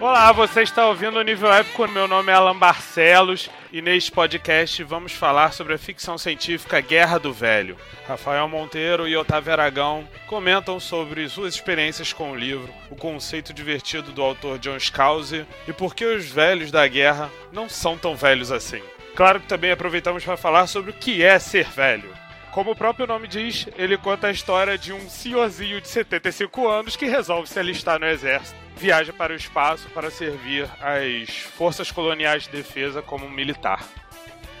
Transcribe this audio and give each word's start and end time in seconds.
Olá, 0.00 0.32
você 0.32 0.62
está 0.62 0.86
ouvindo 0.88 1.18
o 1.18 1.22
Nível 1.22 1.52
Épico. 1.52 1.86
Meu 1.86 2.08
nome 2.08 2.32
é 2.32 2.34
Alan 2.34 2.56
Barcelos 2.56 3.50
e 3.70 3.82
neste 3.82 4.10
podcast 4.10 4.82
vamos 4.82 5.12
falar 5.12 5.52
sobre 5.52 5.74
a 5.74 5.78
ficção 5.78 6.16
científica 6.16 6.80
Guerra 6.80 7.18
do 7.18 7.34
Velho. 7.34 7.76
Rafael 8.08 8.48
Monteiro 8.48 9.06
e 9.06 9.14
Otávio 9.14 9.52
Aragão 9.52 10.08
comentam 10.26 10.80
sobre 10.80 11.28
suas 11.28 11.54
experiências 11.54 12.14
com 12.14 12.32
o 12.32 12.34
livro, 12.34 12.72
o 12.88 12.96
conceito 12.96 13.52
divertido 13.52 14.10
do 14.10 14.22
autor 14.22 14.58
John 14.58 14.80
Scalzi 14.80 15.44
e 15.68 15.72
por 15.74 15.94
que 15.94 16.06
os 16.06 16.30
velhos 16.30 16.70
da 16.70 16.88
guerra 16.88 17.30
não 17.52 17.68
são 17.68 17.98
tão 17.98 18.16
velhos 18.16 18.50
assim. 18.50 18.80
Claro 19.14 19.38
que 19.38 19.48
também 19.48 19.70
aproveitamos 19.70 20.24
para 20.24 20.38
falar 20.38 20.66
sobre 20.66 20.92
o 20.92 20.94
que 20.94 21.22
é 21.22 21.38
ser 21.38 21.66
velho. 21.68 22.10
Como 22.52 22.72
o 22.72 22.76
próprio 22.76 23.06
nome 23.06 23.28
diz, 23.28 23.68
ele 23.76 23.96
conta 23.96 24.26
a 24.26 24.30
história 24.30 24.76
de 24.76 24.92
um 24.92 25.08
senhorzinho 25.08 25.80
de 25.80 25.88
75 25.88 26.68
anos 26.68 26.96
que 26.96 27.06
resolve 27.06 27.48
se 27.48 27.58
alistar 27.58 27.98
no 27.98 28.06
exército 28.06 28.60
viaja 28.80 29.12
para 29.12 29.34
o 29.34 29.36
espaço 29.36 29.88
para 29.90 30.10
servir 30.10 30.66
as 30.80 31.28
forças 31.36 31.92
coloniais 31.92 32.44
de 32.44 32.50
defesa 32.50 33.02
como 33.02 33.28
militar. 33.28 33.84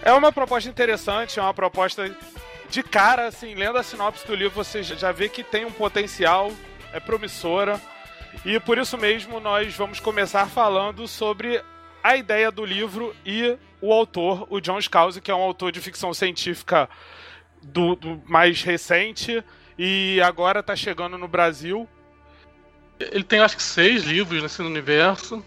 É 0.02 0.12
uma 0.12 0.30
proposta 0.30 0.68
interessante, 0.68 1.38
é 1.38 1.42
uma 1.42 1.54
proposta 1.54 2.14
de 2.68 2.82
cara, 2.82 3.26
assim, 3.26 3.54
lendo 3.54 3.78
a 3.78 3.82
sinopse 3.82 4.26
do 4.26 4.34
livro, 4.34 4.62
você 4.62 4.82
já 4.82 5.10
vê 5.10 5.28
que 5.28 5.42
tem 5.42 5.64
um 5.64 5.72
potencial, 5.72 6.52
é 6.92 7.00
promissora. 7.00 7.80
E 8.44 8.60
por 8.60 8.76
isso 8.76 8.96
mesmo 8.98 9.40
nós 9.40 9.74
vamos 9.74 9.98
começar 9.98 10.46
falando 10.46 11.08
sobre 11.08 11.62
a 12.02 12.14
ideia 12.14 12.50
do 12.50 12.64
livro 12.64 13.16
e 13.24 13.56
o 13.80 13.92
autor, 13.92 14.46
o 14.50 14.60
John 14.60 14.80
Scalzi, 14.80 15.20
que 15.20 15.30
é 15.30 15.34
um 15.34 15.40
autor 15.40 15.72
de 15.72 15.80
ficção 15.80 16.12
científica 16.12 16.88
do, 17.62 17.94
do 17.94 18.22
mais 18.26 18.62
recente 18.62 19.42
e 19.78 20.20
agora 20.22 20.60
está 20.60 20.74
chegando 20.74 21.16
no 21.16 21.28
Brasil 21.28 21.88
ele 23.00 23.24
tem 23.24 23.40
acho 23.40 23.56
que 23.56 23.62
seis 23.62 24.04
livros 24.04 24.42
nesse 24.42 24.60
universo. 24.60 25.42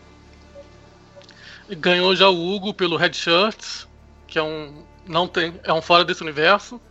Ganhou 1.70 2.16
já 2.16 2.28
o 2.28 2.56
Hugo 2.56 2.74
pelo 2.74 2.98
Red 2.98 3.14
Shirts, 3.14 3.88
que 4.28 4.40
é 4.40 4.44
um. 4.44 4.84
Não 5.08 5.28
tem. 5.28 5.60
É 5.64 5.72
um 5.72 5.82
fora 5.82 6.04
desse 6.04 6.24
universo. 6.24 6.82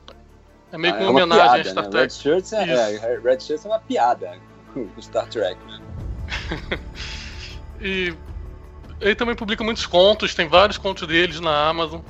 É 0.71 0.79
meio 0.79 0.95
ah, 0.95 0.99
que 0.99 1.03
uma, 1.03 1.21
é 1.21 1.25
uma 1.25 1.35
homenagem 1.35 1.63
piada, 1.65 1.69
a 1.69 1.73
Star 1.73 1.85
né? 1.85 1.91
Trek. 1.91 2.05
Red 2.05 2.11
Shirts 2.11 2.53
é, 2.53 2.95
é, 2.95 3.21
Red 3.21 3.41
Shirts 3.41 3.65
é 3.65 3.69
uma 3.69 3.81
piada 3.81 4.39
com 4.73 4.89
Star 5.03 5.29
Trek, 5.29 5.59
né? 5.67 5.81
e 7.81 8.15
ele 9.01 9.15
também 9.15 9.35
publica 9.35 9.63
muitos 9.63 9.85
contos, 9.85 10.35
tem 10.35 10.49
vários 10.49 10.79
contos 10.79 11.07
deles 11.07 11.41
na 11.41 11.69
Amazon. 11.69 12.01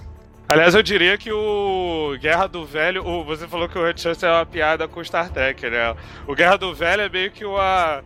Aliás, 0.52 0.74
eu 0.74 0.82
diria 0.82 1.16
que 1.16 1.32
o 1.32 2.16
Guerra 2.20 2.46
do 2.46 2.64
Velho. 2.64 3.06
O, 3.06 3.24
você 3.24 3.48
falou 3.48 3.68
que 3.68 3.78
o 3.78 3.84
Red 3.84 3.96
Shirts 3.96 4.22
é 4.22 4.30
uma 4.30 4.44
piada 4.44 4.86
com 4.86 5.02
Star 5.02 5.30
Trek, 5.30 5.68
né? 5.70 5.94
O 6.26 6.34
Guerra 6.34 6.56
do 6.56 6.74
Velho 6.74 7.02
é 7.02 7.08
meio 7.08 7.30
que 7.30 7.44
uma 7.44 8.02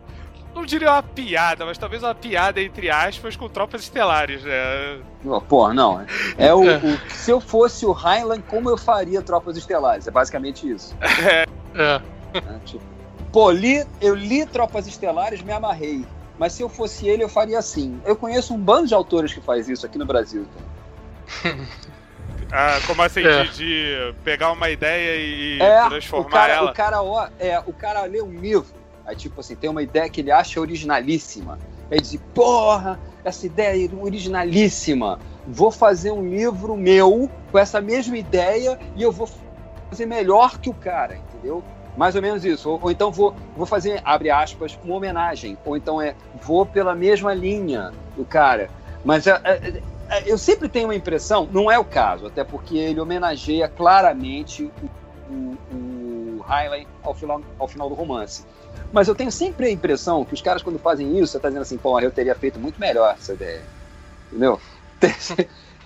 não 0.57 0.65
diria 0.65 0.91
uma 0.91 1.03
piada, 1.03 1.65
mas 1.65 1.77
talvez 1.77 2.01
uma 2.01 2.15
piada 2.15 2.59
entre 2.59 2.89
aspas 2.89 3.35
com 3.35 3.47
tropas 3.47 3.83
estelares, 3.83 4.43
né? 4.43 4.99
Pô, 5.47 5.71
não. 5.71 6.03
É 6.37 6.51
o, 6.53 6.61
o, 6.61 6.99
se 7.09 7.29
eu 7.29 7.39
fosse 7.39 7.85
o 7.85 7.91
Heinlein, 7.91 8.41
como 8.41 8.69
eu 8.69 8.77
faria 8.77 9.21
tropas 9.21 9.55
estelares? 9.55 10.07
É 10.07 10.11
basicamente 10.11 10.69
isso. 10.69 10.95
É. 11.27 11.45
é. 11.79 12.01
é 12.33 12.59
tipo, 12.65 12.83
pô, 13.31 13.51
li, 13.51 13.85
eu 14.01 14.15
li 14.15 14.45
Tropas 14.45 14.87
Estelares, 14.87 15.43
me 15.43 15.51
amarrei. 15.51 16.05
Mas 16.39 16.53
se 16.53 16.63
eu 16.63 16.69
fosse 16.69 17.07
ele, 17.07 17.23
eu 17.23 17.29
faria 17.29 17.59
assim. 17.59 17.99
Eu 18.05 18.15
conheço 18.15 18.53
um 18.53 18.57
bando 18.57 18.87
de 18.87 18.93
autores 18.93 19.33
que 19.33 19.41
faz 19.41 19.69
isso 19.69 19.85
aqui 19.85 19.97
no 19.97 20.05
Brasil. 20.05 20.45
ah, 22.51 22.79
como 22.85 23.01
assim, 23.01 23.21
é. 23.21 23.43
de, 23.43 23.51
de, 23.57 24.15
pegar 24.23 24.51
uma 24.51 24.69
ideia 24.69 25.15
e 25.15 25.61
é, 25.61 25.89
transformar 25.89 26.27
o 26.27 26.29
cara, 26.29 26.53
ela? 26.53 26.71
O 26.71 26.73
cara, 26.73 27.01
ó, 27.01 27.27
é, 27.39 27.59
o 27.59 27.73
cara 27.73 28.03
lê 28.03 28.21
um 28.21 28.31
livro 28.31 28.77
Aí, 29.07 29.15
tipo 29.15 29.39
assim, 29.39 29.55
tem 29.55 29.69
uma 29.69 29.81
ideia 29.81 30.09
que 30.09 30.19
ele 30.19 30.31
acha 30.31 30.59
originalíssima. 30.59 31.57
Aí 31.89 32.01
diz, 32.01 32.19
porra, 32.35 32.99
essa 33.23 33.45
ideia 33.45 33.89
é 33.89 34.03
originalíssima. 34.03 35.17
Vou 35.47 35.71
fazer 35.71 36.11
um 36.11 36.29
livro 36.29 36.75
meu 36.75 37.31
com 37.49 37.57
essa 37.57 37.79
mesma 37.79 38.17
ideia 38.17 38.77
e 38.97 39.01
eu 39.01 39.09
vou 39.09 39.29
fazer 39.89 40.05
melhor 40.05 40.59
que 40.59 40.69
o 40.69 40.73
cara, 40.73 41.15
entendeu? 41.15 41.63
Mais 41.95 42.15
ou 42.17 42.21
menos 42.21 42.43
isso. 42.43 42.69
Ou, 42.69 42.79
ou, 42.83 42.91
então 42.91 43.09
vou, 43.09 43.33
vou 43.55 43.65
fazer, 43.65 44.01
abre 44.03 44.29
aspas, 44.29 44.77
uma 44.83 44.95
homenagem. 44.95 45.57
Ou 45.63 45.77
então 45.77 46.01
é, 46.01 46.13
vou 46.41 46.65
pela 46.65 46.93
mesma 46.93 47.33
linha 47.33 47.93
do 48.17 48.25
cara. 48.25 48.69
Mas 49.05 49.25
é, 49.25 49.39
é, 49.45 49.53
é 49.53 49.81
eu 50.25 50.37
sempre 50.37 50.69
tenho 50.69 50.87
uma 50.87 50.95
impressão, 50.95 51.47
não 51.51 51.69
é 51.69 51.77
o 51.77 51.85
caso, 51.85 52.27
até 52.27 52.43
porque 52.43 52.77
ele 52.77 52.99
homenageia 52.99 53.67
claramente 53.67 54.71
o, 55.29 55.57
o, 55.73 56.45
ao 57.03 57.13
final, 57.13 57.41
ao 57.59 57.67
final 57.67 57.89
do 57.89 57.95
romance. 57.95 58.45
Mas 58.91 59.07
eu 59.07 59.15
tenho 59.15 59.31
sempre 59.31 59.67
a 59.67 59.71
impressão 59.71 60.23
que 60.23 60.33
os 60.33 60.41
caras, 60.41 60.63
quando 60.63 60.79
fazem 60.79 61.17
isso, 61.19 61.33
você 61.33 61.39
tá 61.39 61.49
dizendo 61.49 61.63
assim, 61.63 61.77
pô, 61.77 61.99
eu 61.99 62.11
teria 62.11 62.35
feito 62.35 62.59
muito 62.59 62.79
melhor 62.79 63.15
essa 63.17 63.33
ideia. 63.33 63.61
Entendeu? 64.27 64.59
Tem, 64.99 65.13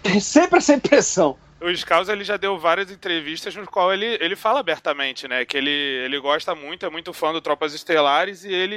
tem 0.01 0.19
sempre 0.21 0.59
essa 0.59 0.73
impressão. 0.73 1.37
O 1.59 1.75
Scaus 1.75 2.07
ele 2.07 2.23
já 2.23 2.37
deu 2.37 2.57
várias 2.57 2.89
entrevistas 2.89 3.53
no 3.55 3.67
qual 3.67 3.93
ele, 3.93 4.17
ele 4.21 4.37
fala 4.37 4.61
abertamente, 4.61 5.27
né? 5.27 5.43
Que 5.43 5.57
ele, 5.57 5.69
ele 5.69 6.17
gosta 6.17 6.55
muito, 6.55 6.85
é 6.85 6.89
muito 6.89 7.13
fã 7.13 7.33
do 7.33 7.41
Tropas 7.41 7.73
Estelares 7.73 8.43
e 8.43 8.51
ele, 8.51 8.75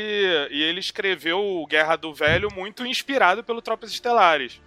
e 0.51 0.63
ele 0.63 0.81
escreveu 0.81 1.65
Guerra 1.71 1.97
do 1.97 2.13
Velho 2.13 2.49
muito 2.53 2.85
inspirado 2.85 3.45
pelo 3.45 3.63
Tropas 3.63 3.91
Estelares. 3.91 4.61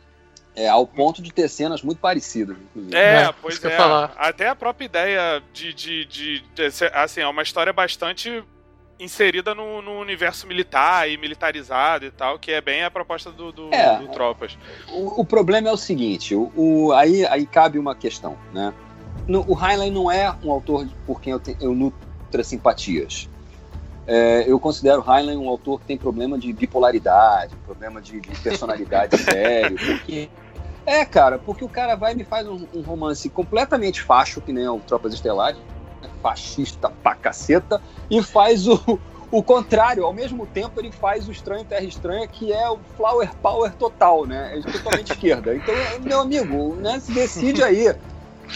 É, 0.58 0.68
ao 0.68 0.88
ponto 0.88 1.22
de 1.22 1.32
ter 1.32 1.48
cenas 1.48 1.84
muito 1.84 2.00
parecidas, 2.00 2.58
inclusive. 2.58 2.98
É, 2.98 3.26
é 3.26 3.34
pois 3.40 3.64
é. 3.64 3.78
Até 4.18 4.50
a 4.50 4.56
própria 4.56 4.86
ideia 4.86 5.44
de, 5.54 5.72
de, 5.72 6.06
de, 6.06 6.40
de, 6.40 6.86
Assim, 6.94 7.22
é 7.22 7.28
uma 7.28 7.44
história 7.44 7.72
bastante 7.72 8.44
inserida 9.00 9.54
no, 9.54 9.84
no, 9.84 10.00
universo 10.00 10.48
militar 10.48 11.08
e 11.08 11.16
militarizado 11.16 12.06
e 12.06 12.12
tal, 12.12 12.40
que 12.40 12.52
é 12.52 12.60
bem 12.60 12.84
a 12.84 12.90
proposta 12.90 13.32
do, 13.32 13.52
do, 13.52 13.72
é, 13.72 14.00
do 14.00 14.08
Tropas. 14.08 14.58
O, 14.92 15.22
o, 15.22 15.26
problema 15.26 15.70
é 15.70 15.72
o 15.72 15.78
seguinte, 15.78 16.34
o, 16.34 16.52
o, 16.56 16.92
aí, 16.94 17.24
aí 17.28 17.46
cabe 17.46 17.78
uma 17.78 17.94
questão, 17.94 18.36
né? 18.52 18.74
No, 19.28 19.46
o 19.48 19.54
Heinlein 19.54 19.92
não 19.92 20.12
é 20.12 20.36
um 20.44 20.52
autor 20.52 20.88
por 21.06 21.22
quem 21.22 21.34
eu, 21.34 21.40
te, 21.40 21.56
eu 21.62 21.76
nutro 21.76 22.00
simpatias. 22.44 23.30
É, 24.08 24.46
eu 24.48 24.60
considero 24.60 25.04
Heinlein 25.08 25.38
um 25.38 25.50
autor 25.50 25.82
que 25.82 25.86
tem 25.86 25.98
problema 25.98 26.38
de 26.38 26.52
bipolaridade, 26.54 27.56
problema 27.66 28.02
de, 28.02 28.22
de 28.22 28.40
personalidade 28.40 29.18
sério, 29.22 29.78
porque... 29.78 30.30
É, 30.88 31.04
cara, 31.04 31.38
porque 31.38 31.66
o 31.66 31.70
cara 31.70 31.96
vai 31.96 32.14
e 32.14 32.16
me 32.16 32.24
faz 32.24 32.48
um, 32.48 32.66
um 32.74 32.82
romance 32.82 33.30
completamente 33.30 34.02
facho, 34.02 34.40
que 34.40 34.54
nem 34.54 34.64
é 34.64 34.72
o 34.72 34.80
Tropas 34.80 35.14
Estelares, 35.14 35.60
fascista 36.22 36.90
pra 37.04 37.14
caceta, 37.14 37.82
e 38.10 38.24
faz 38.24 38.66
o, 38.70 38.98
o 39.30 39.44
contrário, 39.44 40.06
ao 40.06 40.14
mesmo 40.14 40.48
tempo 40.48 40.80
ele 40.80 40.90
faz 40.90 41.28
o 41.28 41.32
Estranho 41.32 41.66
Terra 41.66 41.84
Estranha, 41.84 42.26
que 42.26 42.54
é 42.54 42.70
o 42.70 42.80
flower 42.96 43.30
power 43.42 43.74
total, 43.74 44.26
né? 44.26 44.60
É 44.60 44.72
totalmente 44.72 45.12
esquerda. 45.12 45.54
Então, 45.54 45.76
meu 46.00 46.22
amigo, 46.22 46.78
né, 46.78 47.02
se 47.02 47.12
decide 47.12 47.62
aí. 47.62 47.94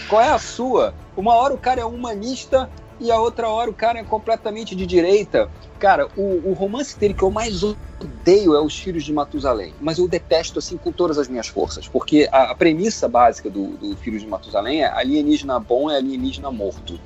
Qual 0.08 0.22
é 0.22 0.30
a 0.30 0.38
sua? 0.38 0.94
Uma 1.14 1.34
hora 1.34 1.52
o 1.52 1.58
cara 1.58 1.82
é 1.82 1.84
humanista 1.84 2.70
e 3.02 3.10
a 3.10 3.18
outra 3.18 3.48
hora 3.48 3.68
o 3.68 3.74
cara 3.74 3.98
é 3.98 4.04
completamente 4.04 4.74
de 4.74 4.86
direita. 4.86 5.50
Cara, 5.78 6.08
o, 6.16 6.50
o 6.50 6.52
romance 6.52 6.98
dele 6.98 7.12
que 7.12 7.22
eu 7.22 7.30
mais 7.30 7.62
odeio 7.62 8.54
é 8.54 8.60
Os 8.60 8.78
Filhos 8.78 9.04
de 9.04 9.12
Matusalém, 9.12 9.74
mas 9.80 9.98
eu 9.98 10.06
detesto 10.06 10.60
assim 10.60 10.76
com 10.76 10.92
todas 10.92 11.18
as 11.18 11.28
minhas 11.28 11.48
forças, 11.48 11.88
porque 11.88 12.28
a, 12.30 12.52
a 12.52 12.54
premissa 12.54 13.08
básica 13.08 13.50
do, 13.50 13.76
do 13.76 13.96
Filhos 13.96 14.22
de 14.22 14.28
Matusalém 14.28 14.82
é 14.82 14.86
alienígena 14.86 15.58
bom 15.58 15.90
é 15.90 15.96
alienígena 15.96 16.50
morto. 16.50 16.98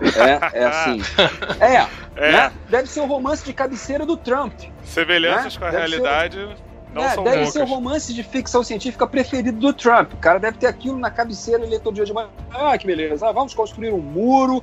É, 0.00 0.60
é 0.60 0.64
assim. 0.64 1.00
É, 1.60 1.86
é. 2.16 2.32
Né? 2.32 2.52
Deve 2.68 2.88
ser 2.88 3.00
o 3.00 3.04
um 3.04 3.06
romance 3.06 3.44
de 3.44 3.52
cabeceira 3.52 4.04
do 4.04 4.16
Trump. 4.16 4.52
Semelhanças 4.84 5.54
né? 5.54 5.60
com 5.60 5.66
a 5.66 5.70
deve 5.70 5.86
realidade. 5.86 6.36
Ser... 6.36 6.56
Não 6.94 7.02
é, 7.02 7.16
deve 7.16 7.28
loucas. 7.28 7.52
ser 7.52 7.62
o 7.62 7.66
romance 7.66 8.14
de 8.14 8.22
ficção 8.22 8.62
científica 8.62 9.06
preferido 9.06 9.58
do 9.58 9.72
Trump. 9.72 10.12
O 10.14 10.16
cara 10.16 10.38
deve 10.38 10.58
ter 10.58 10.66
aquilo 10.66 10.98
na 10.98 11.10
cabeceira, 11.10 11.64
ele 11.64 11.78
todo 11.78 11.94
dia 11.94 12.04
de 12.04 12.12
manhã. 12.12 12.28
Ah, 12.50 12.78
que 12.78 12.86
beleza. 12.86 13.28
Ah, 13.28 13.32
vamos 13.32 13.52
construir 13.52 13.92
um 13.92 14.00
muro, 14.00 14.62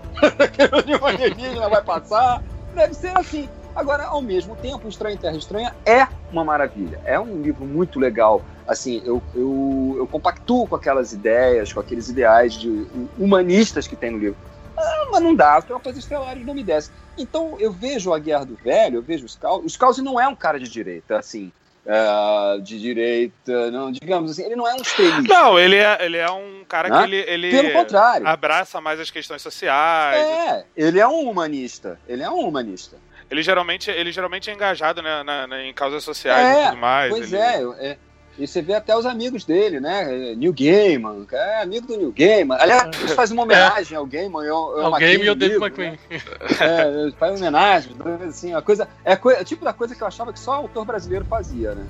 que 0.53 0.95
o 0.95 1.05
alienígena 1.05 1.67
vai 1.67 1.83
passar. 1.83 2.41
Deve 2.73 2.93
ser 2.93 3.11
assim. 3.17 3.49
Agora, 3.75 4.05
ao 4.05 4.21
mesmo 4.21 4.55
tempo, 4.55 4.87
Estranho 4.87 5.15
em 5.15 5.17
Terra 5.17 5.37
Estranha 5.37 5.75
é 5.85 6.07
uma 6.31 6.43
maravilha. 6.43 6.99
É 7.05 7.19
um 7.19 7.41
livro 7.41 7.65
muito 7.65 7.99
legal. 7.99 8.41
Assim, 8.67 9.01
eu, 9.05 9.21
eu, 9.35 9.95
eu 9.97 10.07
compactuo 10.07 10.67
com 10.67 10.75
aquelas 10.75 11.13
ideias, 11.13 11.71
com 11.71 11.79
aqueles 11.79 12.09
ideais 12.09 12.53
de 12.53 12.87
humanistas 13.17 13.87
que 13.87 13.95
tem 13.95 14.11
no 14.11 14.17
livro. 14.17 14.37
Ah, 14.77 15.07
mas 15.11 15.21
não 15.21 15.35
dá, 15.35 15.57
as 15.57 15.65
tropas 15.65 15.97
estelares 15.97 16.45
não 16.45 16.53
me 16.53 16.63
descem. 16.63 16.93
Então 17.17 17.55
eu 17.59 17.71
vejo 17.71 18.13
a 18.13 18.19
Guerra 18.19 18.45
do 18.45 18.55
Velho, 18.55 18.97
eu 18.97 19.01
vejo 19.01 19.25
os 19.25 19.33
Scalzi. 19.33 19.65
O 19.65 19.69
Scalzi 19.69 20.01
não 20.01 20.19
é 20.19 20.27
um 20.27 20.35
cara 20.35 20.59
de 20.59 20.69
direita, 20.69 21.17
assim. 21.17 21.51
Uh, 21.83 22.61
de 22.61 22.79
direita, 22.79 23.71
não, 23.71 23.91
digamos 23.91 24.29
assim, 24.29 24.43
ele 24.43 24.55
não 24.55 24.67
é 24.67 24.73
um 24.75 24.81
extremista. 24.81 25.33
Não, 25.33 25.57
ele 25.57 25.77
é, 25.77 25.97
ele 26.05 26.17
é 26.17 26.29
um 26.29 26.63
cara 26.63 26.91
que 26.91 27.03
ele, 27.03 27.25
ele 27.27 27.49
Pelo 27.49 27.71
contrário. 27.71 28.27
abraça 28.27 28.79
mais 28.79 28.99
as 28.99 29.09
questões 29.09 29.41
sociais. 29.41 30.23
É, 30.23 30.65
ele 30.77 30.99
é 30.99 31.07
um 31.07 31.27
humanista. 31.27 31.99
Ele 32.07 32.21
é 32.21 32.29
um 32.29 32.47
humanista. 32.47 32.97
Ele 33.31 33.41
geralmente, 33.41 33.89
ele 33.89 34.11
geralmente 34.11 34.49
é 34.49 34.53
engajado 34.53 35.01
né, 35.01 35.23
na, 35.23 35.47
na, 35.47 35.63
em 35.63 35.73
causas 35.73 36.03
sociais 36.03 36.45
é, 36.45 36.61
e 36.61 36.65
tudo 36.67 36.77
mais. 36.77 37.09
Pois 37.09 37.33
ele... 37.33 37.41
é, 37.41 37.91
é, 37.91 37.97
e 38.41 38.47
você 38.47 38.59
vê 38.59 38.73
até 38.73 38.97
os 38.97 39.05
amigos 39.05 39.45
dele, 39.45 39.79
né? 39.79 40.33
New 40.35 40.51
Gaiman, 40.51 41.27
é 41.31 41.61
amigo 41.61 41.85
do 41.85 41.95
New 41.95 42.11
Gaiman. 42.11 42.57
Aliás, 42.59 42.89
eles 42.99 43.13
fazem 43.13 43.37
uma 43.37 43.43
homenagem 43.43 43.93
é. 43.93 43.97
ao 43.97 44.05
Gaiman. 44.05 44.41
Eu, 44.41 44.77
eu 44.77 44.85
ao 44.87 44.91
Gaiman 44.93 45.25
e 45.25 45.29
ao 45.29 45.35
Dave 45.35 45.55
McQueen. 45.55 45.91
Né? 45.91 46.21
É, 46.59 47.11
faz 47.19 47.39
homenagem, 47.39 47.95
assim, 48.27 48.53
a 48.53 48.61
coisa, 48.61 48.87
é, 49.05 49.13
é 49.13 49.43
tipo 49.43 49.63
da 49.63 49.73
coisa 49.73 49.93
que 49.93 50.01
eu 50.01 50.07
achava 50.07 50.33
que 50.33 50.39
só 50.39 50.53
autor 50.53 50.85
brasileiro 50.85 51.23
fazia, 51.25 51.75
né? 51.75 51.85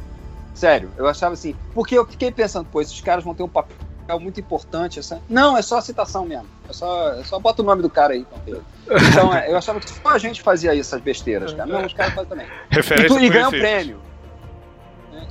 Sério, 0.54 0.92
eu 0.98 1.08
achava 1.08 1.34
assim. 1.34 1.56
Porque 1.74 1.98
eu 1.98 2.06
fiquei 2.06 2.32
pensando, 2.32 2.68
pô, 2.70 2.82
esses 2.82 3.00
caras 3.00 3.24
vão 3.24 3.34
ter 3.34 3.44
um 3.44 3.48
papel 3.48 4.20
muito 4.20 4.40
importante. 4.40 5.00
Essa... 5.00 5.22
Não, 5.30 5.58
é 5.58 5.62
só 5.62 5.78
a 5.78 5.82
citação 5.82 6.26
mesmo. 6.26 6.48
É 6.70 6.74
só, 6.74 7.14
é 7.14 7.24
só 7.24 7.40
bota 7.40 7.62
o 7.62 7.66
nome 7.66 7.82
do 7.82 7.90
cara 7.90 8.14
aí. 8.14 8.26
Então, 8.46 8.62
então 9.10 9.34
é, 9.34 9.50
eu 9.50 9.58
achava 9.58 9.80
que 9.80 9.90
só 9.90 10.10
a 10.10 10.18
gente 10.18 10.42
fazia 10.42 10.78
essas 10.78 11.00
besteiras, 11.00 11.54
cara. 11.54 11.72
Não, 11.72 11.86
os 11.86 11.94
caras 11.94 12.14
fazem 12.14 12.30
também. 12.30 12.48
Referência 12.70 13.20
e, 13.20 13.26
e 13.26 13.30
ganham 13.30 13.50
prêmio. 13.50 14.11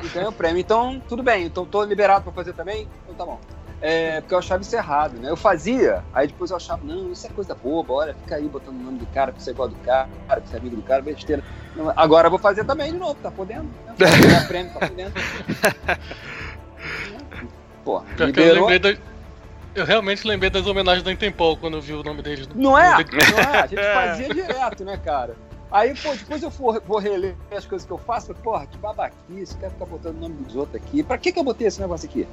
E 0.02 0.08
ganham 0.08 0.32
prêmio. 0.32 0.60
Então, 0.60 1.00
tudo 1.08 1.22
bem. 1.22 1.46
Então, 1.46 1.64
tô 1.64 1.84
liberado 1.84 2.24
pra 2.24 2.32
fazer 2.32 2.52
também? 2.52 2.88
Então, 3.04 3.14
tá 3.14 3.24
bom. 3.24 3.38
É, 3.82 4.20
porque 4.20 4.34
eu 4.34 4.38
achava 4.38 4.62
isso 4.62 4.76
errado, 4.76 5.18
né? 5.18 5.30
Eu 5.30 5.36
fazia, 5.36 6.04
aí 6.12 6.26
depois 6.26 6.50
eu 6.50 6.58
achava, 6.58 6.82
não, 6.84 7.10
isso 7.10 7.26
é 7.26 7.30
coisa 7.30 7.54
boba, 7.54 7.94
olha, 7.94 8.14
fica 8.14 8.36
aí 8.36 8.46
botando 8.46 8.78
o 8.78 8.82
nome 8.82 8.98
do 8.98 9.06
cara, 9.06 9.32
pra 9.32 9.40
ser 9.40 9.52
igual 9.52 9.68
do 9.68 9.76
cara, 9.76 10.06
pra 10.26 10.42
ser 10.42 10.58
amigo 10.58 10.76
do 10.76 10.82
cara, 10.82 11.00
besteira. 11.00 11.42
Agora 11.96 12.26
eu 12.26 12.30
vou 12.30 12.38
fazer 12.38 12.64
também 12.64 12.92
de 12.92 12.98
novo, 12.98 13.14
tá 13.22 13.30
podendo? 13.30 13.64
Né? 13.64 13.94
prêmio, 14.46 14.70
tá 14.74 14.86
podendo. 14.86 15.14
Pô, 17.82 18.02
liberou... 18.18 18.70
eu, 18.70 18.98
eu 19.74 19.86
realmente 19.86 20.26
lembrei 20.26 20.50
das 20.50 20.66
homenagens 20.66 21.02
da 21.02 21.10
Intempol 21.10 21.56
quando 21.56 21.78
eu 21.78 21.80
vi 21.80 21.94
o 21.94 22.02
nome 22.02 22.20
deles. 22.20 22.46
Não 22.54 22.76
é? 22.76 22.98
Não 23.00 23.38
é? 23.38 23.60
A 23.60 23.66
gente 23.66 23.82
fazia 23.82 24.28
direto, 24.28 24.84
né, 24.84 25.00
cara? 25.02 25.34
Aí, 25.70 25.94
pô, 25.94 26.12
depois 26.14 26.42
eu 26.42 26.50
for, 26.50 26.82
vou 26.84 26.98
reler 26.98 27.36
as 27.56 27.64
coisas 27.64 27.86
que 27.86 27.92
eu 27.92 27.98
faço, 27.98 28.34
porra, 28.34 28.66
que 28.66 28.76
babaquice, 28.78 29.56
quero 29.56 29.72
ficar 29.72 29.86
botando 29.86 30.16
o 30.16 30.20
nome 30.20 30.34
dos 30.36 30.56
outros 30.56 30.82
aqui. 30.82 31.02
Pra 31.02 31.16
que 31.16 31.32
que 31.32 31.38
eu 31.38 31.44
botei 31.44 31.68
esse 31.68 31.80
negócio 31.80 32.08
aqui? 32.08 32.26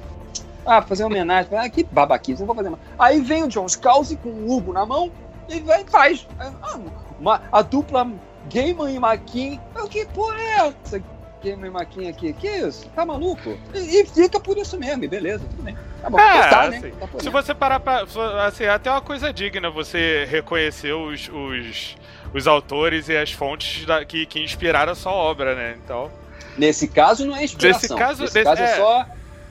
Ah, 0.66 0.82
fazer 0.82 1.04
uma 1.04 1.10
homenagem. 1.10 1.56
Ah, 1.56 1.68
que 1.68 1.84
babaquice, 1.84 2.40
não 2.40 2.46
vou 2.46 2.56
fazer 2.56 2.70
mais. 2.70 2.82
Aí 2.98 3.20
vem 3.20 3.44
o 3.44 3.48
John 3.48 3.68
Scalzi 3.68 4.16
com 4.16 4.28
o 4.28 4.50
Hugo 4.50 4.72
na 4.72 4.84
mão 4.84 5.10
e 5.48 5.60
vai, 5.60 5.84
faz. 5.84 6.26
Ah, 6.38 6.78
uma, 7.18 7.42
a 7.52 7.62
dupla 7.62 8.10
Gaiman 8.52 8.92
e 8.92 8.98
Maquin. 8.98 9.60
Que 9.88 10.04
porra 10.06 10.36
é 10.38 10.68
essa? 10.68 11.02
Gaiman 11.42 11.68
e 11.68 11.70
Maquin 11.70 12.08
aqui. 12.08 12.32
Que 12.32 12.48
isso? 12.48 12.88
Tá 12.90 13.06
maluco? 13.06 13.56
E, 13.72 14.00
e, 14.00 14.06
fica 14.06 14.40
por 14.40 14.58
isso 14.58 14.78
mesmo, 14.78 15.08
beleza, 15.08 15.44
tudo 15.48 15.62
bem. 15.62 15.76
Tá 16.00 16.10
bom, 16.10 16.20
é, 16.20 16.48
tá, 16.48 16.68
né? 16.68 16.76
assim, 16.76 16.86
né? 16.86 16.92
Tá 17.00 17.20
se 17.20 17.28
você 17.28 17.54
parar 17.54 17.80
pra. 17.80 18.04
Assim, 18.46 18.64
é 18.64 18.70
até 18.70 18.90
uma 18.90 19.00
coisa 19.00 19.32
digna 19.32 19.70
você 19.70 20.26
reconhecer 20.30 20.92
os, 20.92 21.28
os, 21.28 21.96
os 22.32 22.46
autores 22.46 23.08
e 23.08 23.16
as 23.16 23.32
fontes 23.32 23.84
da, 23.84 24.04
que, 24.04 24.24
que 24.26 24.40
inspiraram 24.40 24.92
a 24.92 24.94
sua 24.94 25.12
obra, 25.12 25.54
né? 25.54 25.76
Então. 25.84 26.10
Nesse 26.56 26.88
caso 26.88 27.26
não 27.26 27.36
é 27.36 27.44
inspiração. 27.44 27.80
Nesse 27.80 27.96
caso, 27.96 28.22
Nesse 28.22 28.44
caso 28.44 28.62
é, 28.62 28.64
é 28.64 28.76
só 28.76 29.06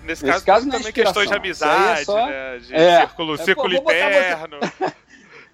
Nesse, 0.08 0.24
Nesse 0.26 0.46
caso, 0.46 0.46
caso 0.46 0.70
também 0.70 0.94
questões 0.94 1.28
de 1.28 1.34
é 1.34 1.38
amizade, 1.38 2.02
é 2.02 2.06
só... 2.06 2.26
né? 2.26 2.60
De 2.60 2.74
é. 2.74 3.00
círculo, 3.02 3.34
é, 3.34 3.38
círculo 3.38 3.74
interno. 3.74 4.58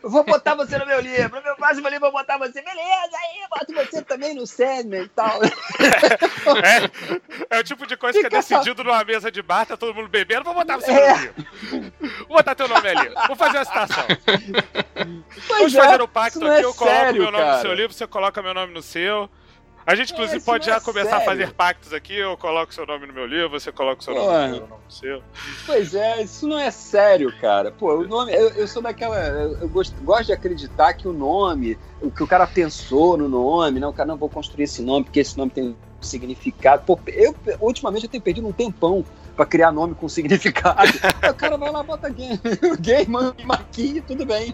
Você... 0.03 0.09
vou 0.09 0.23
botar 0.25 0.53
você 0.55 0.77
no 0.77 0.85
meu 0.85 0.99
livro. 0.99 1.37
No 1.37 1.41
meu 1.41 1.55
próximo 1.55 1.87
livro, 1.87 2.11
vou 2.11 2.11
botar 2.11 2.37
você. 2.37 2.61
Beleza, 2.61 3.17
aí 3.17 3.47
boto 3.49 3.73
você 3.73 4.01
também 4.01 4.35
no 4.35 4.45
Sandman 4.45 5.03
e 5.03 5.09
tal. 5.09 5.39
É, 7.49 7.57
é, 7.57 7.59
o 7.59 7.63
tipo 7.63 7.87
de 7.87 7.95
coisa 7.95 8.17
Fica 8.17 8.29
que 8.29 8.35
é 8.35 8.39
decidido 8.39 8.83
numa 8.83 9.03
mesa 9.03 9.31
de 9.31 9.41
bar, 9.41 9.65
tá 9.65 9.77
todo 9.77 9.93
mundo 9.93 10.09
bebendo. 10.09 10.43
Vou 10.43 10.53
botar 10.53 10.75
você 10.77 10.91
no 10.91 10.99
meu 10.99 11.17
livro. 11.17 11.93
Vou 12.27 12.37
botar 12.37 12.55
teu 12.55 12.67
nome 12.67 12.89
ali. 12.89 13.13
Vou 13.27 13.35
fazer 13.35 13.57
uma 13.57 13.65
citação. 13.65 14.05
Pois 15.47 15.73
Vamos 15.73 15.73
fazer 15.73 16.01
o 16.01 16.05
um 16.05 16.07
pacto 16.07 16.45
aqui. 16.45 16.63
eu 16.63 16.73
coloco 16.73 16.97
sério, 16.97 17.21
meu 17.21 17.31
nome 17.31 17.43
cara. 17.43 17.55
no 17.55 17.61
seu 17.61 17.73
livro, 17.73 17.93
você 17.93 18.07
coloca 18.07 18.41
meu 18.41 18.53
nome 18.53 18.73
no 18.73 18.81
seu. 18.81 19.29
A 19.85 19.95
gente, 19.95 20.13
inclusive, 20.13 20.39
pode 20.41 20.65
já 20.65 20.77
é 20.77 20.79
começar 20.79 21.09
sério. 21.09 21.23
a 21.23 21.25
fazer 21.25 21.53
pactos 21.53 21.93
aqui. 21.93 22.15
Eu 22.15 22.37
coloco 22.37 22.73
seu 22.73 22.85
nome 22.85 23.05
no 23.05 23.13
meu 23.13 23.25
livro, 23.25 23.49
você 23.49 23.71
coloca 23.71 24.01
o 24.01 24.03
seu 24.03 24.15
nome 24.15 24.27
no 24.27 24.51
meu, 24.51 24.67
nome 24.67 24.83
no 24.85 24.91
seu. 24.91 25.21
Pois 25.65 25.93
é, 25.93 26.21
isso 26.21 26.47
não 26.47 26.57
é 26.57 26.71
sério, 26.71 27.33
cara. 27.39 27.71
Pô, 27.71 27.95
o 27.95 28.07
nome. 28.07 28.33
Eu, 28.33 28.49
eu 28.49 28.67
sou 28.67 28.81
daquela. 28.81 29.17
Eu 29.17 29.67
gosto, 29.67 29.93
gosto 30.01 30.27
de 30.27 30.33
acreditar 30.33 30.93
que 30.93 31.07
o 31.07 31.13
nome, 31.13 31.77
o 32.01 32.09
que 32.09 32.23
o 32.23 32.27
cara 32.27 32.47
pensou 32.47 33.17
no 33.17 33.27
nome, 33.27 33.79
não, 33.79 33.89
o 33.89 33.93
cara 33.93 34.07
não 34.07 34.17
vou 34.17 34.29
construir 34.29 34.63
esse 34.63 34.81
nome 34.81 35.03
porque 35.03 35.19
esse 35.19 35.37
nome 35.37 35.51
tem 35.51 35.75
significado. 36.03 36.83
Pô, 36.85 36.99
eu, 37.07 37.35
ultimamente 37.59 38.03
eu 38.03 38.09
tenho 38.09 38.23
perdido 38.23 38.47
um 38.47 38.51
tempão 38.51 39.05
para 39.35 39.45
criar 39.45 39.71
nome 39.71 39.95
com 39.95 40.07
significado. 40.07 40.77
o 41.29 41.33
cara 41.33 41.57
vai 41.57 41.71
lá, 41.71 41.81
bota 41.83 42.09
game, 42.09 42.39
game 42.79 43.15
aqui, 43.49 44.03
tudo 44.05 44.25
bem. 44.25 44.53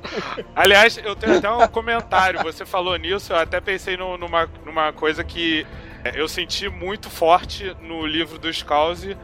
Aliás, 0.56 0.98
eu 0.98 1.16
tenho 1.16 1.38
até 1.38 1.50
um 1.50 1.68
comentário. 1.68 2.42
Você 2.44 2.66
falou 2.66 2.96
nisso, 2.98 3.34
eu 3.34 3.38
até 3.38 3.60
pensei 3.60 3.98
no, 3.98 4.18
numa, 4.18 4.50
numa 4.66 4.94
coisa 4.94 5.24
que 5.24 5.66
é, 6.04 6.20
eu 6.20 6.28
senti 6.28 6.70
muito 6.70 7.10
forte 7.10 7.76
no 7.82 8.06
livro 8.06 8.38
do 8.38 8.52
Scalzi, 8.52 9.18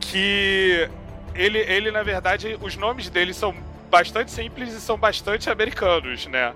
que 0.00 0.88
ele, 1.34 1.58
ele, 1.58 1.90
na 1.90 2.02
verdade, 2.02 2.58
os 2.60 2.76
nomes 2.76 3.08
dele 3.08 3.32
são 3.32 3.54
bastante 3.90 4.30
simples 4.30 4.72
e 4.72 4.80
são 4.80 4.96
bastante 4.96 5.50
americanos, 5.50 6.26
né? 6.26 6.54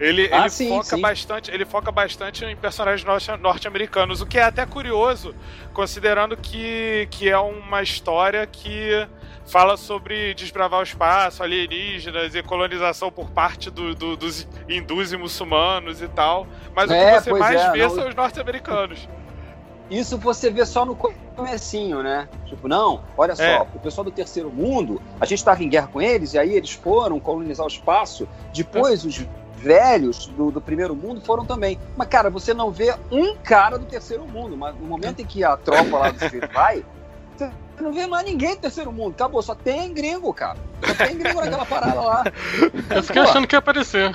Ele, 0.00 0.28
ah, 0.32 0.40
ele 0.40 0.50
sim, 0.50 0.68
foca 0.68 0.96
sim. 0.96 1.00
bastante, 1.00 1.50
ele 1.50 1.64
foca 1.64 1.90
bastante 1.90 2.44
em 2.44 2.56
personagens 2.56 3.04
norte-americanos, 3.40 4.20
o 4.20 4.26
que 4.26 4.38
é 4.38 4.42
até 4.42 4.64
curioso, 4.64 5.34
considerando 5.72 6.36
que, 6.36 7.08
que 7.10 7.28
é 7.28 7.38
uma 7.38 7.82
história 7.82 8.46
que 8.46 9.06
fala 9.48 9.76
sobre 9.76 10.34
desbravar 10.34 10.80
o 10.80 10.82
espaço, 10.82 11.42
alienígenas 11.42 12.34
e 12.34 12.42
colonização 12.42 13.10
por 13.10 13.30
parte 13.30 13.70
do, 13.70 13.94
do, 13.94 14.16
dos 14.16 14.46
hindus 14.68 15.12
e 15.12 15.16
muçulmanos 15.16 16.00
e 16.02 16.08
tal. 16.08 16.46
Mas 16.74 16.90
é, 16.90 16.94
o 16.94 17.16
que 17.16 17.24
você 17.24 17.32
mais 17.32 17.60
é, 17.60 17.70
vê 17.72 17.82
não... 17.82 17.90
são 17.90 18.08
os 18.08 18.14
norte-americanos. 18.14 19.08
Isso 19.90 20.18
você 20.18 20.50
vê 20.50 20.64
só 20.66 20.84
no 20.84 20.94
comecinho, 21.38 22.02
né? 22.02 22.28
Tipo, 22.46 22.68
não, 22.68 23.02
olha 23.16 23.34
só, 23.36 23.42
é. 23.42 23.60
o 23.74 23.78
pessoal 23.78 24.04
do 24.04 24.10
terceiro 24.10 24.50
mundo, 24.50 25.00
a 25.20 25.24
gente 25.24 25.38
estava 25.38 25.62
em 25.62 25.68
guerra 25.68 25.86
com 25.86 26.02
eles, 26.02 26.34
e 26.34 26.38
aí 26.38 26.54
eles 26.54 26.72
foram 26.72 27.20
colonizar 27.20 27.64
o 27.64 27.68
espaço. 27.68 28.28
Depois 28.52 29.04
os 29.04 29.24
velhos 29.56 30.26
do, 30.26 30.50
do, 30.50 30.60
primeiro 30.60 30.94
mundo 30.94 31.20
foram 31.20 31.44
também. 31.44 31.78
Mas, 31.96 32.08
cara, 32.08 32.30
você 32.30 32.54
não 32.54 32.70
vê 32.70 32.94
um 33.10 33.36
cara 33.36 33.78
do 33.78 33.84
terceiro 33.84 34.26
mundo. 34.26 34.56
Mas 34.56 34.74
no 34.76 34.86
momento 34.86 35.20
em 35.20 35.24
que 35.24 35.44
a 35.44 35.56
tropa 35.56 35.98
lá 35.98 36.10
do 36.10 36.24
Street 36.24 36.52
vai, 36.52 36.84
você 37.36 37.50
não 37.80 37.92
vê 37.92 38.06
mais 38.06 38.24
ninguém 38.24 38.54
do 38.54 38.60
terceiro 38.60 38.92
mundo. 38.92 39.12
Acabou, 39.12 39.42
só 39.42 39.54
tem 39.54 39.92
gringo, 39.92 40.32
cara. 40.32 40.58
Só 40.84 41.06
tem 41.06 41.18
gringo 41.18 41.40
naquela 41.40 41.64
parada 41.64 42.00
lá. 42.00 42.24
Eu 42.90 43.02
fiquei 43.02 43.22
achando 43.22 43.46
que 43.46 43.54
ia 43.54 43.60
aparecer. 43.60 44.14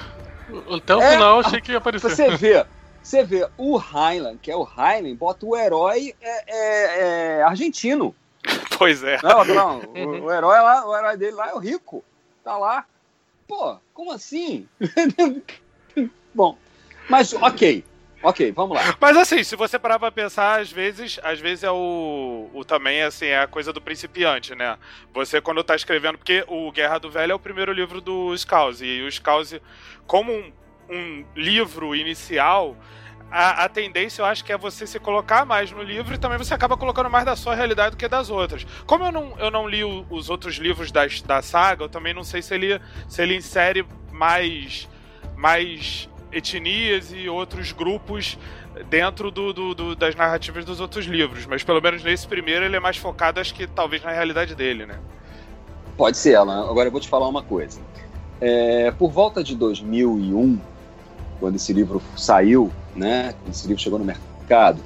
Até 0.75 0.95
o 0.95 1.01
é, 1.01 1.11
final 1.11 1.35
eu 1.35 1.45
achei 1.45 1.61
que 1.61 1.71
ia 1.71 1.77
aparecer. 1.77 2.09
Você 2.09 2.35
vê, 2.37 2.65
você 3.03 3.23
vê 3.23 3.47
o 3.57 3.75
Highland, 3.77 4.39
que 4.41 4.49
é 4.49 4.55
o 4.55 4.63
Highland, 4.63 5.15
bota 5.15 5.45
o 5.45 5.57
herói 5.57 6.15
é, 6.21 6.43
é, 6.47 7.37
é 7.39 7.43
argentino. 7.43 8.15
Pois 8.77 9.03
é. 9.03 9.17
Não, 9.23 9.45
não, 9.45 9.79
uhum. 9.79 10.19
o, 10.19 10.25
o, 10.25 10.31
herói 10.31 10.59
lá, 10.59 10.85
o 10.85 10.97
herói 10.97 11.15
dele 11.15 11.33
lá 11.33 11.49
é 11.51 11.53
o 11.53 11.59
rico. 11.59 12.03
Tá 12.43 12.57
lá. 12.57 12.85
Pô, 13.47 13.77
como 13.93 14.11
assim? 14.11 14.67
Bom, 16.33 16.57
mas 17.07 17.31
ok. 17.33 17.85
Ok, 18.23 18.53
vamos 18.53 18.77
lá. 18.77 18.97
Mas 19.01 19.17
assim, 19.17 19.43
se 19.43 19.53
você 19.57 19.77
parar 19.77 19.99
pra 19.99 20.09
pensar, 20.09 20.61
às 20.61 20.71
vezes, 20.71 21.19
às 21.21 21.41
vezes 21.41 21.65
é 21.65 21.71
o, 21.71 22.49
o 22.53 22.63
também, 22.63 23.03
assim, 23.03 23.25
é 23.25 23.41
a 23.41 23.47
coisa 23.47 23.73
do 23.73 23.81
principiante, 23.81 24.55
né? 24.55 24.77
Você, 25.13 25.41
quando 25.41 25.61
tá 25.61 25.75
escrevendo, 25.75 26.17
porque 26.17 26.43
o 26.47 26.71
Guerra 26.71 26.99
do 26.99 27.11
Velho 27.11 27.33
é 27.33 27.35
o 27.35 27.39
primeiro 27.39 27.73
livro 27.73 27.99
do 27.99 28.35
Scouse, 28.37 28.85
e 28.85 29.03
o 29.03 29.11
Scouse, 29.11 29.61
como 30.07 30.31
um, 30.31 30.53
um 30.93 31.25
livro 31.35 31.95
inicial, 31.95 32.77
a, 33.31 33.63
a, 33.63 33.69
tendência 33.69 34.21
eu 34.21 34.25
acho 34.25 34.45
que 34.45 34.51
é 34.51 34.57
você 34.57 34.85
se 34.85 34.99
colocar 34.99 35.43
mais 35.43 35.71
no 35.71 35.81
livro 35.81 36.13
e 36.13 36.17
também 36.19 36.37
você 36.37 36.53
acaba 36.53 36.77
colocando 36.77 37.09
mais 37.09 37.25
da 37.25 37.35
sua 37.35 37.55
realidade 37.55 37.95
do 37.95 37.97
que 37.97 38.07
das 38.07 38.29
outras. 38.29 38.65
Como 38.85 39.05
eu 39.05 39.11
não, 39.11 39.39
eu 39.39 39.49
não 39.49 39.67
li 39.67 39.83
o, 39.83 40.05
os 40.09 40.29
outros 40.29 40.55
livros 40.57 40.91
das, 40.91 41.21
da 41.21 41.41
saga, 41.41 41.85
eu 41.85 41.89
também 41.89 42.13
não 42.13 42.23
sei 42.23 42.43
se 42.43 42.53
ele, 42.53 42.79
se 43.07 43.21
ele 43.21 43.35
insere 43.35 43.85
mais, 44.11 44.87
mais 45.35 46.07
etnias 46.31 47.11
e 47.11 47.27
outros 47.27 47.71
grupos 47.71 48.37
dentro 48.89 49.31
do, 49.31 49.51
do, 49.51 49.73
do, 49.73 49.95
das 49.95 50.15
narrativas 50.15 50.63
dos 50.63 50.79
outros 50.79 51.05
livros. 51.05 51.45
Mas 51.47 51.63
pelo 51.63 51.81
menos 51.81 52.03
nesse 52.03 52.27
primeiro 52.27 52.63
ele 52.65 52.75
é 52.75 52.79
mais 52.79 52.97
focado, 52.97 53.39
acho 53.39 53.53
que 53.53 53.65
talvez 53.65 54.03
na 54.03 54.11
realidade 54.11 54.53
dele, 54.53 54.85
né? 54.85 54.99
Pode 55.97 56.17
ser, 56.17 56.35
Alan. 56.35 56.69
Agora 56.69 56.87
eu 56.87 56.91
vou 56.91 57.01
te 57.01 57.07
falar 57.07 57.27
uma 57.27 57.43
coisa. 57.43 57.79
É, 58.41 58.91
por 58.91 59.11
volta 59.11 59.43
de 59.43 59.55
2001, 59.55 60.59
quando 61.43 61.57
esse 61.57 61.73
livro 61.73 62.01
saiu, 62.15 62.71
né? 62.95 63.35
Esse 63.51 63.67
livro 63.67 63.83
chegou 63.83 63.99
no 63.99 64.05
mercado. 64.05 64.81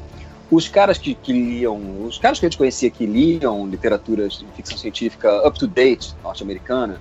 Os 0.50 0.68
caras 0.68 0.98
que, 0.98 1.14
que 1.14 1.32
liam, 1.32 2.04
os 2.04 2.18
caras 2.18 2.40
que 2.40 2.48
a 2.48 2.50
gente 2.50 2.58
conhecia 2.58 2.90
que 2.90 3.06
liam 3.06 3.68
literaturas 3.68 4.40
de 4.40 4.48
ficção 4.56 4.76
científica 4.76 5.48
up 5.48 5.60
to 5.60 5.68
date 5.68 6.16
norte-americana, 6.24 7.00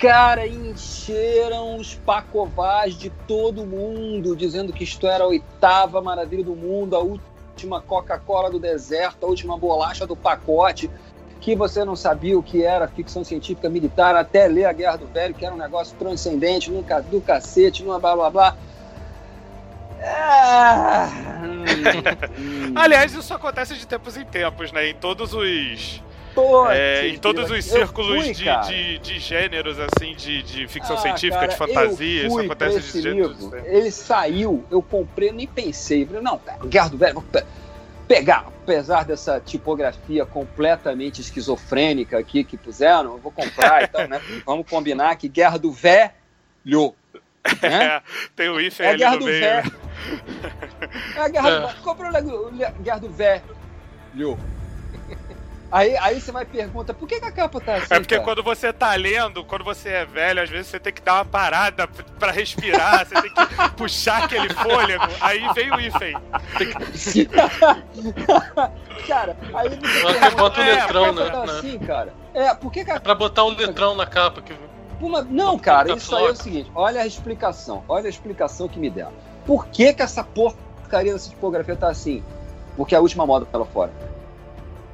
cara, 0.00 0.46
encheram 0.46 1.78
os 1.78 1.96
pacovás 1.96 2.94
de 2.94 3.10
todo 3.26 3.66
mundo, 3.66 4.36
dizendo 4.36 4.72
que 4.72 4.84
isto 4.84 5.08
era 5.08 5.24
a 5.24 5.26
oitava 5.26 6.00
maravilha 6.00 6.44
do 6.44 6.54
mundo, 6.54 6.94
a 6.94 7.00
última 7.00 7.80
Coca-Cola 7.80 8.52
do 8.52 8.60
deserto, 8.60 9.26
a 9.26 9.28
última 9.28 9.58
bolacha 9.58 10.06
do 10.06 10.14
pacote, 10.14 10.88
que 11.40 11.56
você 11.56 11.84
não 11.84 11.96
sabia 11.96 12.38
o 12.38 12.42
que 12.42 12.62
era 12.62 12.86
ficção 12.86 13.24
científica 13.24 13.68
militar 13.68 14.14
até 14.14 14.46
ler 14.46 14.66
A 14.66 14.72
Guerra 14.72 14.98
do 14.98 15.06
Velho, 15.08 15.34
que 15.34 15.44
era 15.44 15.52
um 15.52 15.58
negócio 15.58 15.96
transcendente, 15.98 16.70
nunca 16.70 17.00
do 17.00 17.20
cacete, 17.20 17.82
numa 17.82 17.98
blá 17.98 18.14
blá 18.14 18.30
blá. 18.30 18.56
Ah, 20.04 21.08
Aliás, 22.74 23.14
isso 23.14 23.32
acontece 23.32 23.74
de 23.74 23.86
tempos 23.86 24.16
em 24.16 24.24
tempos, 24.24 24.72
né? 24.72 24.88
Em 24.88 24.94
todos 24.94 25.32
os. 25.32 26.02
É, 26.70 27.08
em 27.08 27.18
todos 27.18 27.50
os 27.50 27.62
círculos 27.62 28.24
fui, 28.24 28.32
de, 28.32 28.44
de, 28.66 28.98
de, 29.00 29.18
gêneros, 29.18 29.78
assim, 29.78 30.14
de, 30.14 30.42
de 30.42 30.66
ficção 30.66 30.96
ah, 30.96 31.00
científica, 31.00 31.40
cara, 31.40 31.52
de 31.52 31.56
fantasia, 31.56 32.26
isso 32.26 32.38
acontece 32.38 32.92
de 32.92 33.02
jeito. 33.02 33.54
Ele 33.66 33.90
saiu, 33.90 34.64
eu 34.70 34.80
comprei, 34.80 35.30
nem 35.30 35.46
pensei. 35.46 36.06
Falei, 36.06 36.22
não, 36.22 36.40
Guerra 36.64 36.88
do 36.88 36.96
Velho. 36.96 37.22
pegar, 38.08 38.46
apesar 38.62 39.04
dessa 39.04 39.40
tipografia 39.40 40.24
completamente 40.24 41.20
esquizofrênica 41.20 42.18
aqui 42.18 42.42
que 42.44 42.56
puseram, 42.56 43.12
eu 43.12 43.18
vou 43.18 43.30
comprar 43.30 43.82
e 43.84 43.86
tal, 43.88 44.08
né? 44.08 44.18
Vamos 44.46 44.66
combinar 44.66 45.14
que 45.16 45.28
Guerra 45.28 45.58
do 45.58 45.70
Velho. 45.70 46.10
Né? 46.64 46.92
É, 47.60 48.00
tem 48.36 48.48
o 48.48 48.60
IFE 48.60 48.84
é 48.84 48.88
ali 48.90 48.98
Guerra 48.98 49.12
no 49.14 49.18
do 49.18 49.24
meio. 49.24 49.40
Vé. 49.40 49.62
É 51.16 51.20
a 51.20 51.28
Guerra 51.28 51.50
do 51.50 51.66
Velho. 51.66 51.82
Comprou 51.82 52.10
a 52.10 52.20
Guerra 52.82 52.98
do 53.00 53.10
Velho. 53.10 53.42
Aí, 55.70 55.96
aí 55.96 56.20
você 56.20 56.30
vai 56.30 56.44
perguntar, 56.44 56.92
por 56.92 57.08
que, 57.08 57.18
que 57.18 57.24
a 57.24 57.32
capa 57.32 57.58
tá 57.58 57.76
assim? 57.76 57.94
É 57.94 57.98
porque 57.98 58.16
cara? 58.16 58.24
quando 58.26 58.42
você 58.42 58.70
tá 58.74 58.94
lendo, 58.94 59.42
quando 59.42 59.64
você 59.64 59.88
é 59.88 60.04
velho, 60.04 60.42
às 60.42 60.50
vezes 60.50 60.66
você 60.66 60.78
tem 60.78 60.92
que 60.92 61.00
dar 61.00 61.14
uma 61.14 61.24
parada 61.24 61.88
pra 62.18 62.30
respirar, 62.30 63.06
você 63.06 63.14
tem 63.22 63.32
que 63.32 63.46
puxar 63.74 64.24
aquele 64.24 64.52
fôlego, 64.52 65.02
aí 65.18 65.40
vem 65.54 65.72
o 65.72 65.80
hífen. 65.80 66.12
cara, 69.08 69.34
aí 69.54 69.68
você 69.70 69.76
pergunta, 69.78 70.30
bota 70.36 70.60
o 70.60 70.62
É, 70.62 70.74
letrão, 70.74 71.14
que 71.14 71.20
né? 71.22 71.30
tá 71.30 71.46
né? 71.46 71.52
assim, 71.52 71.78
cara? 71.78 72.12
É, 72.34 72.54
por 72.54 72.70
que, 72.70 72.84
que 72.84 72.90
a 72.90 72.96
É 72.96 73.00
pra 73.00 73.14
botar 73.14 73.44
o 73.44 73.48
letrão 73.50 73.96
na 73.96 74.04
capa. 74.04 74.42
Que... 74.42 74.52
Uma- 75.00 75.22
Não, 75.22 75.58
cara, 75.58 75.94
isso 75.94 76.14
aí 76.14 76.26
é 76.26 76.30
o 76.30 76.36
seguinte: 76.36 76.70
olha 76.74 77.00
a 77.00 77.06
explicação, 77.06 77.82
olha 77.88 78.06
a 78.06 78.10
explicação 78.10 78.68
que 78.68 78.78
me 78.78 78.90
deram. 78.90 79.12
Por 79.44 79.66
que, 79.66 79.92
que 79.92 80.02
essa 80.02 80.22
porcaria 80.22 81.12
dessa 81.12 81.30
tipografia 81.30 81.76
tá 81.76 81.88
assim? 81.88 82.22
Porque 82.76 82.94
a 82.94 83.00
última 83.00 83.26
moda 83.26 83.46
tá 83.46 83.58
lá 83.58 83.64
fora. 83.66 83.92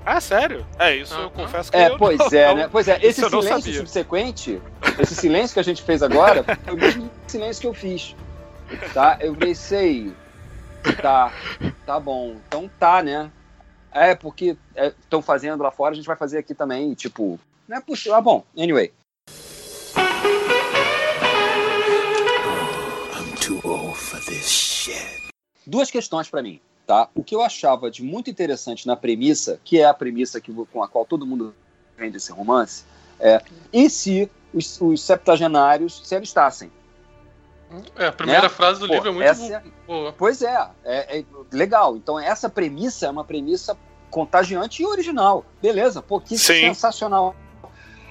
Ah, 0.05 0.21
sério? 0.21 0.65
É, 0.79 0.97
isso 0.97 1.15
eu 1.15 1.31
confesso 1.31 1.71
que 1.71 1.77
É, 1.77 1.89
eu 1.91 1.99
pois 1.99 2.19
não- 2.19 2.27
é, 2.39 2.55
né? 2.55 2.69
Pois 2.73 2.89
é, 2.89 2.99
esse 3.03 3.23
silêncio 3.29 3.75
subsequente, 3.75 4.63
esse 4.99 5.15
silêncio 5.15 5.53
que 5.55 5.61
a 5.61 5.65
gente 5.65 5.83
fez 5.83 6.03
agora, 6.03 6.45
foi 6.65 6.75
o 6.75 6.77
mesmo 6.79 7.11
silêncio 7.27 7.61
que 7.61 7.67
eu 7.67 7.75
fiz. 7.75 8.17
Tá? 8.95 9.19
Eu 9.21 9.35
pensei, 9.37 10.13
tá, 11.01 11.33
tá 11.85 12.01
bom, 12.01 12.37
então 12.47 12.71
tá, 12.79 13.03
né? 13.03 13.31
É, 13.93 14.15
porque 14.15 14.57
estão 14.77 15.21
fazendo 15.23 15.63
lá 15.63 15.71
fora, 15.71 15.93
a 15.93 15.97
gente 15.97 16.07
vai 16.07 16.17
fazer 16.17 16.39
aqui 16.39 16.55
também, 16.55 16.95
tipo, 16.95 17.39
não 17.67 17.77
é 17.79 17.81
possível. 17.81 18.15
Ah, 18.15 18.21
bom, 18.21 18.45
anyway. 18.57 18.93
Duas 25.67 25.91
questões 25.91 26.29
para 26.29 26.43
mim, 26.43 26.61
tá? 26.87 27.09
O 27.15 27.23
que 27.23 27.35
eu 27.35 27.43
achava 27.43 27.91
de 27.91 28.03
muito 28.03 28.31
interessante 28.31 28.87
na 28.87 28.97
premissa, 28.97 29.61
que 29.65 29.79
é 29.81 29.85
a 29.85 29.95
premissa 29.95 30.41
que, 30.41 30.53
com 30.73 30.83
a 30.83 30.89
qual 30.89 31.05
todo 31.05 31.27
mundo 31.27 31.55
vende 31.97 32.17
esse 32.17 32.33
romance, 32.33 32.85
é 33.21 33.43
e 33.73 33.91
se 33.91 34.31
os, 34.55 34.81
os 34.81 35.03
septagenários 35.03 36.01
se 36.05 36.15
alistassem? 36.15 36.71
É, 37.97 38.07
a 38.07 38.13
primeira 38.13 38.43
Né? 38.43 38.49
frase 38.49 38.81
do 38.81 38.87
Pô, 38.87 38.95
livro 38.95 39.09
é 39.09 39.13
muito 39.13 39.27
essa 39.29 39.53
é- 39.57 39.63
boa. 39.87 40.13
Pois 40.17 40.41
é, 40.41 40.69
é, 40.85 41.19
é 41.19 41.25
legal. 41.53 41.97
Então 41.97 42.19
essa 42.19 42.49
premissa 42.49 43.07
é 43.07 43.11
uma 43.11 43.25
premissa 43.25 43.77
contagiante 44.11 44.83
e 44.83 44.87
original. 44.87 45.45
Beleza, 45.61 46.01
pô, 46.01 46.19
que 46.19 46.39
Sim. 46.39 46.61
sensacional. 46.61 47.37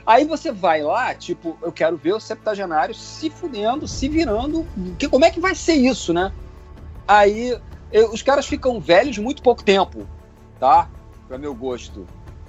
Aí 0.07 0.23
você 0.23 0.53
vai 0.53 0.81
lá, 0.81 1.13
tipo, 1.13 1.57
eu 1.61 1.69
quero 1.69 1.97
ver 1.97 2.15
os 2.15 2.23
septagenários 2.23 2.97
se 2.97 3.29
fudendo, 3.29 3.85
se 3.85 4.07
virando. 4.07 4.65
Que, 4.97 5.09
como 5.09 5.25
é 5.25 5.29
que 5.29 5.41
vai 5.41 5.53
ser 5.53 5.73
isso, 5.73 6.13
né? 6.13 6.31
Aí 7.05 7.59
eu- 7.91 8.11
os 8.13 8.21
caras 8.21 8.47
ficam 8.47 8.79
velhos 8.79 9.17
muito 9.17 9.41
pouco 9.43 9.61
tempo, 9.61 10.07
tá? 10.61 10.89
Pra 11.27 11.37
meu 11.37 11.53
gosto. 11.53 12.07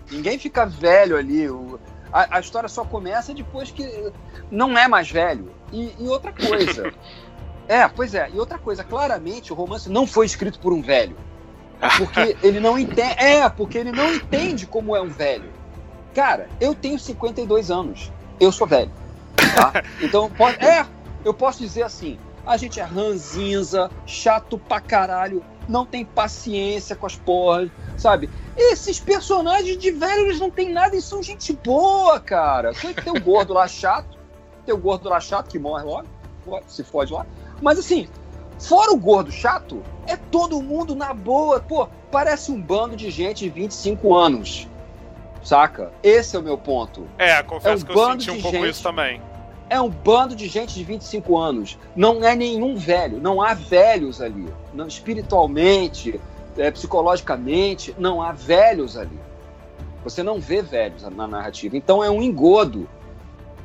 Ninguém 0.08 0.38
fica 0.38 0.64
velho 0.64 1.16
ali. 1.16 1.50
o- 1.50 1.80
a, 2.12 2.36
a 2.36 2.40
história 2.40 2.68
só 2.68 2.84
começa 2.84 3.34
depois 3.34 3.72
que 3.72 4.12
não 4.52 4.78
é 4.78 4.86
mais 4.86 5.10
velho. 5.10 5.50
E, 5.72 5.92
e 5.98 6.06
outra 6.06 6.32
coisa. 6.32 6.94
é, 7.66 7.88
pois 7.88 8.14
é. 8.14 8.30
E 8.32 8.38
outra 8.38 8.56
coisa, 8.56 8.84
claramente 8.84 9.52
o 9.52 9.56
romance 9.56 9.90
não 9.90 10.06
foi 10.06 10.26
escrito 10.26 10.60
por 10.60 10.72
um 10.72 10.80
velho. 10.80 11.16
Porque 11.98 12.36
ele 12.40 12.60
não 12.60 12.78
entende. 12.78 13.14
É, 13.18 13.48
porque 13.48 13.78
ele 13.78 13.90
não 13.90 14.14
entende 14.14 14.64
como 14.64 14.94
é 14.94 15.02
um 15.02 15.08
velho. 15.08 15.57
Cara, 16.18 16.48
eu 16.60 16.74
tenho 16.74 16.98
52 16.98 17.70
anos. 17.70 18.10
Eu 18.40 18.50
sou 18.50 18.66
velho. 18.66 18.90
Tá? 19.36 19.84
Então, 20.02 20.28
pode, 20.28 20.56
é, 20.64 20.84
eu 21.24 21.32
posso 21.32 21.60
dizer 21.60 21.84
assim: 21.84 22.18
a 22.44 22.56
gente 22.56 22.80
é 22.80 22.82
ranzinza, 22.82 23.88
chato 24.04 24.58
pra 24.58 24.80
caralho, 24.80 25.44
não 25.68 25.86
tem 25.86 26.04
paciência 26.04 26.96
com 26.96 27.06
as 27.06 27.14
porras, 27.14 27.70
sabe? 27.96 28.28
Esses 28.56 28.98
personagens 28.98 29.78
de 29.78 29.92
velho, 29.92 30.22
eles 30.22 30.40
não 30.40 30.50
têm 30.50 30.72
nada 30.72 30.96
e 30.96 31.00
são 31.00 31.22
gente 31.22 31.52
boa, 31.52 32.18
cara. 32.18 32.72
Tem 32.74 32.92
tem 32.92 33.12
o 33.12 33.20
gordo 33.20 33.52
lá 33.52 33.68
chato, 33.68 34.18
tem 34.66 34.74
o 34.74 34.78
gordo 34.78 35.08
lá 35.08 35.20
chato 35.20 35.48
que 35.48 35.56
morre 35.56 35.84
logo, 35.84 36.08
se 36.66 36.82
fode 36.82 37.12
lá. 37.12 37.24
Mas 37.62 37.78
assim, 37.78 38.08
fora 38.58 38.90
o 38.90 38.96
gordo 38.96 39.30
chato, 39.30 39.84
é 40.04 40.16
todo 40.16 40.60
mundo 40.60 40.96
na 40.96 41.14
boa. 41.14 41.60
Pô, 41.60 41.88
parece 42.10 42.50
um 42.50 42.60
bando 42.60 42.96
de 42.96 43.08
gente 43.08 43.44
de 43.44 43.50
25 43.50 44.16
anos. 44.16 44.66
Saca? 45.42 45.92
Esse 46.02 46.36
é 46.36 46.38
o 46.38 46.42
meu 46.42 46.58
ponto. 46.58 47.06
É, 47.18 47.42
confesso 47.42 47.82
É 47.82 47.84
um 47.84 47.86
que 47.86 47.90
eu 47.92 47.94
bando 47.94 48.22
senti 48.22 48.38
um 48.38 48.42
pouco 48.42 48.58
gente. 48.58 48.70
isso 48.70 48.82
também. 48.82 49.20
É 49.70 49.80
um 49.80 49.88
bando 49.88 50.34
de 50.34 50.48
gente 50.48 50.74
de 50.74 50.82
25 50.82 51.36
anos. 51.36 51.78
Não 51.94 52.24
é 52.24 52.34
nenhum 52.34 52.76
velho. 52.76 53.20
Não 53.20 53.42
há 53.42 53.54
velhos 53.54 54.20
ali. 54.20 54.46
Não, 54.72 54.86
espiritualmente, 54.86 56.18
é, 56.56 56.70
psicologicamente, 56.70 57.94
não 57.98 58.22
há 58.22 58.32
velhos 58.32 58.96
ali. 58.96 59.18
Você 60.04 60.22
não 60.22 60.40
vê 60.40 60.62
velhos 60.62 61.02
na 61.02 61.26
narrativa. 61.26 61.76
Então 61.76 62.02
é 62.02 62.10
um 62.10 62.22
engodo. 62.22 62.88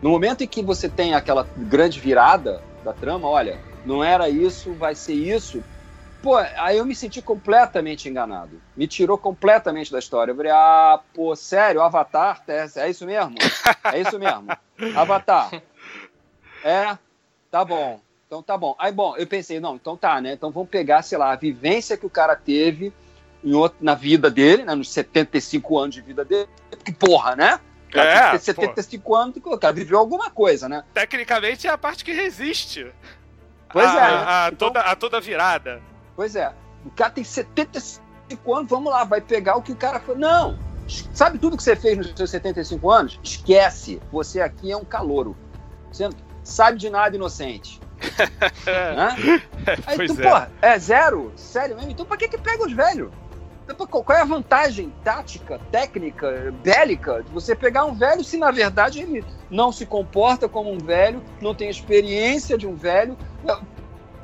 No 0.02 0.10
momento 0.10 0.44
em 0.44 0.48
que 0.48 0.62
você 0.62 0.90
tem 0.90 1.14
aquela 1.14 1.48
grande 1.56 2.00
virada 2.00 2.62
da 2.84 2.92
trama, 2.92 3.28
olha, 3.30 3.58
não 3.86 4.04
era 4.04 4.30
isso, 4.30 4.74
vai 4.74 4.96
ser 4.96 5.14
isso. 5.14 5.64
Pô, 6.24 6.38
aí 6.38 6.78
eu 6.78 6.86
me 6.86 6.96
senti 6.96 7.22
completamente 7.22 8.08
enganado. 8.08 8.62
Me 8.78 8.88
tirou 8.88 9.18
completamente 9.18 9.92
da 9.92 10.00
história. 10.00 10.32
Eu 10.32 10.36
falei, 10.38 10.54
ah, 10.54 11.00
pô, 11.14 11.36
sério, 11.36 11.82
Avatar? 11.82 12.42
É, 12.48 12.66
é 12.78 12.90
isso 12.90 13.06
mesmo? 13.06 13.36
É 13.92 14.00
isso 14.00 14.18
mesmo. 14.18 14.48
Avatar. 14.96 15.52
É, 16.64 16.98
tá 17.52 17.66
bom. 17.66 18.00
Então 18.26 18.42
tá 18.42 18.58
bom. 18.58 18.74
Aí, 18.80 18.92
bom, 18.92 19.16
eu 19.18 19.28
pensei, 19.28 19.60
não, 19.60 19.76
então 19.76 19.98
tá, 19.98 20.22
né? 20.22 20.32
Então 20.32 20.50
vamos 20.50 20.70
pegar, 20.70 21.02
sei 21.02 21.18
lá, 21.18 21.34
a 21.34 21.36
vivência 21.36 21.98
que 21.98 22.06
o 22.06 22.10
cara 22.10 22.38
teve 22.38 22.94
em 23.44 23.54
outro, 23.54 23.80
na 23.82 23.94
vida 23.94 24.32
dele, 24.32 24.64
né? 24.64 24.74
Nos 24.74 24.90
75 24.92 25.78
anos 25.78 25.94
de 25.96 26.02
vida 26.02 26.24
dele. 26.24 26.48
Porque, 26.70 26.94
porra, 26.94 27.36
né? 27.36 27.60
Cara 27.92 28.10
É, 28.10 28.30
tem 28.32 28.40
que 28.40 28.46
ter 28.46 28.54
pô. 28.56 28.62
75 28.62 29.16
anos, 29.16 29.36
o 29.44 29.58
cara 29.58 29.74
viveu 29.74 30.00
alguma 30.00 30.32
coisa, 30.32 30.70
né? 30.70 30.86
Tecnicamente 30.94 31.68
é 31.68 31.70
a 31.70 31.78
parte 31.78 32.06
que 32.06 32.14
resiste. 32.14 32.88
Pois 33.70 33.86
a, 33.88 33.92
é, 33.92 33.94
né? 34.12 34.24
A, 34.26 34.50
Então- 34.54 34.70
toda, 34.70 34.80
a 34.80 34.96
toda 34.96 35.20
virada. 35.20 35.82
Pois 36.16 36.36
é. 36.36 36.54
O 36.86 36.92
cara 36.92 37.12
tem 37.12 37.24
75 37.24 38.54
anos, 38.54 38.70
vamos 38.70 38.92
lá, 38.92 39.04
vai 39.04 39.22
pegar 39.22 39.56
o 39.56 39.62
que 39.62 39.72
o 39.72 39.76
cara 39.76 40.00
foi. 40.00 40.16
Não! 40.16 40.58
Sabe 41.14 41.38
tudo 41.38 41.56
que 41.56 41.64
você 41.64 41.76
fez 41.76 41.98
nos 41.98 42.14
seus 42.16 42.30
75 42.30 42.92
anos? 42.92 43.20
Esquece. 43.24 44.02
Você 44.12 44.42
aqui 44.42 44.72
é 44.72 44.78
um 44.78 44.84
calouro. 44.84 45.36
Você 45.92 46.04
não 46.04 46.14
sabe 46.44 46.78
de 46.78 46.90
nada 46.90 47.16
inocente. 47.16 47.80
Né? 48.66 49.42
Aí 49.88 49.96
pois 49.96 50.12
tu, 50.12 50.22
é. 50.22 50.24
porra, 50.24 50.52
é 50.62 50.78
zero? 50.78 51.32
Sério 51.38 51.76
mesmo? 51.76 51.92
Então 51.92 52.06
pra 52.06 52.18
que 52.18 52.28
que 52.28 52.38
pega 52.38 52.66
os 52.66 52.74
velhos? 52.74 53.12
Então, 53.64 53.88
Qual 53.88 54.18
é 54.18 54.22
a 54.22 54.26
vantagem 54.26 54.94
tática, 55.04 55.60
técnica, 55.72 56.54
bélica 56.62 57.24
de 57.24 57.32
você 57.32 57.56
pegar 57.56 57.86
um 57.86 57.94
velho 57.94 58.24
se 58.24 58.38
na 58.38 58.52
verdade 58.52 59.02
ele 59.02 59.24
não 59.50 59.72
se 59.72 59.86
comporta 59.86 60.50
como 60.50 60.72
um 60.72 60.78
velho, 60.78 61.24
não 61.42 61.56
tem 61.56 61.70
experiência 61.70 62.58
de 62.58 62.68
um 62.68 62.76
velho? 62.76 63.18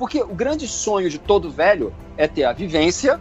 Porque 0.00 0.22
o 0.22 0.34
grande 0.34 0.66
sonho 0.66 1.10
de 1.10 1.18
todo 1.18 1.50
velho 1.50 1.92
é 2.16 2.26
ter 2.26 2.44
a 2.44 2.54
vivência 2.54 3.20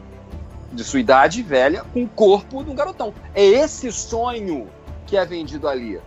de 0.72 0.82
sua 0.82 1.02
idade 1.02 1.44
velha 1.44 1.84
com 1.92 2.04
o 2.04 2.08
corpo 2.08 2.64
de 2.64 2.70
um 2.72 2.74
garotão. 2.74 3.14
É 3.36 3.44
esse 3.44 3.92
sonho 3.92 4.70
que 5.06 5.18
é 5.18 5.26
vendido 5.26 5.68
ali, 5.68 6.00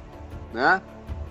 né? 0.50 0.80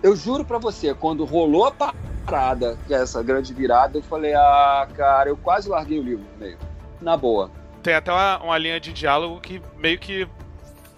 Eu 0.03 0.15
juro 0.15 0.45
pra 0.45 0.60
você, 0.60 0.93
quando 0.93 1.25
rolou 1.25 1.65
a 1.65 1.71
parada, 1.71 2.77
é 2.88 2.93
essa 2.93 3.24
grande 3.24 3.51
virada, 3.51 3.98
eu 3.98 4.03
falei, 4.03 4.36
ah, 4.36 4.88
cara, 4.95 5.29
eu 5.31 5.38
quase 5.38 5.67
larguei 5.67 6.00
o 6.00 6.03
livro 6.03 6.25
meio. 6.39 6.60
Na 7.01 7.17
boa. 7.17 7.50
Tem 7.81 7.95
até 7.95 8.12
uma, 8.12 8.43
uma 8.43 8.57
linha 8.60 8.79
de 8.79 8.93
diálogo 8.93 9.41
que 9.41 9.60
meio 9.75 9.98
que 9.98 10.27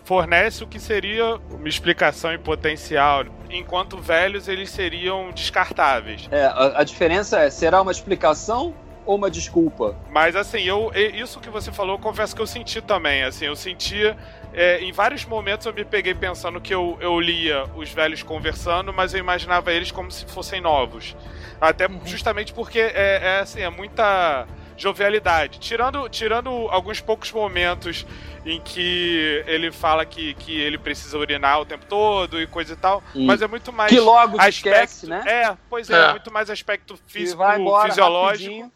fornece 0.03 0.63
o 0.63 0.67
que 0.67 0.79
seria 0.79 1.35
uma 1.49 1.67
explicação 1.67 2.33
em 2.33 2.39
potencial. 2.39 3.25
Enquanto 3.49 3.97
velhos, 3.97 4.47
eles 4.47 4.69
seriam 4.69 5.31
descartáveis. 5.31 6.27
É, 6.31 6.45
a, 6.45 6.79
a 6.79 6.83
diferença 6.83 7.39
é, 7.39 7.49
será 7.49 7.81
uma 7.81 7.91
explicação 7.91 8.73
ou 9.05 9.15
uma 9.15 9.29
desculpa? 9.29 9.95
Mas 10.09 10.35
assim, 10.35 10.61
eu 10.61 10.91
isso 10.95 11.39
que 11.39 11.49
você 11.49 11.71
falou, 11.71 11.95
eu 11.95 11.99
confesso 11.99 12.35
que 12.35 12.41
eu 12.41 12.47
senti 12.47 12.81
também. 12.81 13.23
Assim, 13.23 13.45
eu 13.45 13.55
sentia. 13.55 14.17
é, 14.53 14.79
em 14.81 14.91
vários 14.91 15.25
momentos 15.25 15.65
eu 15.65 15.73
me 15.73 15.85
peguei 15.85 16.13
pensando 16.13 16.59
que 16.59 16.73
eu, 16.73 16.97
eu 16.99 17.19
lia 17.19 17.65
os 17.75 17.89
velhos 17.89 18.23
conversando, 18.23 18.93
mas 18.93 19.13
eu 19.13 19.19
imaginava 19.19 19.71
eles 19.71 19.91
como 19.91 20.11
se 20.11 20.25
fossem 20.25 20.61
novos. 20.61 21.15
Até 21.59 21.87
justamente 22.05 22.53
porque 22.53 22.79
é, 22.79 23.19
é, 23.23 23.39
assim, 23.39 23.61
é 23.61 23.69
muita 23.69 24.47
jovialidade. 24.77 25.59
Tirando, 25.59 26.07
tirando 26.09 26.49
alguns 26.69 26.99
poucos 27.01 27.31
momentos 27.31 28.05
em 28.45 28.59
que 28.61 29.43
ele 29.47 29.71
fala 29.71 30.05
que, 30.05 30.33
que 30.35 30.59
ele 30.59 30.77
precisa 30.77 31.17
urinar 31.17 31.59
o 31.61 31.65
tempo 31.65 31.85
todo 31.85 32.41
e 32.41 32.47
coisa 32.47 32.73
e 32.73 32.75
tal, 32.75 33.01
Hum. 33.15 33.25
mas 33.25 33.41
é 33.41 33.47
muito 33.47 33.71
mais. 33.71 33.89
que 33.91 33.99
logo 33.99 34.33
se 34.41 34.47
aspecto, 34.47 34.67
esquece, 34.93 35.07
né? 35.07 35.23
É, 35.25 35.57
pois 35.69 35.89
é, 35.89 36.07
É. 36.07 36.11
muito 36.11 36.31
mais 36.31 36.49
aspecto 36.49 36.97
físico, 37.07 37.37
vai 37.37 37.59
embora 37.59 37.89
fisiológico. 37.89 38.49
rapidinho. 38.51 38.71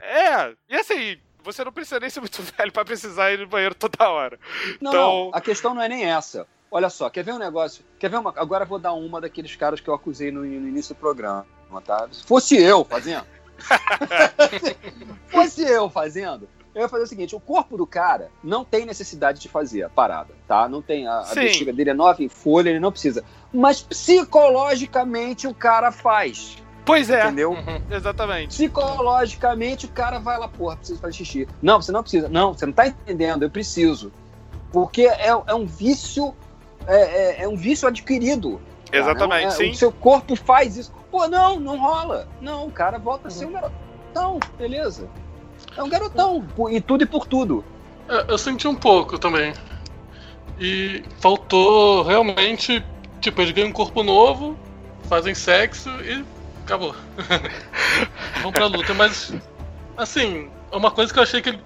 É, 0.00 0.54
e 0.68 0.76
assim, 0.76 1.18
você 1.42 1.64
não 1.64 1.72
precisa 1.72 1.98
nem 2.00 2.08
ser 2.10 2.20
muito 2.20 2.40
velho 2.56 2.72
pra 2.72 2.84
precisar 2.84 3.32
ir 3.32 3.38
no 3.40 3.46
banheiro 3.46 3.74
toda 3.74 4.08
hora. 4.08 4.38
Não, 4.80 4.90
Então- 4.90 5.24
não, 5.26 5.30
a 5.34 5.40
questão 5.40 5.74
não 5.74 5.82
é 5.82 5.88
nem 5.88 6.04
essa. 6.04 6.46
Olha 6.70 6.90
só, 6.90 7.08
quer 7.08 7.24
ver 7.24 7.32
um 7.32 7.38
negócio? 7.38 7.82
Quer 7.98 8.10
ver 8.10 8.18
uma. 8.18 8.32
Agora 8.36 8.64
eu 8.64 8.68
vou 8.68 8.78
dar 8.78 8.92
uma 8.92 9.20
daqueles 9.22 9.56
caras 9.56 9.80
que 9.80 9.88
eu 9.88 9.94
acusei 9.94 10.30
no, 10.30 10.40
no 10.40 10.68
início 10.68 10.94
do 10.94 10.98
programa, 10.98 11.46
tá? 11.84 12.06
Se 12.12 12.22
fosse 12.24 12.56
eu 12.62 12.84
fazendo. 12.84 13.24
Se 14.60 14.76
fosse 15.28 15.62
eu 15.62 15.88
fazendo, 15.90 16.48
eu 16.74 16.82
ia 16.82 16.88
fazer 16.88 17.04
o 17.04 17.06
seguinte: 17.06 17.34
o 17.34 17.40
corpo 17.40 17.76
do 17.76 17.86
cara 17.86 18.30
não 18.42 18.64
tem 18.64 18.86
necessidade 18.86 19.40
de 19.40 19.48
fazer 19.48 19.82
a 19.82 19.88
parada, 19.88 20.34
tá? 20.46 20.68
Não 20.68 20.80
tem. 20.82 21.06
A, 21.06 21.20
a 21.20 21.34
bexiga 21.34 21.72
dele 21.72 21.90
é 21.90 21.94
nova 21.94 22.22
em 22.22 22.28
folha, 22.28 22.70
ele 22.70 22.80
não 22.80 22.92
precisa. 22.92 23.24
Mas 23.52 23.80
psicologicamente 23.82 25.46
o 25.46 25.54
cara 25.54 25.90
faz. 25.90 26.56
Pois 26.84 27.10
é, 27.10 27.22
Entendeu? 27.26 27.50
Uhum. 27.52 27.82
exatamente. 27.90 28.48
Psicologicamente 28.48 29.84
o 29.84 29.90
cara 29.90 30.18
vai 30.18 30.38
lá, 30.38 30.48
porra, 30.48 30.76
preciso 30.76 30.98
fazer 31.00 31.12
xixi. 31.12 31.46
Não, 31.60 31.82
você 31.82 31.92
não 31.92 32.00
precisa. 32.02 32.28
Não, 32.30 32.54
você 32.54 32.64
não 32.64 32.72
tá 32.72 32.86
entendendo, 32.86 33.42
eu 33.42 33.50
preciso. 33.50 34.10
Porque 34.72 35.02
é, 35.02 35.28
é 35.28 35.54
um 35.54 35.66
vício. 35.66 36.34
É, 36.86 36.96
é- 37.40 37.42
é 37.42 37.48
um 37.48 37.56
vício 37.56 37.86
adquirido. 37.86 38.58
cara. 38.90 39.02
Exatamente, 39.02 39.42
Não, 39.44 39.48
é- 39.52 39.54
sim. 39.56 39.70
O 39.70 39.74
seu 39.74 39.92
corpo 39.92 40.34
faz 40.34 40.76
isso. 40.78 40.92
Pô, 41.10 41.26
não, 41.26 41.58
não 41.58 41.78
rola. 41.78 42.28
Não, 42.40 42.66
o 42.66 42.70
cara 42.70 42.98
volta 42.98 43.28
a 43.28 43.30
ser 43.30 43.46
um 43.46 43.52
garotão, 43.52 44.38
beleza. 44.56 45.08
É 45.76 45.82
um 45.82 45.88
garotão. 45.88 46.46
E 46.70 46.80
tudo 46.80 47.04
e 47.04 47.06
por 47.06 47.26
tudo. 47.26 47.64
É, 48.08 48.26
Eu 48.28 48.38
senti 48.38 48.68
um 48.68 48.74
pouco 48.74 49.18
também. 49.18 49.52
E 50.58 51.02
faltou 51.20 52.02
realmente. 52.02 52.84
Tipo, 53.20 53.42
eles 53.42 53.52
ganham 53.52 53.70
um 53.70 53.72
corpo 53.72 54.02
novo, 54.02 54.56
fazem 55.08 55.34
sexo 55.34 55.90
e 56.02 56.24
acabou. 56.62 56.94
Vão 58.42 58.52
pra 58.52 58.66
luta, 58.66 58.94
mas. 58.94 59.34
Assim, 59.96 60.50
é 60.70 60.76
uma 60.76 60.90
coisa 60.90 61.12
que 61.12 61.18
eu 61.18 61.22
achei 61.22 61.40
que 61.40 61.50
ele. 61.50 61.60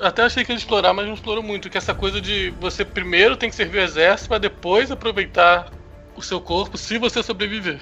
Até 0.00 0.22
achei 0.22 0.44
que 0.44 0.52
ele 0.52 0.58
explorar, 0.58 0.92
mas 0.92 1.06
não 1.06 1.14
explorou 1.14 1.42
muito. 1.42 1.68
Que 1.68 1.76
é 1.76 1.80
essa 1.80 1.94
coisa 1.94 2.20
de 2.20 2.50
você 2.60 2.84
primeiro 2.84 3.36
tem 3.36 3.50
que 3.50 3.56
servir 3.56 3.78
o 3.78 3.82
exército 3.82 4.28
pra 4.28 4.38
depois 4.38 4.90
aproveitar 4.90 5.70
o 6.14 6.22
seu 6.22 6.40
corpo 6.40 6.78
se 6.78 6.98
você 6.98 7.22
sobreviver. 7.22 7.80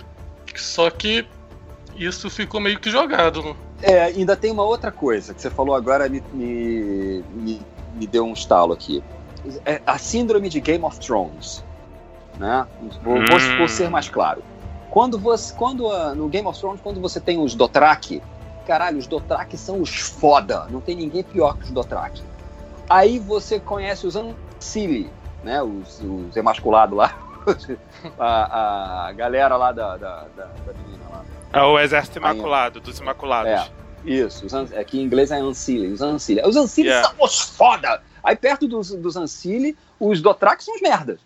Só 0.60 0.90
que 0.90 1.26
isso 1.96 2.28
ficou 2.30 2.60
meio 2.60 2.78
que 2.78 2.90
jogado. 2.90 3.42
né? 3.42 3.54
É, 3.82 4.02
ainda 4.04 4.36
tem 4.36 4.50
uma 4.50 4.64
outra 4.64 4.90
coisa 4.90 5.34
que 5.34 5.40
você 5.42 5.50
falou 5.50 5.74
agora, 5.74 6.08
me, 6.08 6.22
me, 6.32 7.24
me, 7.34 7.62
me 7.94 8.06
deu 8.06 8.24
um 8.24 8.32
estalo 8.32 8.72
aqui. 8.72 9.02
É 9.66 9.80
a 9.86 9.98
síndrome 9.98 10.48
de 10.48 10.60
Game 10.60 10.84
of 10.84 10.98
Thrones. 11.00 11.62
Né? 12.38 12.66
Vou, 13.02 13.14
vou- 13.14 13.20
Hum. 13.20 13.58
vou 13.58 13.68
ser 13.68 13.88
mais 13.90 14.08
claro. 14.08 14.42
Quando 14.90 15.18
você. 15.18 15.52
Quando, 15.54 15.88
no 16.14 16.28
Game 16.28 16.46
of 16.48 16.58
Thrones, 16.58 16.80
quando 16.80 17.00
você 17.00 17.20
tem 17.20 17.38
os 17.38 17.54
Dothraki, 17.54 18.22
caralho, 18.66 18.98
os 18.98 19.06
Dothraki 19.06 19.56
são 19.58 19.80
os 19.80 19.90
foda. 20.00 20.66
Não 20.70 20.80
tem 20.80 20.96
ninguém 20.96 21.22
pior 21.22 21.56
que 21.58 21.64
os 21.64 21.70
Dothraki. 21.70 22.22
Aí 22.88 23.18
você 23.18 23.58
conhece 23.60 24.06
os 24.06 24.16
Ancili, 24.16 25.10
né? 25.42 25.62
Os, 25.62 26.00
os 26.00 26.36
emasculados 26.36 26.96
lá. 26.96 27.18
a, 28.18 29.06
a 29.08 29.12
galera 29.12 29.56
lá 29.56 29.72
da, 29.72 29.96
da, 29.96 30.24
da, 30.36 30.44
da 30.46 30.72
menina 30.84 31.04
lá. 31.10 31.24
É 31.52 31.62
o 31.62 31.78
Exército 31.78 32.18
Imaculado, 32.18 32.80
dos 32.80 32.98
Imaculados. 32.98 33.52
É, 33.52 33.70
isso. 34.04 34.46
Os 34.46 34.72
é 34.72 34.82
que 34.84 34.98
em 34.98 35.02
inglês 35.02 35.30
é 35.30 35.38
Ancile. 35.38 35.92
Os 35.92 36.02
Ancile. 36.02 36.42
Os 36.44 36.56
Ancile 36.56 36.88
Yeah. 36.88 37.08
são 37.08 37.16
os 37.24 37.40
foda. 37.40 38.02
Aí 38.22 38.36
perto 38.36 38.66
dos, 38.66 38.90
dos 38.90 39.16
Ancile, 39.16 39.76
os 40.00 40.20
Dothraki 40.20 40.64
são 40.64 40.74
os 40.74 40.80
merdas. 40.80 41.20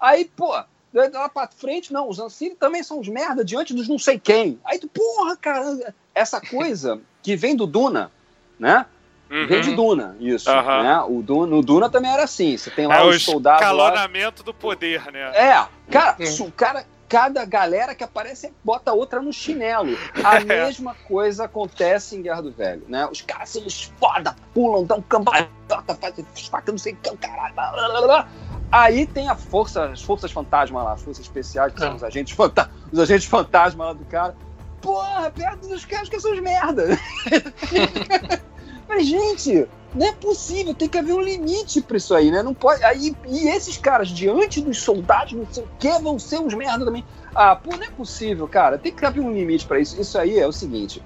Aí, 0.00 0.24
pô, 0.24 0.54
lá 0.92 1.28
pra 1.28 1.48
frente, 1.48 1.92
não, 1.92 2.08
os 2.08 2.18
Ancile 2.18 2.54
também 2.54 2.82
são 2.82 3.00
os 3.00 3.08
merda 3.08 3.44
diante 3.44 3.74
dos 3.74 3.88
não 3.88 3.98
sei 3.98 4.18
quem. 4.18 4.58
Aí 4.64 4.78
tu, 4.78 4.88
porra, 4.88 5.36
cara, 5.36 5.94
essa 6.14 6.40
coisa 6.40 7.00
que 7.22 7.36
vem 7.36 7.54
do 7.54 7.66
Duna, 7.66 8.10
né? 8.58 8.86
Uhum. 9.30 9.46
Vem 9.46 9.60
de 9.60 9.74
Duna, 9.74 10.16
isso. 10.20 10.50
Aham. 10.50 10.82
Né? 10.82 11.00
O 11.08 11.22
Duna, 11.22 11.46
no 11.46 11.62
Duna 11.62 11.90
também 11.90 12.10
era 12.12 12.24
assim. 12.24 12.56
Você 12.56 12.70
tem 12.70 12.86
lá 12.86 12.98
É 12.98 13.02
o 13.02 13.08
os 13.10 13.22
soldados. 13.24 13.60
Lá, 13.60 13.66
escalonamento 13.68 14.42
do 14.42 14.54
poder, 14.54 15.10
né? 15.12 15.30
é, 15.36 15.66
cara, 15.90 16.16
Hum. 16.18 16.26
su- 16.26 16.52
cara, 16.56 16.84
cada 17.08 17.44
galera 17.44 17.94
que 17.94 18.02
aparece 18.04 18.52
bota 18.64 18.92
outra 18.92 19.20
no 19.20 19.32
chinelo. 19.32 19.96
A 20.24 20.40
mesma 20.44 20.94
coisa 21.06 21.44
acontece 21.44 22.16
em 22.16 22.22
Guerra 22.22 22.42
do 22.42 22.50
Velho, 22.52 22.84
né? 22.88 23.06
Os 23.10 23.20
caras 23.22 23.48
são 23.50 23.64
os 23.66 23.92
foda, 23.98 24.34
pulam, 24.54 24.84
dão 24.84 25.00
cambalhota, 25.02 25.94
fazem 26.00 26.24
faca, 26.50 26.70
não 26.72 26.78
sei 26.78 26.92
o 26.92 26.96
que, 26.96 27.16
caralho. 27.16 27.54
blá, 27.54 27.70
blá, 27.72 28.02
blá. 28.02 28.28
Aí 28.70 29.06
tem 29.06 29.28
a 29.30 29.34
força, 29.34 29.86
as 29.86 30.02
forças 30.02 30.30
fantasma 30.30 30.82
lá, 30.82 30.92
as 30.92 31.00
forças 31.02 31.24
especiais, 31.24 31.72
que 31.72 31.82
É. 31.82 31.86
são 31.86 31.96
os 31.96 32.04
agentes, 32.04 32.34
fanta 32.34 32.70
os 32.92 32.98
agentes 32.98 33.26
fantasma 33.26 33.86
lá 33.86 33.92
do 33.94 34.04
cara. 34.04 34.34
Porra, 34.82 35.30
perto 35.30 35.66
dos 35.68 35.84
caras 35.86 36.08
que 36.08 36.20
são 36.20 36.32
os 36.32 36.40
merda. 36.40 36.88
Mas, 38.88 39.06
gente, 39.06 39.68
não 39.94 40.06
é 40.06 40.12
possível, 40.12 40.74
tem 40.74 40.88
que 40.88 40.98
haver 40.98 41.12
um 41.12 41.20
limite 41.20 41.80
pra 41.82 41.96
isso 41.96 42.14
aí, 42.14 42.30
né? 42.30 42.42
Não 42.42 42.54
pode. 42.54 42.82
Aí, 42.84 43.14
e 43.26 43.48
esses 43.48 43.76
caras, 43.78 44.08
diante 44.08 44.60
dos 44.60 44.80
soldados, 44.80 45.32
não 45.32 45.46
sei 45.50 45.62
o 45.64 45.68
que, 45.78 45.88
vão 45.98 46.18
ser 46.18 46.38
uns 46.40 46.54
merda 46.54 46.84
também. 46.84 47.04
Ah, 47.34 47.54
pô, 47.54 47.76
não 47.76 47.84
é 47.84 47.90
possível, 47.90 48.48
cara. 48.48 48.78
Tem 48.78 48.92
que 48.92 49.04
haver 49.04 49.20
um 49.20 49.32
limite 49.32 49.66
pra 49.66 49.78
isso. 49.78 50.00
Isso 50.00 50.18
aí 50.18 50.38
é 50.38 50.46
o 50.46 50.52
seguinte: 50.52 51.02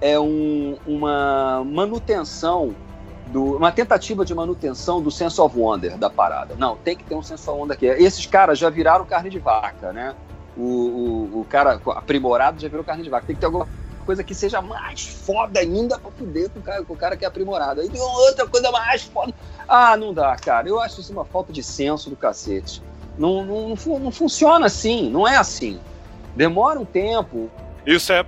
é 0.00 0.18
um- 0.20 0.76
uma 0.86 1.64
manutenção. 1.64 2.74
Do, 3.26 3.56
uma 3.56 3.72
tentativa 3.72 4.22
de 4.22 4.34
manutenção 4.34 5.00
do 5.00 5.10
sense 5.10 5.40
of 5.40 5.58
wonder 5.58 5.96
da 5.96 6.10
parada. 6.10 6.54
Não, 6.58 6.76
tem 6.76 6.94
que 6.94 7.04
ter 7.04 7.14
um 7.14 7.22
sense 7.22 7.48
of 7.48 7.58
wonder 7.58 7.74
aqui. 7.74 7.86
Esses 7.86 8.26
caras 8.26 8.58
já 8.58 8.68
viraram 8.68 9.06
carne 9.06 9.30
de 9.30 9.38
vaca, 9.38 9.94
né? 9.94 10.14
O, 10.54 10.62
o, 10.62 11.40
o 11.40 11.44
cara 11.46 11.80
aprimorado 11.96 12.60
já 12.60 12.68
virou 12.68 12.84
carne 12.84 13.02
de 13.02 13.08
vaca. 13.08 13.26
Tem 13.26 13.34
que 13.34 13.40
ter 13.40 13.46
alguma 13.46 13.66
coisa 14.04 14.22
que 14.22 14.34
seja 14.34 14.60
mais 14.60 15.06
foda 15.06 15.60
ainda 15.60 15.98
pra 15.98 16.10
poder 16.10 16.50
com 16.50 16.60
o 16.60 16.62
cara, 16.62 16.84
com 16.84 16.92
o 16.92 16.96
cara 16.96 17.16
que 17.16 17.24
é 17.24 17.28
aprimorado. 17.28 17.80
Aí 17.80 17.88
tem 17.88 18.00
outra 18.00 18.46
coisa 18.46 18.70
mais 18.70 19.02
foda. 19.02 19.32
Ah, 19.66 19.96
não 19.96 20.14
dá, 20.14 20.36
cara. 20.36 20.68
Eu 20.68 20.80
acho 20.80 21.00
isso 21.00 21.12
uma 21.12 21.24
falta 21.24 21.52
de 21.52 21.62
senso 21.62 22.10
do 22.10 22.16
cacete. 22.16 22.82
Não, 23.18 23.44
não, 23.44 23.68
não, 23.70 23.98
não 23.98 24.10
funciona 24.10 24.66
assim, 24.66 25.08
não 25.10 25.26
é 25.26 25.36
assim. 25.36 25.80
Demora 26.36 26.78
um 26.78 26.84
tempo. 26.84 27.50
Isso 27.86 28.12
é 28.12 28.24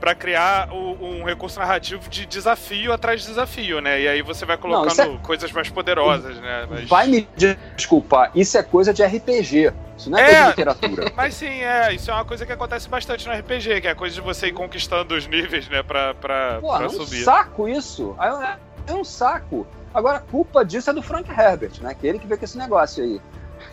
pra 0.00 0.14
criar 0.14 0.72
um 0.72 1.24
recurso 1.24 1.58
narrativo 1.60 2.08
de 2.08 2.24
desafio 2.24 2.90
atrás 2.90 3.20
de 3.20 3.26
desafio, 3.26 3.80
né? 3.80 4.00
E 4.00 4.08
aí 4.08 4.22
você 4.22 4.46
vai 4.46 4.56
colocando 4.56 5.14
é- 5.14 5.18
coisas 5.18 5.52
mais 5.52 5.68
poderosas, 5.68 6.36
né? 6.38 6.66
Mas... 6.70 6.88
Vai 6.88 7.06
me 7.06 7.28
desculpar, 7.76 8.30
isso 8.34 8.56
é 8.56 8.62
coisa 8.62 8.94
de 8.94 9.04
RPG. 9.04 9.72
Isso 10.00 10.10
não 10.10 10.18
é, 10.18 10.32
É. 10.32 10.46
literatura. 10.48 11.12
Mas 11.14 11.34
sim, 11.34 11.46
é, 11.62 11.92
isso 11.94 12.10
é 12.10 12.14
uma 12.14 12.24
coisa 12.24 12.46
que 12.46 12.52
acontece 12.52 12.88
bastante 12.88 13.28
no 13.28 13.34
RPG, 13.34 13.82
que 13.82 13.86
é 13.86 13.90
a 13.90 13.94
coisa 13.94 14.14
de 14.14 14.20
você 14.20 14.46
ir 14.48 14.52
conquistando 14.52 15.14
os 15.14 15.26
níveis, 15.26 15.68
né, 15.68 15.82
pra, 15.82 16.14
pra, 16.14 16.58
Porra, 16.60 16.78
pra 16.78 16.86
é 16.86 16.88
um 16.88 16.92
subir. 16.92 17.22
saco 17.22 17.68
isso. 17.68 18.16
É, 18.20 18.56
é 18.90 18.94
um 18.94 19.04
saco. 19.04 19.66
Agora, 19.92 20.18
a 20.18 20.20
culpa 20.20 20.64
disso 20.64 20.88
é 20.88 20.92
do 20.92 21.02
Frank 21.02 21.28
Herbert, 21.30 21.72
né? 21.82 21.94
Que 21.94 22.06
ele 22.06 22.18
que 22.18 22.26
veio 22.26 22.38
com 22.38 22.44
esse 22.44 22.56
negócio 22.56 23.02
aí. 23.04 23.20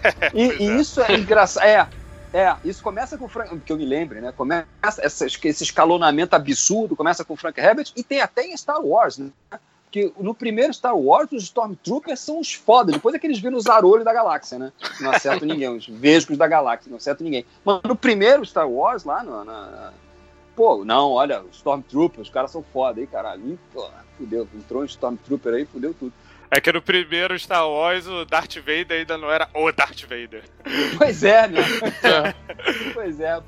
E, 0.33 0.63
e 0.63 0.69
é. 0.69 0.75
isso 0.75 1.01
é 1.01 1.13
engraçado. 1.15 1.63
É, 1.63 1.87
é, 2.33 2.55
isso 2.65 2.83
começa 2.83 3.17
com 3.17 3.25
o 3.25 3.29
Frank. 3.29 3.57
Que 3.59 3.71
eu 3.71 3.77
me 3.77 3.85
lembre, 3.85 4.19
né? 4.19 4.33
Começa 4.35 4.67
esse 5.01 5.63
escalonamento 5.63 6.35
absurdo, 6.35 6.95
começa 6.95 7.23
com 7.23 7.35
o 7.35 7.37
Frank 7.37 7.57
Herbert 7.59 7.91
e 7.95 8.03
tem 8.03 8.19
até 8.19 8.45
em 8.45 8.57
Star 8.57 8.81
Wars, 8.81 9.17
né? 9.17 9.29
Que 9.89 10.11
no 10.19 10.33
primeiro 10.33 10.73
Star 10.73 10.97
Wars, 10.97 11.31
os 11.31 11.43
Stormtroopers 11.43 12.19
são 12.19 12.39
os 12.39 12.53
foda. 12.53 12.91
Depois 12.91 13.15
é 13.15 13.19
que 13.19 13.25
eles 13.25 13.39
viram 13.39 13.57
os 13.57 13.63
Zarolhos 13.63 14.03
da 14.03 14.13
galáxia, 14.13 14.59
né? 14.59 14.71
Não 14.99 15.11
acertam 15.11 15.47
ninguém, 15.47 15.69
os 15.69 15.87
Vesgos 15.87 16.37
da 16.37 16.47
galáxia, 16.47 16.89
não 16.89 16.97
acertam 16.97 17.23
ninguém. 17.23 17.45
Mas 17.63 17.81
no 17.83 17.95
primeiro 17.95 18.45
Star 18.45 18.69
Wars, 18.69 19.03
lá 19.03 19.23
no, 19.23 19.45
na, 19.45 19.93
Pô, 20.57 20.83
não, 20.83 21.11
olha, 21.11 21.43
os 21.43 21.57
Stormtroopers, 21.57 22.27
os 22.27 22.33
caras 22.33 22.49
são 22.49 22.63
foda 22.73 22.99
aí, 22.99 23.05
caralho. 23.05 23.51
Ih, 23.51 23.59
pô, 23.71 23.87
fudeu, 24.17 24.47
entrou 24.55 24.81
um 24.81 24.85
Stormtrooper 24.85 25.53
aí, 25.53 25.65
fudeu 25.65 25.93
tudo. 25.93 26.11
É 26.49 26.59
que 26.59 26.71
no 26.71 26.81
primeiro 26.81 27.37
Star 27.37 27.69
Wars 27.69 28.07
o 28.07 28.25
Darth 28.25 28.55
Vader 28.55 28.99
ainda 28.99 29.17
não 29.17 29.29
era 29.29 29.47
o 29.53 29.71
Darth 29.71 30.01
Vader. 30.01 30.43
Pois 30.97 31.23
é, 31.23 31.47
né? 31.47 31.61
É. 32.03 32.93
Pois 32.93 33.19
é. 33.19 33.39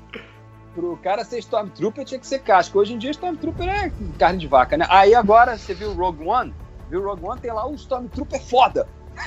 Pro 0.74 0.96
cara 1.02 1.24
ser 1.24 1.38
Stormtrooper 1.38 2.04
tinha 2.04 2.20
que 2.20 2.26
ser 2.26 2.40
casca. 2.40 2.78
Hoje 2.78 2.94
em 2.94 2.98
dia 2.98 3.10
Stormtrooper 3.10 3.68
é 3.68 3.92
carne 4.18 4.38
de 4.38 4.46
vaca, 4.46 4.76
né? 4.76 4.86
Aí 4.88 5.14
agora 5.14 5.58
você 5.58 5.74
viu 5.74 5.90
o 5.90 5.94
Rogue 5.94 6.26
One? 6.26 6.54
Viu 6.88 7.02
o 7.02 7.04
Rogue 7.04 7.24
One? 7.24 7.40
Tem 7.40 7.52
lá 7.52 7.68
o 7.68 7.74
Stormtrooper 7.74 8.40
foda. 8.40 8.86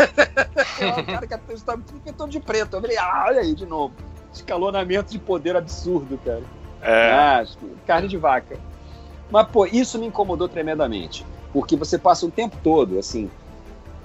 tem 0.78 0.90
lá 0.90 1.00
o 1.00 1.06
cara 1.06 1.28
que 1.28 1.34
é 1.34 1.40
o 1.50 1.54
Stormtrooper 1.54 2.14
todo 2.14 2.30
de 2.30 2.40
preto. 2.40 2.78
Eu 2.78 2.82
falei, 2.82 2.98
ah, 2.98 3.26
olha 3.28 3.42
aí 3.42 3.54
de 3.54 3.66
novo. 3.66 3.94
Escalonamento 4.34 5.12
de 5.12 5.20
poder 5.20 5.56
absurdo, 5.56 6.18
cara. 6.24 6.44
É. 6.82 7.12
Ah, 7.12 7.46
carne 7.86 8.08
de 8.08 8.18
vaca. 8.18 8.58
Mas, 9.30 9.48
pô, 9.48 9.66
isso 9.66 10.00
me 10.00 10.08
incomodou 10.08 10.48
tremendamente. 10.48 11.26
Porque 11.52 11.76
você 11.76 11.98
passa 11.98 12.26
o 12.26 12.32
tempo 12.32 12.58
todo, 12.64 12.98
assim, 12.98 13.30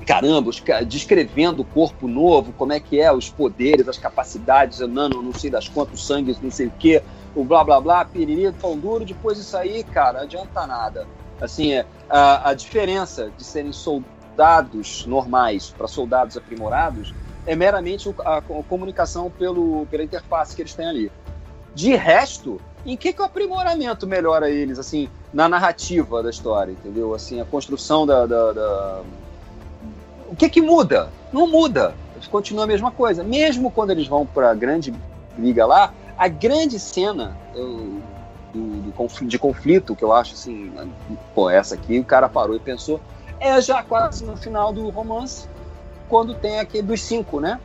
caramba, 0.07 0.51
descrevendo 0.87 1.62
o 1.62 1.64
corpo 1.64 2.07
novo, 2.07 2.53
como 2.53 2.72
é 2.72 2.81
que 2.81 3.01
é, 3.01 3.12
os 3.12 3.29
poderes, 3.29 3.88
as 3.88 3.98
capacidades, 3.98 4.81
nano, 4.81 5.22
não 5.22 5.33
sei 5.33 5.51
das 5.51 5.68
quantas, 5.68 6.01
o 6.01 6.03
sangue, 6.03 6.37
não 6.42 6.51
sei 6.51 6.66
o 6.66 6.72
quê, 6.79 7.03
o 7.40 7.44
blá 7.44 7.62
blá 7.64 7.81
blá, 7.81 8.05
piriri, 8.05 8.53
pão 8.53 8.77
duro, 8.77 9.05
depois 9.05 9.38
isso 9.38 9.57
aí, 9.57 9.85
cara, 9.85 10.22
adianta 10.22 10.66
nada. 10.66 11.07
Assim, 11.40 11.72
é, 11.72 11.87
a, 12.11 12.51
a 12.51 12.55
diferença 12.55 13.31
de 13.37 13.44
serem 13.44 13.72
soldados 13.72 15.07
normais 15.07 15.70
para 15.77 15.87
soldados 15.87 16.37
aprimorados 16.37 17.14
é 17.46 17.55
meramente 17.55 18.12
a, 18.24 18.40
co- 18.42 18.62
comunicação 18.68 19.31
pelo, 19.31 19.87
pela 19.87 20.03
interface 20.03 20.55
que 20.55 20.62
eles 20.62 20.74
têm 20.74 20.87
ali. 20.88 21.12
De 21.74 21.94
resto, 21.94 22.61
Em 22.85 22.96
que, 22.96 23.12
que 23.12 23.22
o 23.22 23.24
aprimoramento 23.24 24.07
melhora 24.07 24.51
eles, 24.51 24.79
assim, 24.79 25.09
na 25.33 25.48
narrativa 25.48 26.22
da 26.22 26.31
história, 26.31 26.72
entendeu? 26.72 27.14
Assim, 27.14 27.40
a 27.40 27.44
construção 27.44 28.07
da. 28.07 28.27
da, 28.27 28.53
da... 28.53 29.03
O 30.29 30.37
que 30.37 30.48
que 30.48 30.61
muda? 30.61 31.11
Não 31.33 31.46
muda. 31.46 31.94
Continua 32.31 32.64
a 32.64 32.66
mesma 32.66 32.90
coisa. 32.90 33.22
Mesmo 33.22 33.70
quando 33.70 33.90
eles 33.90 34.07
vão 34.09 34.27
pra 34.27 34.53
grande 34.55 34.92
briga 35.37 35.64
lá, 35.66 35.92
a 36.18 36.26
grande 36.26 36.78
cena 36.81 37.37
eu, 37.54 38.02
do, 38.52 38.83
do 38.83 38.92
conflito, 38.92 39.31
de 39.31 39.38
conflito, 39.38 39.96
que 39.96 40.02
eu 40.02 40.12
acho 40.12 40.35
assim, 40.35 40.72
pô, 41.35 41.48
essa 41.48 41.76
aqui 41.76 41.98
o 41.98 42.04
cara 42.04 42.28
parou 42.28 42.57
e 42.57 42.61
pensou, 42.61 43.00
é 43.38 43.61
já 43.61 43.83
quase 43.83 44.24
no 44.24 44.37
final 44.37 44.72
do 44.72 44.88
romance, 44.88 45.46
quando 46.09 46.35
tem 46.35 46.59
aquele 46.59 46.83
dos 46.83 47.02
cinco, 47.02 47.40
né? 47.40 47.61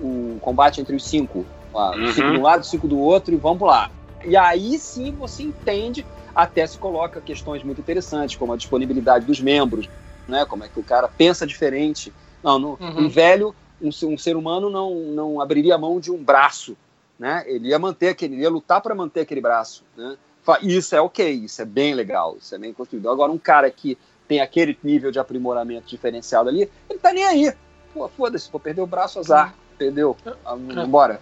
O 0.00 0.38
combate 0.40 0.80
entre 0.80 0.94
os 0.94 1.04
cinco. 1.04 1.44
Lá, 1.74 1.96
uhum. 1.96 2.12
Cinco 2.12 2.30
de 2.30 2.38
um 2.38 2.42
lado, 2.42 2.64
cinco 2.64 2.86
do 2.86 2.98
outro, 2.98 3.34
e 3.34 3.36
vamos 3.36 3.66
lá. 3.66 3.90
E 4.24 4.36
aí 4.36 4.78
sim 4.78 5.12
você 5.12 5.42
entende, 5.42 6.06
até 6.34 6.66
se 6.66 6.78
coloca 6.78 7.20
questões 7.20 7.62
muito 7.62 7.80
interessantes, 7.80 8.36
como 8.36 8.52
a 8.52 8.56
disponibilidade 8.56 9.24
dos 9.24 9.40
membros, 9.40 9.88
né? 10.28 10.44
Como 10.44 10.64
é 10.64 10.68
que 10.68 10.78
o 10.78 10.84
cara 10.84 11.08
pensa 11.08 11.46
diferente. 11.46 12.12
Não, 12.42 12.58
no, 12.58 12.68
uhum. 12.80 13.06
um 13.06 13.08
velho, 13.08 13.54
um, 13.80 13.88
um, 13.88 14.18
ser 14.18 14.36
humano 14.36 14.70
não, 14.70 14.94
não 14.94 15.40
abriria 15.40 15.74
a 15.74 15.78
mão 15.78 15.98
de 15.98 16.12
um 16.12 16.22
braço, 16.22 16.76
né? 17.18 17.44
Ele 17.46 17.68
ia 17.68 17.78
manter 17.78 18.08
aquele, 18.08 18.34
ele 18.34 18.42
ia 18.42 18.50
lutar 18.50 18.80
para 18.80 18.94
manter 18.94 19.20
aquele 19.20 19.40
braço, 19.40 19.84
né? 19.96 20.16
Isso 20.62 20.94
é 20.94 21.00
ok, 21.00 21.28
isso 21.28 21.60
é 21.60 21.64
bem 21.64 21.92
legal, 21.92 22.36
isso 22.40 22.54
é 22.54 22.58
bem 22.58 22.72
construído. 22.72 23.10
Agora, 23.10 23.32
um 23.32 23.38
cara 23.38 23.68
que 23.70 23.98
tem 24.28 24.40
aquele 24.40 24.78
nível 24.82 25.10
de 25.10 25.18
aprimoramento 25.18 25.88
diferenciado 25.88 26.48
ali, 26.48 26.70
ele 26.88 26.98
tá 26.98 27.12
nem 27.12 27.24
aí. 27.24 27.52
Pô, 27.92 28.08
foda-se, 28.08 28.48
pô, 28.48 28.60
perdeu 28.60 28.84
o 28.84 28.86
braço, 28.86 29.18
azar. 29.18 29.54
Perdeu. 29.76 30.16
Vambora. 30.44 31.20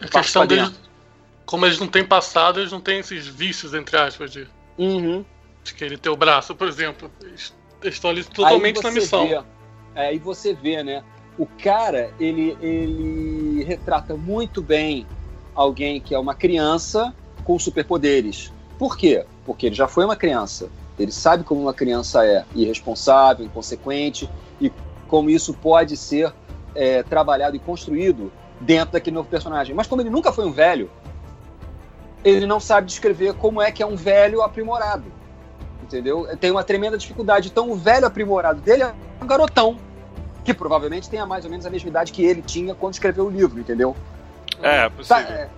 É. 0.00 0.04
A 0.04 0.08
questão 0.08 0.46
deles, 0.46 0.70
como 1.46 1.64
eles 1.64 1.78
não 1.78 1.86
têm 1.86 2.04
passado, 2.04 2.60
eles 2.60 2.72
não 2.72 2.80
têm 2.80 2.98
esses 2.98 3.26
vícios, 3.26 3.72
entre 3.72 3.96
aspas, 3.96 4.30
de, 4.30 4.46
uhum. 4.78 5.24
de 5.64 5.74
querer 5.74 5.98
ter 5.98 6.10
o 6.10 6.16
braço, 6.16 6.54
por 6.54 6.68
exemplo. 6.68 7.10
Eles 7.22 7.54
estão 7.84 8.10
ali 8.10 8.24
totalmente 8.24 8.82
na 8.82 8.90
missão. 8.90 9.28
Vê, 9.28 9.42
é, 9.94 10.08
aí 10.08 10.18
você 10.18 10.54
vê, 10.54 10.82
né? 10.82 11.04
O 11.38 11.46
cara, 11.46 12.10
ele, 12.20 12.56
ele 12.60 13.64
retrata 13.64 14.14
muito 14.16 14.62
bem 14.62 15.06
alguém 15.54 16.00
que 16.00 16.14
é 16.14 16.18
uma 16.18 16.34
criança 16.34 17.14
com 17.44 17.58
superpoderes. 17.58 18.52
Por 18.78 18.96
quê? 18.96 19.24
Porque 19.44 19.66
ele 19.66 19.74
já 19.74 19.88
foi 19.88 20.04
uma 20.04 20.16
criança. 20.16 20.68
Ele 20.98 21.10
sabe 21.12 21.42
como 21.44 21.60
uma 21.60 21.74
criança 21.74 22.24
é 22.24 22.44
irresponsável, 22.54 23.44
inconsequente 23.44 24.28
e 24.60 24.70
como 25.08 25.30
isso 25.30 25.54
pode 25.54 25.96
ser 25.96 26.32
é, 26.74 27.02
trabalhado 27.02 27.56
e 27.56 27.58
construído 27.58 28.32
dentro 28.60 28.92
daquele 28.92 29.14
novo 29.14 29.28
personagem. 29.28 29.74
Mas 29.74 29.86
como 29.86 30.02
ele 30.02 30.10
nunca 30.10 30.32
foi 30.32 30.46
um 30.46 30.52
velho, 30.52 30.90
ele 32.24 32.46
não 32.46 32.60
sabe 32.60 32.86
descrever 32.86 33.34
como 33.34 33.60
é 33.60 33.72
que 33.72 33.82
é 33.82 33.86
um 33.86 33.96
velho 33.96 34.42
aprimorado. 34.42 35.04
Entendeu? 35.82 36.26
Tem 36.38 36.50
uma 36.50 36.62
tremenda 36.62 36.96
dificuldade. 36.96 37.48
Então, 37.48 37.70
o 37.70 37.74
velho 37.74 38.06
aprimorado 38.06 38.60
dele 38.60 38.84
é 38.84 38.94
um 39.20 39.26
garotão, 39.26 39.76
que 40.44 40.52
provavelmente 40.52 41.08
tenha 41.08 41.24
mais 41.24 41.44
ou 41.44 41.50
menos 41.50 41.64
a 41.66 41.70
mesma 41.70 41.88
idade 41.88 42.12
que 42.12 42.24
ele 42.24 42.42
tinha 42.42 42.74
quando 42.74 42.94
escreveu 42.94 43.26
o 43.26 43.30
livro, 43.30 43.58
entendeu? 43.60 43.96
É, 44.62 44.88
possível. 44.88 45.24
Tá, 45.24 45.32
é, 45.32 45.48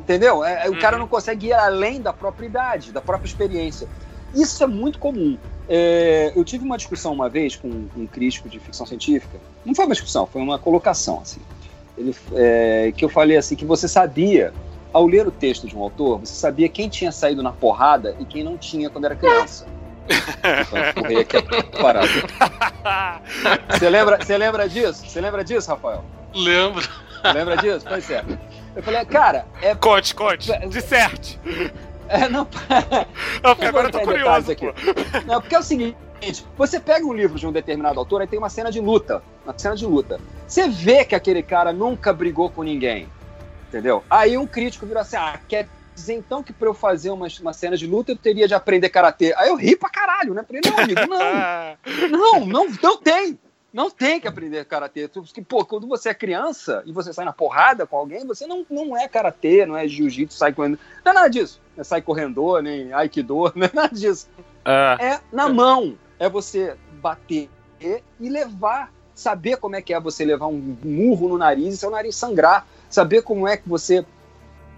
Entendeu? 0.00 0.42
É, 0.42 0.68
uhum. 0.68 0.74
O 0.74 0.80
cara 0.80 0.96
uhum. 0.96 1.02
não 1.02 1.08
consegue 1.08 1.48
ir 1.48 1.52
além 1.52 2.00
da 2.00 2.12
própria 2.12 2.46
idade, 2.46 2.90
da 2.90 3.00
própria 3.00 3.28
experiência. 3.28 3.86
Isso 4.34 4.62
é 4.64 4.66
muito 4.66 4.98
comum. 4.98 5.36
É, 5.68 6.32
eu 6.34 6.44
tive 6.44 6.64
uma 6.64 6.76
discussão 6.76 7.12
uma 7.12 7.28
vez 7.28 7.54
com 7.54 7.68
um 7.68 8.06
crítico 8.06 8.48
de 8.48 8.58
ficção 8.58 8.86
científica. 8.86 9.38
Não 9.64 9.74
foi 9.74 9.84
uma 9.84 9.94
discussão, 9.94 10.26
foi 10.26 10.42
uma 10.42 10.58
colocação 10.58 11.20
assim. 11.20 11.40
Ele, 11.96 12.14
é, 12.32 12.92
que 12.96 13.04
eu 13.04 13.08
falei 13.08 13.36
assim 13.36 13.54
que 13.54 13.64
você 13.64 13.86
sabia, 13.86 14.52
ao 14.92 15.06
ler 15.06 15.26
o 15.26 15.30
texto 15.30 15.66
de 15.68 15.76
um 15.76 15.82
autor, 15.82 16.20
você 16.20 16.34
sabia 16.34 16.68
quem 16.68 16.88
tinha 16.88 17.12
saído 17.12 17.42
na 17.42 17.52
porrada 17.52 18.16
e 18.18 18.24
quem 18.24 18.42
não 18.42 18.56
tinha 18.56 18.88
quando 18.88 19.04
era 19.04 19.14
criança. 19.14 19.66
Você 23.68 23.88
lembra, 23.88 24.18
você 24.18 24.38
lembra 24.38 24.68
disso? 24.68 25.06
Você 25.06 25.20
lembra 25.20 25.44
disso, 25.44 25.70
Rafael? 25.70 26.04
Lembro. 26.34 26.86
Lembra 27.34 27.56
disso? 27.56 27.84
Pois 27.88 28.10
é. 28.10 28.24
Eu 28.74 28.82
falei, 28.82 29.04
cara, 29.04 29.46
é. 29.60 29.74
Conte, 29.74 30.14
conte. 30.14 30.50
Disserte. 30.68 31.38
É, 32.08 32.28
não. 32.28 32.46
não 33.42 33.54
porque 33.54 33.66
agora 33.66 33.88
eu 33.88 33.92
tô 33.92 34.00
curioso. 34.00 34.52
Aqui. 34.52 34.66
Não, 35.26 35.40
porque 35.40 35.54
é 35.54 35.58
o 35.58 35.62
seguinte: 35.62 35.96
você 36.56 36.80
pega 36.80 37.06
um 37.06 37.12
livro 37.12 37.38
de 37.38 37.46
um 37.46 37.52
determinado 37.52 37.98
autor, 37.98 38.20
aí 38.20 38.26
tem 38.26 38.38
uma 38.38 38.48
cena 38.48 38.70
de 38.70 38.80
luta. 38.80 39.22
Uma 39.44 39.56
cena 39.56 39.76
de 39.76 39.86
luta. 39.86 40.20
Você 40.46 40.68
vê 40.68 41.04
que 41.04 41.14
aquele 41.14 41.42
cara 41.42 41.72
nunca 41.72 42.12
brigou 42.12 42.50
com 42.50 42.62
ninguém. 42.62 43.08
Entendeu? 43.68 44.02
Aí 44.10 44.36
um 44.36 44.46
crítico 44.46 44.86
virou 44.86 45.00
assim: 45.00 45.16
ah, 45.16 45.38
quer 45.48 45.68
dizer 45.94 46.14
então 46.14 46.42
que 46.42 46.52
pra 46.52 46.68
eu 46.68 46.74
fazer 46.74 47.10
uma, 47.10 47.26
uma 47.40 47.52
cena 47.52 47.76
de 47.76 47.86
luta 47.86 48.12
eu 48.12 48.16
teria 48.16 48.48
de 48.48 48.54
aprender 48.54 48.88
karatê. 48.88 49.34
Aí 49.36 49.48
eu 49.48 49.56
ri 49.56 49.76
pra 49.76 49.88
caralho, 49.88 50.34
né? 50.34 50.44
Falei, 50.44 50.62
não, 50.64 50.78
amigo, 50.78 51.00
não. 51.06 52.10
Não, 52.40 52.46
não, 52.46 52.66
não 52.82 52.96
tem. 52.96 53.38
Não 53.72 53.88
tem 53.88 54.20
que 54.20 54.26
aprender 54.26 54.64
karatê. 54.64 55.06
Porque, 55.08 55.42
pô, 55.42 55.64
quando 55.64 55.86
você 55.86 56.08
é 56.08 56.14
criança 56.14 56.82
e 56.84 56.92
você 56.92 57.12
sai 57.12 57.24
na 57.24 57.32
porrada 57.32 57.86
com 57.86 57.96
alguém, 57.96 58.26
você 58.26 58.46
não, 58.46 58.66
não 58.68 58.96
é 58.96 59.06
karatê, 59.06 59.64
não 59.64 59.76
é 59.76 59.86
jiu-jitsu, 59.86 60.36
sai 60.36 60.52
correndo. 60.52 60.78
Não 61.04 61.12
é 61.12 61.14
nada 61.14 61.28
disso. 61.28 61.60
Não 61.76 61.82
é 61.82 61.84
sai 61.84 62.02
correndo, 62.02 62.60
nem 62.60 62.92
aikido, 62.92 63.52
não 63.54 63.66
é 63.66 63.70
nada 63.72 63.94
disso. 63.94 64.28
É, 64.64 65.06
é 65.06 65.20
na 65.32 65.48
mão. 65.48 65.96
É 66.18 66.28
você 66.28 66.76
bater 67.00 67.48
e 67.80 68.28
levar. 68.28 68.92
Saber 69.14 69.58
como 69.58 69.76
é 69.76 69.82
que 69.82 69.92
é 69.92 70.00
você 70.00 70.24
levar 70.24 70.46
um 70.46 70.76
murro 70.82 71.28
no 71.28 71.36
nariz 71.36 71.74
e 71.74 71.76
seu 71.76 71.90
nariz 71.90 72.16
sangrar. 72.16 72.66
Saber 72.88 73.22
como 73.22 73.46
é 73.46 73.54
que 73.56 73.68
você 73.68 74.04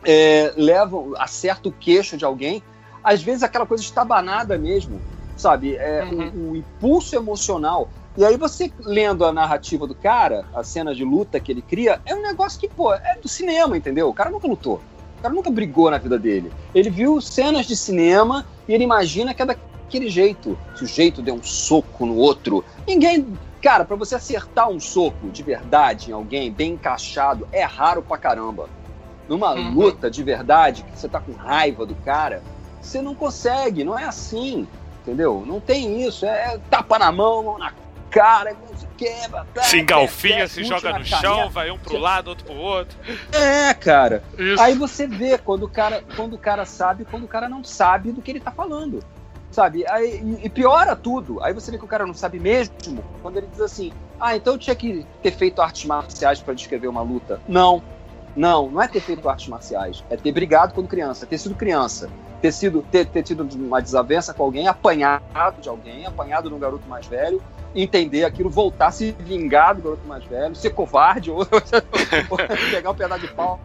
é, 0.05 0.53
leva, 0.57 0.97
acerta 1.19 1.69
o 1.69 1.73
queixo 1.73 2.17
de 2.17 2.25
alguém. 2.25 2.63
Às 3.03 3.23
vezes 3.23 3.43
aquela 3.43 3.67
coisa 3.67 3.83
estabanada 3.83 4.57
mesmo, 4.57 5.01
sabe? 5.37 5.77
É, 5.77 6.05
uhum. 6.05 6.29
o, 6.29 6.51
o 6.53 6.57
impulso 6.57 7.17
emocional 7.17 7.89
e 8.15 8.27
aí 8.27 8.37
você 8.37 8.71
lendo 8.81 9.25
a 9.25 9.33
narrativa 9.33 9.87
do 9.87 9.95
cara, 9.95 10.45
a 10.55 10.63
cena 10.63 10.95
de 10.95 11.03
luta 11.03 11.41
que 11.41 11.51
ele 11.51 11.63
cria, 11.63 11.99
é 12.05 12.15
um 12.15 12.21
negócio 12.21 12.61
que, 12.61 12.69
pô, 12.69 12.93
é 12.93 13.17
do 13.23 13.27
cinema, 13.27 13.75
entendeu? 13.75 14.07
O 14.09 14.13
cara 14.13 14.29
nunca 14.29 14.47
lutou. 14.47 14.83
O 15.19 15.23
cara 15.23 15.33
nunca 15.33 15.51
brigou 15.51 15.91
na 15.91 15.97
vida 15.97 16.19
dele. 16.19 16.53
Ele 16.75 16.91
viu 16.91 17.23
cenas 17.23 17.65
de 17.65 17.75
cinema 17.75 18.45
e 18.69 18.75
ele 18.75 18.85
imagina 18.85 19.33
que 19.33 19.41
é 19.41 19.47
daquele 19.47 20.11
jeito. 20.11 20.59
Se 20.75 20.85
o 20.85 20.87
jeito 20.87 21.23
deu 21.23 21.37
um 21.37 21.43
soco 21.43 22.05
no 22.05 22.17
outro, 22.17 22.63
ninguém. 22.87 23.27
Cara, 23.63 23.85
para 23.85 23.97
você 23.97 24.17
acertar 24.17 24.69
um 24.69 24.81
soco 24.81 25.31
de 25.31 25.43
verdade 25.43 26.11
em 26.11 26.13
alguém, 26.13 26.53
bem 26.53 26.73
encaixado, 26.73 27.49
é 27.51 27.63
raro 27.63 28.03
pra 28.03 28.19
caramba. 28.19 28.69
Numa 29.33 29.55
uhum. 29.55 29.73
luta 29.73 30.11
de 30.11 30.23
verdade, 30.23 30.83
que 30.83 30.99
você 30.99 31.09
tá 31.09 31.21
com 31.21 31.33
raiva 31.33 31.87
do 31.87 31.95
cara, 31.95 32.43
você 32.81 33.01
não 33.01 33.15
consegue, 33.15 33.83
não 33.83 33.99
é 33.99 34.05
assim 34.05 34.67
entendeu? 35.03 35.43
Não 35.47 35.61
tem 35.61 36.07
isso, 36.07 36.25
é 36.25 36.59
tapa 36.71 36.99
na 36.99 37.11
mão, 37.11 37.43
mão 37.43 37.59
na 37.59 37.73
cara, 38.11 38.55
se 38.77 38.87
quebra. 38.97 39.47
Tá, 39.55 39.63
se 39.63 39.79
engalfinha, 39.79 40.47
se 40.47 40.63
joga 40.65 40.99
no 40.99 41.05
chão, 41.05 41.49
vai 41.51 41.71
um 41.71 41.79
pro 41.79 41.99
lado, 41.99 42.29
outro 42.29 42.45
pro 42.45 42.55
outro. 42.55 42.97
É, 43.33 43.73
cara. 43.75 44.23
Isso. 44.39 44.63
Aí 44.63 44.75
você 44.75 45.07
vê 45.07 45.39
quando 45.39 45.65
o 45.65 45.69
cara, 45.69 46.05
quando 46.15 46.35
o 46.35 46.39
cara 46.39 46.65
sabe, 46.65 47.05
quando 47.05 47.25
o 47.25 47.29
cara 47.29 47.49
não 47.49 47.65
sabe 47.65 48.13
do 48.13 48.21
que 48.21 48.31
ele 48.31 48.41
tá 48.41 48.51
falando. 48.51 49.03
Sabe? 49.51 49.85
Aí, 49.87 50.41
e 50.43 50.49
piora 50.49 50.97
tudo. 50.97 51.43
Aí 51.43 51.53
você 51.53 51.71
vê 51.71 51.79
que 51.79 51.85
o 51.85 51.89
cara 51.89 52.07
não 52.07 52.15
sabe 52.15 52.39
mesmo 52.39 52.75
quando 53.21 53.37
ele 53.39 53.47
diz 53.51 53.61
assim: 53.61 53.93
ah, 54.21 54.37
então 54.37 54.55
eu 54.55 54.59
tinha 54.59 54.77
que 54.77 55.07
ter 55.23 55.33
feito 55.33 55.61
artes 55.61 55.85
marciais 55.85 56.41
para 56.41 56.55
descrever 56.55 56.89
uma 56.89 57.03
luta. 57.03 57.41
Não. 57.49 57.83
Não, 58.35 58.71
não 58.71 58.83
é 58.83 58.89
ter 58.89 59.01
feito 59.01 59.29
artes 59.29 59.49
marciais. 59.49 60.03
É 60.09 60.17
ter 60.17 60.33
brigado 60.33 60.75
quando 60.75 60.89
criança, 60.89 61.27
ter 61.27 61.39
sido 61.39 61.55
criança 61.55 62.09
ter 62.43 62.53
sido 62.53 62.85
ter, 62.91 63.07
ter 63.07 63.23
tido 63.23 63.49
uma 63.55 63.81
desavença 63.81 64.35
com 64.35 64.43
alguém, 64.43 64.67
apanhado 64.67 65.61
de 65.61 65.69
alguém, 65.69 66.05
apanhado 66.05 66.49
de 66.49 66.55
um 66.55 66.59
garoto 66.59 66.87
mais 66.89 67.07
velho, 67.07 67.41
entender 67.73 68.25
aquilo, 68.25 68.51
voltar, 68.51 68.91
se 68.91 69.13
vingar 69.13 69.77
do 69.77 69.83
garoto 69.83 70.07
mais 70.07 70.25
velho, 70.25 70.55
ser 70.57 70.71
covarde, 70.71 71.31
ou, 71.31 71.39
ou 71.39 72.37
pegar 72.71 72.91
um 72.91 72.95
pedaço 72.95 73.21
de 73.21 73.33
pau, 73.33 73.61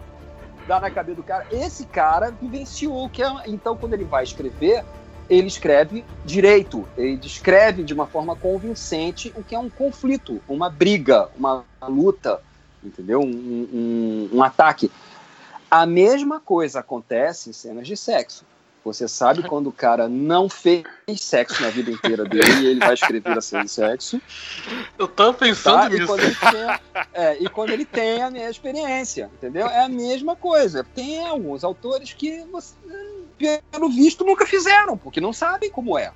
dar 0.67 0.79
na 0.79 0.91
cabeça 0.91 1.15
do 1.15 1.23
cara. 1.23 1.47
Esse 1.51 1.87
cara 1.87 2.31
vivenciou 2.39 3.09
que 3.09 3.23
é, 3.23 3.29
então 3.47 3.75
quando 3.75 3.93
ele 3.93 4.03
vai 4.03 4.23
escrever, 4.23 4.85
ele 5.27 5.47
escreve 5.47 6.05
direito, 6.23 6.87
ele 6.95 7.17
descreve 7.17 7.83
de 7.83 7.95
uma 7.95 8.05
forma 8.05 8.35
convincente 8.35 9.33
o 9.35 9.43
que 9.43 9.55
é 9.55 9.59
um 9.59 9.71
conflito, 9.71 10.39
uma 10.47 10.69
briga, 10.69 11.29
uma 11.35 11.63
luta, 11.89 12.41
entendeu? 12.83 13.19
Um, 13.21 13.29
um, 13.73 14.29
um 14.33 14.43
ataque. 14.43 14.91
A 15.69 15.85
mesma 15.85 16.39
coisa 16.39 16.79
acontece 16.79 17.49
em 17.49 17.53
cenas 17.53 17.87
de 17.87 17.97
sexo. 17.97 18.45
Você 18.87 19.07
sabe 19.07 19.43
quando 19.47 19.67
o 19.67 19.71
cara 19.71 20.07
não 20.07 20.47
fez 20.47 20.85
sexo 21.17 21.61
na 21.61 21.69
vida 21.69 21.91
inteira 21.91 22.23
dele 22.23 22.61
e 22.61 22.65
ele 22.67 22.79
vai 22.79 22.93
escrever 22.93 23.37
a 23.37 23.41
cena 23.41 23.65
de 23.65 23.71
sexo. 23.71 24.21
Eu 24.97 25.07
tô 25.07 25.33
pensando 25.33 25.81
tá? 25.81 25.89
nisso. 25.89 26.03
E 26.03 26.07
quando, 26.07 26.21
ele 26.21 26.35
tem, 26.35 26.79
é, 27.13 27.37
e 27.43 27.49
quando 27.49 27.69
ele 27.71 27.85
tem 27.85 28.21
a 28.21 28.31
minha 28.31 28.49
experiência, 28.49 29.29
entendeu? 29.33 29.67
É 29.67 29.83
a 29.83 29.89
mesma 29.89 30.35
coisa. 30.35 30.85
Tem 30.95 31.25
alguns 31.27 31.63
autores 31.63 32.13
que, 32.13 32.45
você, 32.45 32.73
pelo 33.71 33.89
visto, 33.89 34.23
nunca 34.23 34.45
fizeram, 34.45 34.97
porque 34.97 35.19
não 35.19 35.33
sabem 35.33 35.69
como 35.69 35.97
é. 35.97 36.11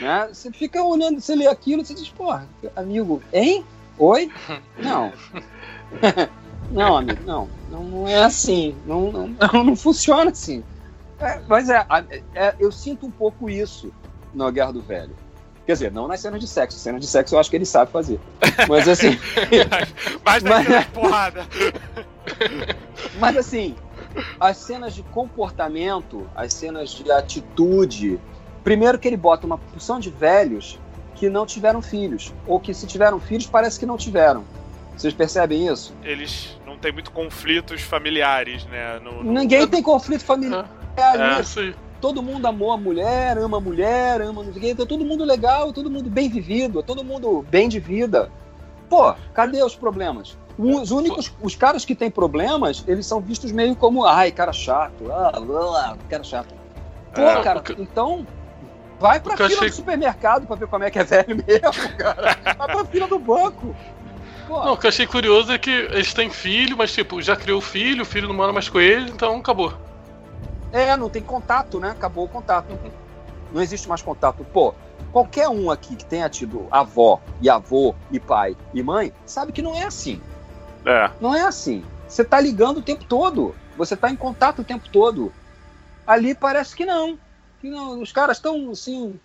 Né? 0.00 0.28
Você 0.32 0.52
fica 0.52 0.82
olhando, 0.82 1.20
você 1.20 1.34
lê 1.34 1.46
aquilo, 1.46 1.84
você 1.84 1.94
diz, 1.94 2.08
porra, 2.08 2.48
amigo, 2.76 3.22
hein? 3.32 3.64
Oi? 3.98 4.30
Não. 4.78 5.12
não, 6.70 6.96
amigo, 6.96 7.22
não. 7.24 7.48
Não, 7.70 7.84
não 7.84 8.08
é 8.08 8.22
assim. 8.22 8.74
Não, 8.86 9.12
não, 9.12 9.28
não, 9.28 9.64
não 9.64 9.76
funciona 9.76 10.30
assim. 10.30 10.62
É, 11.20 11.40
mas 11.48 11.68
é, 11.68 11.84
é, 12.34 12.54
eu 12.58 12.70
sinto 12.70 13.06
um 13.06 13.10
pouco 13.10 13.50
isso 13.50 13.92
na 14.32 14.50
Guerra 14.50 14.72
do 14.72 14.80
Velho. 14.80 15.14
Quer 15.66 15.72
dizer, 15.72 15.92
não 15.92 16.08
nas 16.08 16.20
cenas 16.20 16.40
de 16.40 16.48
sexo. 16.48 16.78
Cenas 16.78 17.00
de 17.00 17.06
sexo 17.06 17.34
eu 17.34 17.38
acho 17.38 17.50
que 17.50 17.56
ele 17.56 17.66
sabe 17.66 17.90
fazer. 17.90 18.18
Mas 18.68 18.88
assim. 18.88 19.18
mas 20.24 20.42
mas, 20.42 20.86
porrada. 20.86 21.46
mas 23.20 23.36
assim, 23.36 23.76
as 24.40 24.56
cenas 24.56 24.94
de 24.94 25.02
comportamento, 25.02 26.26
as 26.34 26.54
cenas 26.54 26.90
de 26.90 27.10
atitude. 27.10 28.18
Primeiro 28.64 28.98
que 28.98 29.08
ele 29.08 29.16
bota 29.16 29.46
uma 29.46 29.58
porção 29.58 30.00
de 30.00 30.10
velhos 30.10 30.78
que 31.14 31.28
não 31.28 31.44
tiveram 31.44 31.82
filhos. 31.82 32.32
Ou 32.46 32.58
que 32.58 32.72
se 32.72 32.86
tiveram 32.86 33.20
filhos, 33.20 33.46
parece 33.46 33.78
que 33.78 33.84
não 33.84 33.98
tiveram. 33.98 34.44
Vocês 34.98 35.14
percebem 35.14 35.68
isso? 35.68 35.94
Eles 36.02 36.58
não 36.66 36.76
têm 36.76 36.90
muito 36.92 37.12
conflitos 37.12 37.80
familiares, 37.82 38.66
né? 38.66 38.98
No, 38.98 39.22
no... 39.22 39.32
Ninguém 39.32 39.66
tem 39.68 39.80
conflito 39.80 40.24
familiar. 40.24 40.68
É, 40.96 41.38
é, 41.38 41.74
todo 42.00 42.20
mundo 42.20 42.44
amou 42.46 42.72
a 42.72 42.76
mulher, 42.76 43.38
ama 43.38 43.58
a 43.58 43.60
mulher, 43.60 44.20
ama 44.20 44.42
não 44.42 44.52
sei 44.52 44.60
o 44.60 44.60
quê. 44.60 44.70
Então, 44.70 44.84
todo 44.84 45.04
mundo 45.04 45.24
legal, 45.24 45.72
todo 45.72 45.88
mundo 45.88 46.10
bem 46.10 46.28
vivido, 46.28 46.82
todo 46.82 47.04
mundo 47.04 47.46
bem 47.48 47.68
de 47.68 47.78
vida. 47.78 48.28
Pô, 48.90 49.14
cadê 49.32 49.62
os 49.62 49.76
problemas? 49.76 50.36
Os 50.58 50.90
únicos, 50.90 51.32
os 51.40 51.54
caras 51.54 51.84
que 51.84 51.94
têm 51.94 52.10
problemas, 52.10 52.82
eles 52.88 53.06
são 53.06 53.20
vistos 53.20 53.52
meio 53.52 53.76
como, 53.76 54.04
ai, 54.04 54.32
cara 54.32 54.52
chato, 54.52 55.12
ah, 55.12 55.30
ah, 55.36 55.96
cara 56.08 56.24
chato. 56.24 56.52
Pô, 57.14 57.22
é, 57.22 57.40
cara, 57.40 57.60
porque... 57.60 57.80
então 57.80 58.26
vai 58.98 59.20
pra 59.20 59.36
fila 59.36 59.48
achei... 59.48 59.68
do 59.68 59.74
supermercado 59.74 60.46
pra 60.46 60.56
ver 60.56 60.66
como 60.66 60.82
é 60.82 60.90
que 60.90 60.98
é 60.98 61.04
velho 61.04 61.36
mesmo, 61.46 61.96
cara. 61.96 62.36
vai 62.42 62.66
pra 62.66 62.84
fila 62.86 63.06
do 63.06 63.18
banco. 63.20 63.76
Pô. 64.48 64.64
Não, 64.64 64.72
o 64.72 64.76
que 64.78 64.86
eu 64.86 64.88
achei 64.88 65.06
curioso 65.06 65.52
é 65.52 65.58
que 65.58 65.70
eles 65.70 66.14
têm 66.14 66.30
filho, 66.30 66.74
mas 66.74 66.90
tipo, 66.90 67.20
já 67.20 67.36
criou 67.36 67.60
filho, 67.60 68.02
o 68.02 68.06
filho 68.06 68.26
não 68.26 68.34
mora 68.34 68.50
mais 68.50 68.66
com 68.66 68.80
ele, 68.80 69.10
então 69.10 69.36
acabou. 69.36 69.74
É, 70.72 70.96
não 70.96 71.10
tem 71.10 71.22
contato, 71.22 71.78
né? 71.78 71.90
Acabou 71.90 72.24
o 72.24 72.28
contato. 72.28 72.66
Não 73.52 73.60
existe 73.60 73.86
mais 73.86 74.00
contato. 74.00 74.44
Pô, 74.44 74.74
qualquer 75.12 75.50
um 75.50 75.70
aqui 75.70 75.94
que 75.94 76.04
tenha 76.04 76.30
tido 76.30 76.66
avó 76.70 77.20
e 77.42 77.50
avô 77.50 77.94
e 78.10 78.18
pai 78.18 78.56
e 78.72 78.82
mãe, 78.82 79.12
sabe 79.26 79.52
que 79.52 79.60
não 79.60 79.74
é 79.74 79.84
assim. 79.84 80.18
É. 80.86 81.10
Não 81.20 81.34
é 81.34 81.42
assim. 81.42 81.84
Você 82.08 82.24
tá 82.24 82.40
ligando 82.40 82.78
o 82.78 82.82
tempo 82.82 83.04
todo. 83.04 83.54
Você 83.76 83.94
tá 83.96 84.10
em 84.10 84.16
contato 84.16 84.60
o 84.60 84.64
tempo 84.64 84.88
todo. 84.88 85.30
Ali 86.06 86.34
parece 86.34 86.74
que 86.74 86.86
não. 86.86 87.18
Que 87.60 87.68
não. 87.68 88.00
Os 88.00 88.12
caras 88.12 88.38
estão 88.38 88.70
assim. 88.70 89.20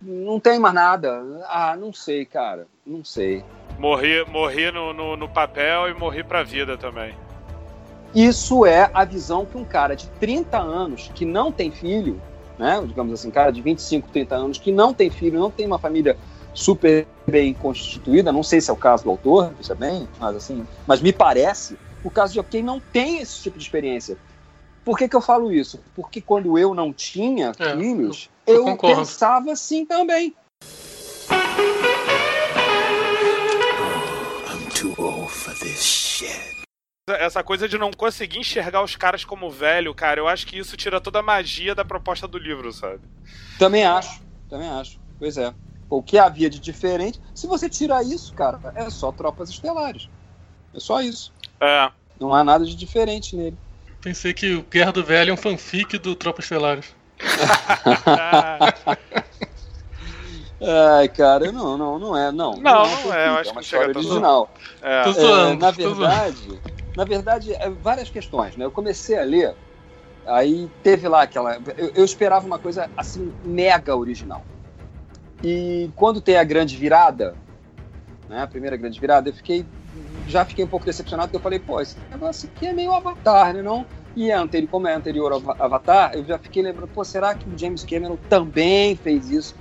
Não 0.00 0.38
tem 0.38 0.58
mais 0.58 0.74
nada. 0.74 1.22
Ah, 1.48 1.74
não 1.74 1.90
sei, 1.90 2.26
cara. 2.26 2.66
Não 2.86 3.02
sei. 3.02 3.42
Morri, 3.78 4.24
morri 4.30 4.70
no, 4.70 4.92
no, 4.92 5.16
no 5.16 5.28
papel 5.28 5.88
e 5.88 5.94
morri 5.94 6.24
pra 6.24 6.42
vida 6.42 6.76
também. 6.78 7.14
Isso 8.14 8.64
é 8.64 8.90
a 8.94 9.04
visão 9.04 9.44
que 9.44 9.58
um 9.58 9.64
cara 9.64 9.94
de 9.94 10.06
30 10.20 10.58
anos 10.58 11.10
que 11.14 11.26
não 11.26 11.52
tem 11.52 11.70
filho, 11.70 12.20
né, 12.58 12.82
digamos 12.86 13.12
assim, 13.12 13.30
cara 13.30 13.50
de 13.50 13.60
25, 13.60 14.08
30 14.08 14.34
anos 14.34 14.58
que 14.58 14.72
não 14.72 14.94
tem 14.94 15.10
filho, 15.10 15.38
não 15.38 15.50
tem 15.50 15.66
uma 15.66 15.78
família 15.78 16.16
super 16.54 17.06
bem 17.26 17.52
constituída, 17.52 18.32
não 18.32 18.42
sei 18.42 18.62
se 18.62 18.70
é 18.70 18.72
o 18.72 18.76
caso 18.76 19.04
do 19.04 19.10
autor, 19.10 19.52
isso 19.60 19.70
é 19.70 19.74
bem, 19.74 20.08
mas 20.18 20.36
assim, 20.36 20.66
mas 20.86 21.02
me 21.02 21.12
parece 21.12 21.76
o 22.02 22.10
caso 22.10 22.32
de 22.32 22.42
quem 22.44 22.62
não 22.62 22.80
tem 22.80 23.18
esse 23.18 23.42
tipo 23.42 23.58
de 23.58 23.64
experiência. 23.64 24.16
Por 24.82 24.96
que, 24.96 25.08
que 25.08 25.16
eu 25.16 25.20
falo 25.20 25.52
isso? 25.52 25.80
Porque 25.94 26.20
quando 26.20 26.56
eu 26.56 26.72
não 26.72 26.92
tinha 26.92 27.52
é, 27.58 27.76
filhos, 27.76 28.30
eu, 28.46 28.68
eu 28.68 28.76
pensava 28.76 29.52
assim 29.52 29.84
também. 29.84 30.34
Too 34.78 34.94
old 34.98 35.30
for 35.30 35.54
this 35.54 35.82
shit. 35.82 36.62
Essa 37.08 37.42
coisa 37.42 37.66
de 37.66 37.78
não 37.78 37.90
conseguir 37.90 38.40
enxergar 38.40 38.82
os 38.82 38.94
caras 38.94 39.24
como 39.24 39.50
velho, 39.50 39.94
cara, 39.94 40.20
eu 40.20 40.28
acho 40.28 40.46
que 40.46 40.58
isso 40.58 40.76
tira 40.76 41.00
toda 41.00 41.20
a 41.20 41.22
magia 41.22 41.74
da 41.74 41.82
proposta 41.82 42.28
do 42.28 42.36
livro, 42.36 42.70
sabe? 42.74 43.00
Também 43.58 43.86
acho, 43.86 44.20
também 44.50 44.68
acho. 44.68 45.00
Pois 45.18 45.38
é. 45.38 45.54
O 45.88 46.02
que 46.02 46.18
havia 46.18 46.50
de 46.50 46.60
diferente, 46.60 47.18
se 47.34 47.46
você 47.46 47.70
tirar 47.70 48.02
isso, 48.02 48.34
cara, 48.34 48.60
é 48.74 48.90
só 48.90 49.10
tropas 49.10 49.48
estelares. 49.48 50.10
É 50.74 50.78
só 50.78 51.00
isso. 51.00 51.32
É. 51.58 51.90
Não 52.20 52.34
há 52.34 52.44
nada 52.44 52.66
de 52.66 52.76
diferente 52.76 53.34
nele. 53.34 53.56
Pensei 54.02 54.34
que 54.34 54.56
o 54.56 54.62
Guerra 54.62 54.92
do 54.92 55.02
Velho 55.02 55.30
é 55.30 55.32
um 55.32 55.38
fanfic 55.38 55.96
do 55.96 56.14
Tropas 56.14 56.44
Estelares. 56.44 56.94
Ai, 60.60 61.08
cara, 61.08 61.52
não, 61.52 61.76
não, 61.76 61.98
não 61.98 62.16
é, 62.16 62.32
não. 62.32 62.52
Não, 62.52 62.60
não, 62.60 62.84
é, 62.84 63.04
não 63.04 63.14
é, 63.14 63.28
eu 63.28 63.32
acho 63.34 63.50
é 63.50 63.52
uma 63.52 63.60
que 63.60 63.66
história 63.66 63.88
original. 63.88 64.50
É. 64.82 65.02
Tô 65.02 65.12
zoando, 65.12 65.52
é, 65.52 65.56
na 65.56 65.70
verdade, 65.70 66.60
na 66.96 67.04
verdade, 67.04 67.52
é 67.54 67.68
várias 67.68 68.08
questões, 68.08 68.56
né? 68.56 68.64
Eu 68.64 68.70
comecei 68.70 69.18
a 69.18 69.22
ler, 69.22 69.54
aí 70.26 70.70
teve 70.82 71.06
lá 71.08 71.22
aquela. 71.22 71.56
Eu, 71.76 71.92
eu, 71.94 72.04
esperava 72.04 72.46
uma 72.46 72.58
coisa 72.58 72.90
assim, 72.96 73.32
mega 73.44 73.94
original. 73.94 74.42
E 75.44 75.90
quando 75.94 76.22
tem 76.22 76.38
a 76.38 76.44
grande 76.44 76.74
virada, 76.74 77.36
né? 78.26 78.42
A 78.42 78.46
primeira 78.46 78.76
grande 78.76 78.98
virada, 78.98 79.28
eu 79.28 79.34
fiquei. 79.34 79.66
Já 80.26 80.44
fiquei 80.44 80.64
um 80.64 80.68
pouco 80.68 80.86
decepcionado, 80.86 81.28
porque 81.28 81.36
eu 81.36 81.42
falei, 81.42 81.58
pô, 81.58 81.80
esse 81.80 81.96
negócio 82.10 82.48
aqui 82.52 82.66
é 82.66 82.72
meio 82.72 82.92
avatar, 82.92 83.52
né? 83.52 83.62
Não? 83.62 83.86
E 84.16 84.30
é 84.30 84.34
anterior, 84.34 84.70
como 84.70 84.88
é 84.88 84.94
anterior 84.94 85.30
ao 85.30 85.42
Avatar, 85.62 86.14
eu 86.14 86.24
já 86.24 86.38
fiquei 86.38 86.62
lembrando, 86.62 86.88
pô, 86.88 87.04
será 87.04 87.34
que 87.34 87.46
o 87.46 87.56
James 87.56 87.84
Cameron 87.84 88.16
também 88.30 88.96
fez 88.96 89.30
isso 89.30 89.54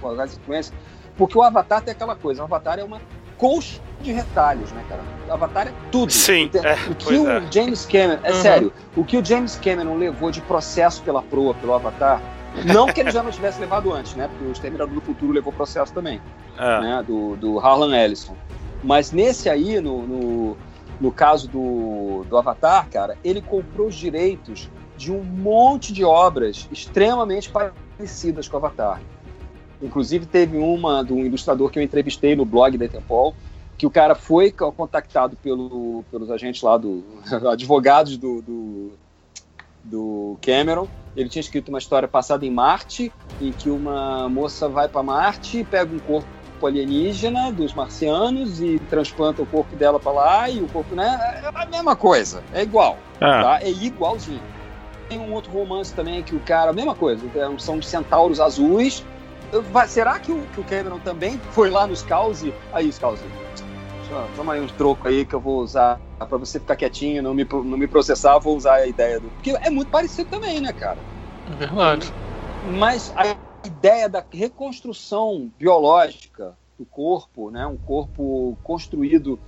com 0.00 0.08
as 0.20 0.36
influências? 0.36 0.76
Porque 1.16 1.36
o 1.36 1.42
Avatar 1.42 1.82
tem 1.82 1.92
aquela 1.92 2.16
coisa, 2.16 2.42
o 2.42 2.44
Avatar 2.44 2.78
é 2.78 2.84
uma 2.84 3.00
colcha 3.36 3.80
de 4.02 4.12
retalhos, 4.12 4.70
né, 4.72 4.84
cara? 4.88 5.02
O 5.28 5.32
Avatar 5.32 5.68
é 5.68 5.72
tudo. 5.90 6.12
Sim. 6.12 6.50
É, 6.54 6.90
o 6.90 6.94
que 6.94 7.14
o 7.14 7.28
é. 7.28 7.46
James 7.50 7.86
Cameron, 7.86 8.20
é 8.22 8.32
uhum. 8.32 8.40
sério, 8.40 8.72
o 8.96 9.04
que 9.04 9.16
o 9.16 9.24
James 9.24 9.56
Cameron 9.56 9.96
levou 9.96 10.30
de 10.30 10.40
processo 10.42 11.02
pela 11.02 11.22
proa, 11.22 11.54
pelo 11.54 11.74
Avatar, 11.74 12.20
não 12.64 12.86
que 12.86 13.00
ele 13.00 13.10
já 13.10 13.22
não 13.22 13.30
tivesse 13.30 13.60
levado 13.60 13.92
antes, 13.92 14.14
né? 14.14 14.28
Porque 14.28 14.44
o 14.44 14.52
Exterminador 14.52 14.94
do 14.94 15.00
Futuro 15.00 15.32
levou 15.32 15.52
processo 15.52 15.92
também, 15.92 16.20
é. 16.58 16.80
né? 16.80 17.04
Do, 17.06 17.36
do 17.36 17.58
Harlan 17.58 17.96
Ellison. 17.96 18.36
Mas 18.82 19.12
nesse 19.12 19.48
aí, 19.48 19.80
no, 19.80 20.02
no, 20.02 20.56
no 21.00 21.12
caso 21.12 21.48
do, 21.48 22.24
do 22.28 22.36
Avatar, 22.36 22.88
cara, 22.90 23.16
ele 23.22 23.40
comprou 23.40 23.88
os 23.88 23.94
direitos 23.94 24.68
de 24.96 25.12
um 25.12 25.22
monte 25.22 25.92
de 25.92 26.04
obras 26.04 26.68
extremamente 26.70 27.50
parecidas 27.50 28.48
com 28.48 28.56
o 28.56 28.58
Avatar. 28.58 29.00
Inclusive, 29.82 30.26
teve 30.26 30.58
uma 30.58 31.02
de 31.02 31.12
um 31.12 31.24
ilustrador 31.24 31.70
que 31.70 31.78
eu 31.78 31.82
entrevistei 31.82 32.36
no 32.36 32.44
blog 32.44 32.76
da 32.76 32.84
Etempol, 32.84 33.34
que 33.78 33.86
o 33.86 33.90
cara 33.90 34.14
foi 34.14 34.52
contactado 34.52 35.36
pelo, 35.36 36.04
pelos 36.10 36.30
agentes 36.30 36.60
lá, 36.62 36.76
do 36.76 37.02
advogados 37.50 38.18
do, 38.18 38.42
do, 38.42 38.92
do 39.82 40.38
Cameron. 40.42 40.86
Ele 41.16 41.28
tinha 41.28 41.40
escrito 41.40 41.70
uma 41.70 41.78
história 41.78 42.06
passada 42.06 42.44
em 42.44 42.50
Marte, 42.50 43.10
em 43.40 43.50
que 43.52 43.70
uma 43.70 44.28
moça 44.28 44.68
vai 44.68 44.86
para 44.86 45.02
Marte, 45.02 45.64
pega 45.64 45.94
um 45.94 45.98
corpo 45.98 46.26
alienígena 46.62 47.50
dos 47.50 47.72
marcianos 47.72 48.60
e 48.60 48.78
transplanta 48.90 49.40
o 49.40 49.46
corpo 49.46 49.74
dela 49.76 49.98
para 49.98 50.12
lá 50.12 50.50
e 50.50 50.60
o 50.60 50.68
corpo, 50.68 50.94
né? 50.94 51.40
É 51.42 51.62
a 51.62 51.64
mesma 51.64 51.96
coisa, 51.96 52.42
é 52.52 52.62
igual, 52.62 52.98
ah. 53.18 53.42
tá? 53.42 53.62
É 53.62 53.70
igualzinho. 53.70 54.42
Tem 55.08 55.18
um 55.18 55.32
outro 55.32 55.50
romance 55.50 55.92
também 55.92 56.22
que 56.22 56.36
o 56.36 56.40
cara, 56.40 56.70
a 56.70 56.74
mesma 56.74 56.94
coisa, 56.94 57.22
são 57.58 57.80
centauros 57.80 58.38
azuis 58.38 59.02
será 59.88 60.18
que 60.18 60.32
o, 60.32 60.42
que 60.46 60.60
o 60.60 60.64
Cameron 60.64 60.98
também 61.00 61.38
foi 61.50 61.70
lá 61.70 61.86
nos 61.86 62.02
Cause? 62.02 62.54
Aí, 62.72 62.92
Cause, 62.92 63.22
toma 64.36 64.54
aí 64.54 64.60
uns 64.60 64.72
trocos 64.72 65.06
aí 65.06 65.24
que 65.24 65.34
eu 65.34 65.40
vou 65.40 65.60
usar 65.60 66.00
para 66.18 66.36
você 66.36 66.58
ficar 66.58 66.76
quietinho, 66.76 67.22
não 67.22 67.34
me, 67.34 67.44
não 67.44 67.78
me 67.78 67.86
processar, 67.86 68.38
vou 68.38 68.56
usar 68.56 68.74
a 68.74 68.86
ideia 68.86 69.20
do. 69.20 69.28
Porque 69.28 69.50
é 69.50 69.70
muito 69.70 69.90
parecido 69.90 70.28
também, 70.28 70.60
né, 70.60 70.72
cara? 70.72 70.98
É 71.50 71.56
verdade. 71.56 72.12
Mas 72.78 73.12
a 73.16 73.36
ideia 73.66 74.08
da 74.08 74.24
reconstrução 74.32 75.50
biológica 75.58 76.56
do 76.78 76.84
corpo, 76.84 77.50
né, 77.50 77.66
um 77.66 77.76
corpo 77.76 78.56
construído 78.62 79.38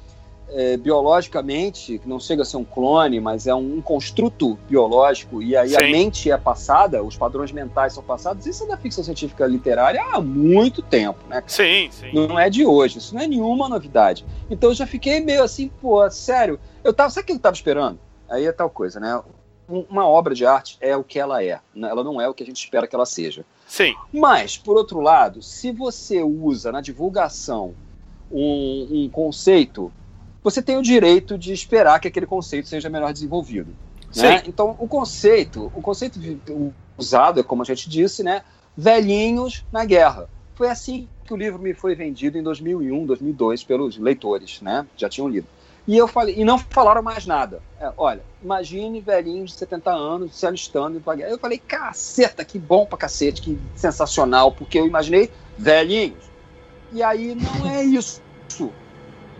é, 0.54 0.76
biologicamente, 0.76 1.98
que 1.98 2.08
não 2.08 2.20
chega 2.20 2.42
a 2.42 2.44
ser 2.44 2.56
um 2.56 2.64
clone, 2.64 3.20
mas 3.20 3.46
é 3.46 3.54
um, 3.54 3.76
um 3.76 3.82
construto 3.82 4.58
biológico, 4.68 5.42
e 5.42 5.56
aí 5.56 5.70
Sim. 5.70 5.76
a 5.76 5.80
mente 5.82 6.30
é 6.30 6.36
passada, 6.36 7.02
os 7.02 7.16
padrões 7.16 7.52
mentais 7.52 7.94
são 7.94 8.02
passados, 8.02 8.46
isso 8.46 8.64
é 8.64 8.66
da 8.66 8.76
ficção 8.76 9.02
científica 9.02 9.46
literária 9.46 10.02
há 10.12 10.20
muito 10.20 10.82
tempo, 10.82 11.20
né? 11.28 11.42
Sim, 11.46 11.88
sim. 11.90 12.10
Não 12.12 12.38
é 12.38 12.50
de 12.50 12.66
hoje, 12.66 12.98
isso 12.98 13.14
não 13.14 13.22
é 13.22 13.26
nenhuma 13.26 13.68
novidade. 13.68 14.24
Então 14.50 14.70
eu 14.70 14.74
já 14.74 14.86
fiquei 14.86 15.20
meio 15.20 15.42
assim, 15.42 15.68
pô, 15.80 16.08
sério, 16.10 16.60
eu 16.84 16.92
tava, 16.92 17.10
sabe 17.10 17.24
o 17.24 17.26
que 17.26 17.32
eu 17.32 17.38
tava 17.38 17.54
esperando? 17.54 17.98
Aí 18.28 18.46
é 18.46 18.52
tal 18.52 18.70
coisa, 18.70 19.00
né? 19.00 19.20
Uma 19.68 20.06
obra 20.06 20.34
de 20.34 20.44
arte 20.44 20.76
é 20.80 20.94
o 20.96 21.04
que 21.04 21.18
ela 21.18 21.42
é, 21.42 21.60
né? 21.74 21.88
ela 21.88 22.04
não 22.04 22.20
é 22.20 22.28
o 22.28 22.34
que 22.34 22.42
a 22.42 22.46
gente 22.46 22.62
espera 22.62 22.86
que 22.86 22.94
ela 22.94 23.06
seja. 23.06 23.44
Sim. 23.66 23.94
Mas, 24.12 24.58
por 24.58 24.76
outro 24.76 25.00
lado, 25.00 25.40
se 25.40 25.72
você 25.72 26.22
usa 26.22 26.70
na 26.70 26.82
divulgação 26.82 27.74
um, 28.30 28.88
um 28.90 29.08
conceito 29.08 29.90
você 30.42 30.60
tem 30.60 30.76
o 30.76 30.82
direito 30.82 31.38
de 31.38 31.52
esperar 31.52 32.00
que 32.00 32.08
aquele 32.08 32.26
conceito 32.26 32.68
seja 32.68 32.88
melhor 32.88 33.12
desenvolvido. 33.12 33.74
Né? 34.14 34.42
Então, 34.46 34.76
o 34.78 34.86
conceito, 34.86 35.72
o 35.74 35.80
conceito 35.80 36.20
usado 36.98 37.40
é 37.40 37.42
como 37.42 37.62
a 37.62 37.64
gente 37.64 37.88
disse, 37.88 38.22
né? 38.22 38.42
Velhinhos 38.76 39.64
na 39.72 39.84
guerra. 39.84 40.28
Foi 40.54 40.68
assim 40.68 41.08
que 41.24 41.32
o 41.32 41.36
livro 41.36 41.58
me 41.58 41.72
foi 41.72 41.94
vendido 41.94 42.36
em 42.36 42.42
2001, 42.42 43.06
2002 43.06 43.64
pelos 43.64 43.96
leitores, 43.96 44.60
né? 44.60 44.86
Já 44.96 45.08
tinham 45.08 45.28
lido. 45.28 45.46
E 45.86 45.96
eu 45.96 46.06
falei, 46.06 46.36
e 46.38 46.44
não 46.44 46.58
falaram 46.58 47.02
mais 47.02 47.26
nada. 47.26 47.60
É, 47.80 47.90
olha, 47.96 48.22
imagine 48.42 49.00
velhinhos 49.00 49.50
de 49.50 49.56
70 49.56 49.90
anos 49.90 50.36
se 50.36 50.46
alistando 50.46 51.00
pra 51.00 51.16
guerra. 51.16 51.30
Eu 51.30 51.38
falei, 51.38 51.58
caceta, 51.58 52.44
que 52.44 52.58
bom 52.58 52.86
pra 52.86 52.98
cacete, 52.98 53.42
que 53.42 53.58
sensacional, 53.74 54.52
porque 54.52 54.78
eu 54.78 54.86
imaginei 54.86 55.30
velhinhos. 55.58 56.30
E 56.92 57.02
aí 57.02 57.34
não 57.34 57.68
é 57.68 57.82
isso. 57.82 58.22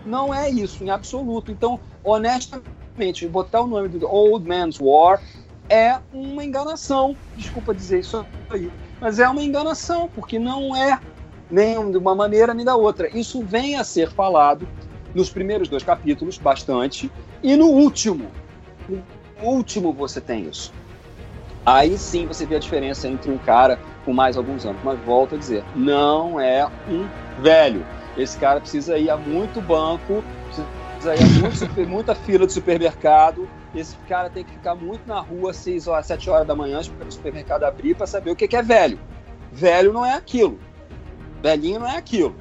Não 0.05 0.33
é 0.33 0.49
isso, 0.49 0.83
em 0.83 0.89
absoluto. 0.89 1.51
Então, 1.51 1.79
honestamente, 2.03 3.27
botar 3.27 3.61
o 3.61 3.67
nome 3.67 3.87
do 3.87 4.07
Old 4.07 4.47
Man's 4.47 4.77
War 4.79 5.21
é 5.69 5.97
uma 6.13 6.43
enganação. 6.43 7.15
Desculpa 7.35 7.73
dizer 7.73 7.99
isso 7.99 8.25
aí. 8.49 8.71
Mas 8.99 9.19
é 9.19 9.27
uma 9.27 9.41
enganação, 9.41 10.09
porque 10.13 10.37
não 10.37 10.75
é 10.75 10.99
nem 11.49 11.91
de 11.91 11.97
uma 11.97 12.15
maneira 12.15 12.53
nem 12.53 12.65
da 12.65 12.75
outra. 12.75 13.09
Isso 13.17 13.41
vem 13.41 13.75
a 13.77 13.83
ser 13.83 14.09
falado 14.11 14.67
nos 15.13 15.29
primeiros 15.29 15.67
dois 15.69 15.83
capítulos, 15.83 16.37
bastante, 16.37 17.11
e 17.41 17.55
no 17.55 17.67
último. 17.67 18.27
No 18.89 19.03
último 19.41 19.93
você 19.93 20.19
tem 20.19 20.47
isso. 20.47 20.73
Aí 21.65 21.97
sim 21.97 22.25
você 22.25 22.45
vê 22.45 22.55
a 22.55 22.59
diferença 22.59 23.07
entre 23.07 23.31
um 23.31 23.37
cara 23.37 23.79
com 24.03 24.13
mais 24.13 24.35
alguns 24.35 24.65
anos. 24.65 24.81
Mas 24.83 24.99
volto 25.01 25.35
a 25.35 25.37
dizer, 25.37 25.63
não 25.75 26.39
é 26.39 26.65
um 26.89 27.07
velho. 27.41 27.85
Esse 28.17 28.37
cara 28.37 28.59
precisa 28.59 28.97
ir 28.97 29.09
a 29.09 29.17
muito 29.17 29.61
banco, 29.61 30.23
precisa 30.45 31.15
ir 31.15 31.23
a 31.23 31.41
muito 31.41 31.89
muita 31.89 32.15
fila 32.15 32.45
de 32.45 32.53
supermercado. 32.53 33.47
Esse 33.75 33.95
cara 34.07 34.29
tem 34.29 34.43
que 34.43 34.51
ficar 34.51 34.75
muito 34.75 35.07
na 35.07 35.19
rua 35.19 35.51
às 35.51 35.57
6 35.57 35.87
horas, 35.87 36.05
7 36.05 36.29
horas 36.29 36.47
da 36.47 36.55
manhã, 36.55 36.79
para 36.97 37.07
o 37.07 37.11
supermercado 37.11 37.63
abrir 37.63 37.95
para 37.95 38.05
saber 38.05 38.31
o 38.31 38.35
que 38.35 38.55
é 38.55 38.61
velho. 38.61 38.99
Velho 39.51 39.91
não 39.91 40.05
é 40.05 40.13
aquilo. 40.13 40.59
Velhinho 41.41 41.79
não 41.79 41.87
é 41.87 41.97
aquilo. 41.97 42.35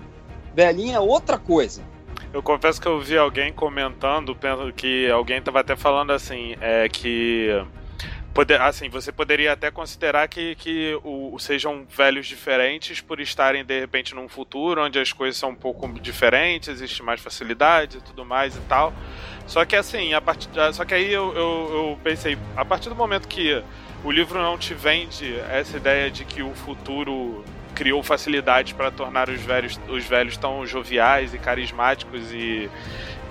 Velhinho 0.55 0.95
é 0.95 1.01
outra 1.01 1.39
coisa. 1.39 1.83
Eu 2.33 2.43
confesso 2.43 2.81
que 2.81 2.89
eu 2.89 3.01
vi 3.01 3.19
alguém 3.19 3.53
comentando, 3.53 4.37
que 4.75 5.11
alguém 5.11 5.39
estava 5.39 5.61
até 5.61 5.77
falando 5.77 6.13
assim, 6.13 6.55
é 6.61 6.89
que 6.89 7.63
Poder, 8.35 8.63
assim, 8.63 8.89
você 8.89 9.13
poderia 9.13 9.53
até 9.53 9.71
considerar 9.71 10.27
que, 10.27 10.55
que 10.55 10.99
o, 11.05 11.39
sejam 11.39 11.85
velhos 11.85 12.27
diferentes 12.27 12.99
por 12.99 13.21
estarem 13.21 13.63
de 13.63 13.79
repente 13.79 14.15
num 14.15 14.27
futuro 14.27 14.83
onde 14.83 14.99
as 14.99 15.13
coisas 15.13 15.37
são 15.37 15.51
um 15.51 15.55
pouco 15.55 15.87
diferentes, 16.01 16.69
existe 16.69 17.03
mais 17.03 17.21
facilidade 17.21 17.99
e 17.99 18.01
tudo 18.01 18.25
mais 18.25 18.57
e 18.57 18.61
tal. 18.61 18.93
Só 19.47 19.67
que 19.67 19.77
assim, 19.77 20.15
a 20.15 20.21
part... 20.21 20.49
só 20.73 20.83
que 20.85 20.95
aí 20.95 21.13
eu, 21.13 21.35
eu, 21.35 21.71
eu 21.73 21.99
pensei, 22.03 22.39
a 22.57 22.65
partir 22.65 22.89
do 22.89 22.95
momento 22.95 23.29
que 23.29 23.63
o 24.03 24.11
livro 24.11 24.41
não 24.41 24.57
te 24.57 24.73
vende 24.73 25.39
essa 25.51 25.77
ideia 25.77 26.11
de 26.11 26.25
que 26.25 26.43
o 26.43 26.55
futuro 26.55 27.45
criou 27.75 28.03
facilidades 28.03 28.73
para 28.73 28.91
tornar 28.91 29.29
os 29.29 29.41
velhos, 29.41 29.79
os 29.89 30.05
velhos 30.05 30.37
tão 30.37 30.67
joviais 30.67 31.35
e 31.35 31.39
carismáticos 31.39 32.33
e, 32.33 32.71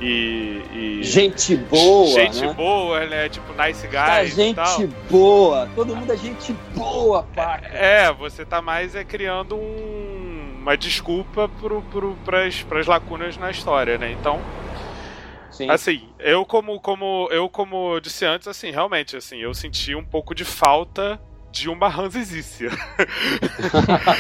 e, 0.02 0.64
e, 0.74 1.04
gente 1.04 1.56
boa, 1.56 2.08
gente 2.08 2.42
né? 2.42 2.54
boa, 2.54 3.06
né? 3.06 3.30
Tipo 3.30 3.54
nice 3.54 3.86
guys. 3.86 3.94
Tá, 3.94 4.26
gente 4.26 4.88
boa, 5.08 5.70
todo 5.76 5.96
mundo 5.96 6.12
é 6.12 6.18
gente 6.18 6.54
boa, 6.74 7.22
paca. 7.36 7.68
É, 7.68 8.12
você 8.12 8.44
tá 8.44 8.64
mais 8.64 8.96
é 8.96 9.04
criando 9.04 9.56
um, 9.56 10.58
uma 10.60 10.76
desculpa 10.76 11.48
pro, 11.48 11.84
pro, 11.84 12.18
pras, 12.26 12.64
pras 12.64 12.88
lacunas 12.88 13.38
na 13.38 13.52
história, 13.52 14.00
né? 14.00 14.12
Então, 14.12 14.42
Sim. 15.52 15.70
assim, 15.70 16.10
eu 16.18 16.44
como 16.46 16.80
como 16.80 17.28
eu 17.30 17.48
como 17.48 18.00
disse 18.00 18.26
antes, 18.26 18.48
assim, 18.48 18.72
realmente, 18.72 19.16
assim, 19.16 19.38
eu 19.38 19.54
senti 19.54 19.94
um 19.94 20.04
pouco 20.04 20.34
de 20.34 20.44
falta 20.44 21.22
de 21.52 21.70
uma 21.70 21.88
ranzizice. 21.88 22.70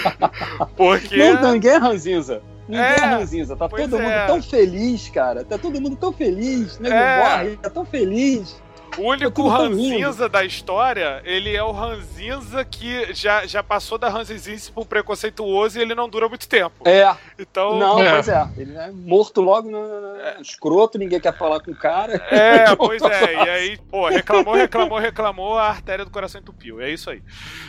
Porque. 0.77 1.17
Não, 1.17 1.53
ninguém 1.53 1.71
é 1.71 1.77
ranzinza. 1.77 2.43
Ninguém 2.71 2.85
é, 2.85 2.95
é 2.95 3.05
ranzinza. 3.05 3.55
Tá 3.55 3.67
todo 3.67 3.99
mundo 3.99 4.09
é. 4.09 4.25
tão 4.25 4.41
feliz, 4.41 5.09
cara. 5.09 5.43
Tá 5.43 5.57
todo 5.57 5.81
mundo 5.81 5.97
tão 5.97 6.13
feliz. 6.13 6.79
Nego 6.79 6.95
é. 6.95 7.17
morre, 7.17 7.57
tá 7.57 7.69
tão 7.69 7.83
feliz. 7.83 8.55
O 8.97 9.03
único 9.03 9.47
ranzinza 9.47 10.27
da 10.27 10.43
história, 10.43 11.21
ele 11.23 11.55
é 11.55 11.63
o 11.63 11.71
ranzinza 11.71 12.63
que 12.65 13.13
já, 13.13 13.45
já 13.45 13.63
passou 13.63 13.97
da 13.97 14.09
ranzinzice 14.09 14.71
pro 14.71 14.85
preconceituoso 14.85 15.79
e 15.79 15.81
ele 15.81 15.95
não 15.95 16.09
dura 16.09 16.27
muito 16.27 16.47
tempo. 16.47 16.87
É. 16.87 17.15
Então... 17.39 17.77
Não, 17.77 17.99
é. 18.01 18.11
pois 18.11 18.27
é. 18.27 18.49
Ele 18.57 18.77
é 18.77 18.91
morto 18.91 19.41
logo 19.41 19.69
no, 19.69 19.87
no, 19.87 20.01
no 20.01 20.15
é. 20.17 20.41
escroto, 20.41 20.97
ninguém 20.97 21.19
quer 21.19 21.37
falar 21.37 21.59
com 21.61 21.71
o 21.71 21.75
cara. 21.75 22.15
É, 22.31 22.75
pois 22.75 23.01
é. 23.01 23.33
E 23.33 23.49
aí, 23.49 23.77
pô, 23.89 24.07
reclamou, 24.07 24.53
reclamou, 24.53 24.99
reclamou, 24.99 25.57
a 25.57 25.69
artéria 25.69 26.05
do 26.05 26.11
coração 26.11 26.41
entupiu. 26.41 26.81
É 26.81 26.89
isso 26.89 27.09
aí. 27.09 27.21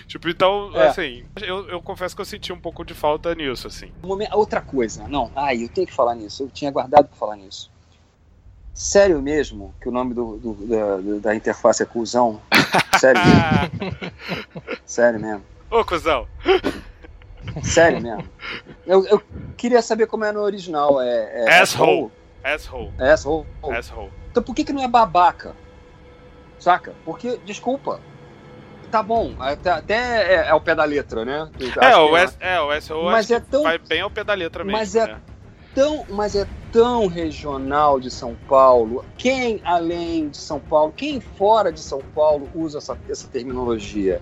Tipo, 0.07 0.29
então, 0.29 0.71
é. 0.75 0.89
assim, 0.89 1.25
eu, 1.41 1.69
eu 1.69 1.81
confesso 1.81 2.15
que 2.15 2.21
eu 2.21 2.27
senti 2.27 2.53
um 2.53 2.61
pouco 2.61 2.85
de 2.85 2.95
falta 2.95 3.35
nisso, 3.35 3.67
assim. 3.67 3.93
Outra 4.33 4.61
coisa, 4.61 5.07
não, 5.09 5.31
ai, 5.35 5.65
eu 5.65 5.69
tenho 5.69 5.87
que 5.87 5.93
falar 5.93 6.15
nisso. 6.15 6.43
Eu 6.45 6.51
tinha 6.51 6.71
guardado 6.71 7.07
pra 7.07 7.17
falar 7.17 7.37
nisso. 7.37 7.71
Sério 8.75 9.21
mesmo 9.21 9.75
que 9.81 9.89
o 9.89 9.93
nome 9.93 10.15
do, 10.15 10.39
do 10.39 10.55
da, 10.67 11.29
da, 11.29 11.35
interface 11.35 11.83
é 11.83 11.87
cuzão? 11.87 12.41
Sério 12.99 13.21
mesmo? 13.25 14.13
Sério 14.87 15.21
mesmo? 15.21 15.45
Ô, 15.71 15.85
cuzão! 15.85 16.27
Sério 17.63 18.01
mesmo? 18.01 18.29
Eu, 18.87 19.07
eu 19.07 19.23
queria 19.57 19.83
saber 19.83 20.07
como 20.07 20.25
é 20.25 20.33
no 20.33 20.41
original. 20.41 21.01
É, 21.01 21.45
é 21.45 21.61
asshole. 21.61 22.11
Asshole. 22.43 22.91
Asshole. 22.99 23.47
Asshole. 23.77 24.11
Então 24.31 24.43
por 24.43 24.55
que, 24.55 24.65
que 24.65 24.73
não 24.73 24.83
é 24.83 24.89
babaca? 24.89 25.55
Saca? 26.59 26.95
Porque, 27.05 27.39
desculpa, 27.45 28.01
tá 28.91 29.03
bom, 29.03 29.35
até, 29.39 29.71
até 29.71 29.95
é, 29.95 30.35
é, 30.35 30.49
ao 30.51 30.61
pé 30.61 30.75
da 30.75 30.85
letra, 30.85 31.25
né? 31.25 31.51
É 31.81 31.97
o, 31.97 32.17
é, 32.17 32.31
é, 32.41 32.61
o 32.61 32.81
SO 32.81 33.03
mas 33.05 33.31
é 33.31 33.41
tão, 33.41 33.65
vai 33.65 33.79
bem 33.79 34.01
ao 34.01 34.11
pé 34.11 34.23
da 34.23 34.35
letra 34.35 34.63
mesmo. 34.63 34.79
Mas 34.79 34.95
é 34.95 35.07
né? 35.07 35.21
Tão, 35.75 36.05
mas 36.09 36.35
é 36.35 36.47
tão 36.71 37.07
regional 37.07 38.01
de 38.01 38.11
São 38.11 38.37
Paulo. 38.49 39.05
Quem 39.17 39.61
além 39.65 40.29
de 40.29 40.37
São 40.37 40.61
Paulo, 40.61 40.93
quem 40.97 41.21
fora 41.21 41.73
de 41.73 41.81
São 41.81 42.01
Paulo 42.15 42.49
usa 42.55 42.79
essa, 42.79 42.99
essa 43.09 43.29
terminologia? 43.29 44.21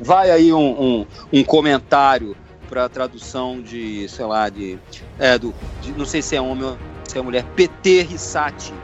Vai 0.00 0.30
aí 0.30 0.52
um, 0.52 0.80
um, 0.80 1.06
um 1.32 1.44
comentário 1.44 2.36
para 2.68 2.88
tradução 2.88 3.62
de, 3.62 4.08
sei 4.08 4.26
lá, 4.26 4.48
de, 4.48 4.78
é, 5.18 5.38
do, 5.38 5.54
de, 5.80 5.92
não 5.92 6.04
sei 6.04 6.20
se 6.20 6.36
é 6.36 6.40
homem 6.40 6.64
ou 6.64 6.76
se 7.08 7.18
é 7.18 7.22
mulher, 7.22 7.44
PT 7.54 8.02
Rissati. 8.02 8.74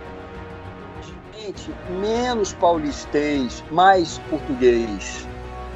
Gente, 1.37 1.71
menos 2.01 2.53
paulistês, 2.55 3.63
mais 3.71 4.19
português 4.31 5.27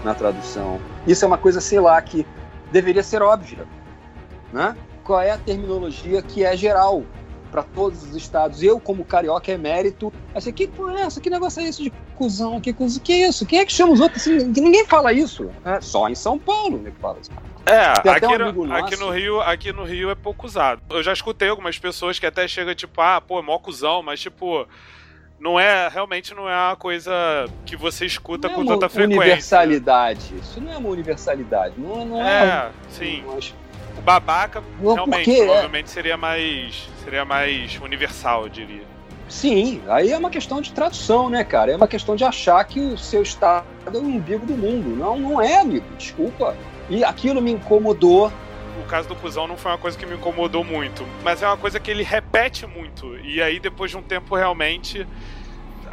na 0.05 0.14
tradução. 0.14 0.81
Isso 1.07 1.25
é 1.25 1.29
uma 1.29 1.38
coisa, 1.38 1.61
sei 1.61 1.81
lá, 1.81 2.01
que 2.01 2.25
deveria 2.71 3.03
ser 3.03 3.21
óbvia, 3.21 3.66
né? 4.53 4.77
Qual 5.07 5.21
é 5.21 5.31
a 5.31 5.38
terminologia 5.38 6.21
que 6.21 6.45
é 6.45 6.57
geral 6.57 7.05
para 7.51 7.62
todos 7.62 8.03
os 8.03 8.14
estados. 8.16 8.62
Eu, 8.62 8.79
como 8.81 9.05
carioca 9.05 9.51
emérito, 9.51 10.12
achei, 10.35 10.53
que 10.53 10.66
porra 10.66 10.99
é 10.99 11.03
essa? 11.03 11.21
Que 11.21 11.31
negócio 11.31 11.62
é 11.62 11.69
esse 11.69 11.85
de 11.85 11.92
cuzão? 12.16 12.61
Que, 12.61 12.73
cuzão? 12.73 13.01
que 13.03 13.12
é 13.12 13.29
isso? 13.29 13.47
Quem 13.47 13.61
é 13.61 13.64
que 13.64 13.73
chama 13.73 13.92
os 13.92 14.01
outros 14.01 14.21
assim? 14.21 14.45
Ninguém 14.49 14.85
fala 14.87 15.12
isso. 15.12 15.49
É 15.64 15.81
só 15.81 16.09
em 16.09 16.14
São 16.14 16.38
Paulo 16.38 16.79
né, 16.79 16.90
que 16.90 17.01
fala 17.01 17.19
isso. 17.21 17.31
É, 17.64 18.11
aqui, 18.11 18.27
um 18.27 18.66
no, 18.66 18.75
aqui, 18.75 18.97
no, 18.97 19.11
Rio, 19.11 19.40
aqui 19.40 19.73
no 19.73 19.85
Rio 19.85 20.11
é 20.11 20.14
pouco 20.14 20.47
usado. 20.47 20.83
Eu 20.90 21.03
já 21.03 21.12
escutei 21.12 21.49
algumas 21.49 21.79
pessoas 21.79 22.19
que 22.19 22.27
até 22.27 22.47
chegam 22.47 22.75
tipo, 22.75 23.01
ah, 23.01 23.21
pô, 23.21 23.38
é 23.38 23.42
mó 23.42 23.59
cuzão, 23.59 24.03
mas 24.03 24.21
tipo, 24.21 24.69
não 25.38 25.59
é, 25.59 25.88
realmente 25.88 26.35
não 26.35 26.49
é 26.49 26.55
uma 26.55 26.77
coisa 26.77 27.12
que 27.64 27.77
você 27.77 28.07
escuta 28.07 28.49
não 28.49 28.55
com 28.55 28.62
é 28.62 28.66
tanta 28.66 28.88
frequência. 28.88 29.21
universalidade. 29.21 30.35
Isso 30.40 30.61
não 30.61 30.73
é 30.73 30.77
uma 30.77 30.88
universalidade. 30.88 31.75
Não, 31.77 32.05
não 32.05 32.23
é, 32.23 32.45
é 32.45 32.71
sim. 32.88 33.23
Não 33.23 33.38
o 33.99 34.01
babaca 34.03 34.63
não, 34.81 34.95
realmente 34.95 35.25
porque, 35.25 35.41
é- 35.41 35.45
provavelmente 35.45 35.85
é... 35.85 35.89
seria 35.89 36.17
mais 36.17 36.89
seria 37.05 37.25
mais 37.25 37.79
universal, 37.81 38.45
eu 38.45 38.49
diria. 38.49 38.97
Sim, 39.29 39.83
aí 39.89 40.13
é 40.13 40.19
uma 40.19 40.31
questão 40.31 40.61
de 40.61 40.73
tradução, 40.73 41.29
né, 41.29 41.43
cara? 41.43 41.73
É 41.73 41.77
uma 41.77 41.89
questão 41.89 42.15
de 42.15 42.25
achar 42.25 42.63
que 42.65 42.79
o 42.79 42.97
seu 42.97 43.23
estado 43.23 43.67
é 43.87 43.91
o 43.97 44.01
umbigo 44.01 44.47
do 44.47 44.55
mundo. 44.55 44.97
Não, 44.97 45.19
não 45.19 45.43
é, 45.43 45.61
amigo. 45.61 45.85
Desculpa. 45.99 46.57
E 46.89 47.03
aquilo 47.03 47.43
me 47.43 47.51
incomodou. 47.51 48.33
O 48.81 48.87
caso 48.87 49.09
do 49.09 49.17
cuzão 49.17 49.49
não 49.49 49.57
foi 49.57 49.73
uma 49.73 49.79
coisa 49.79 49.99
que 49.99 50.07
me 50.07 50.15
incomodou 50.15 50.63
muito, 50.63 51.05
mas 51.25 51.43
é 51.43 51.47
uma 51.47 51.57
coisa 51.57 51.81
que 51.81 51.91
ele 51.91 52.05
repete 52.05 52.67
muito. 52.67 53.18
E 53.18 53.43
aí, 53.43 53.59
depois 53.59 53.91
de 53.91 53.97
um 53.97 54.03
tempo, 54.03 54.37
realmente 54.37 55.05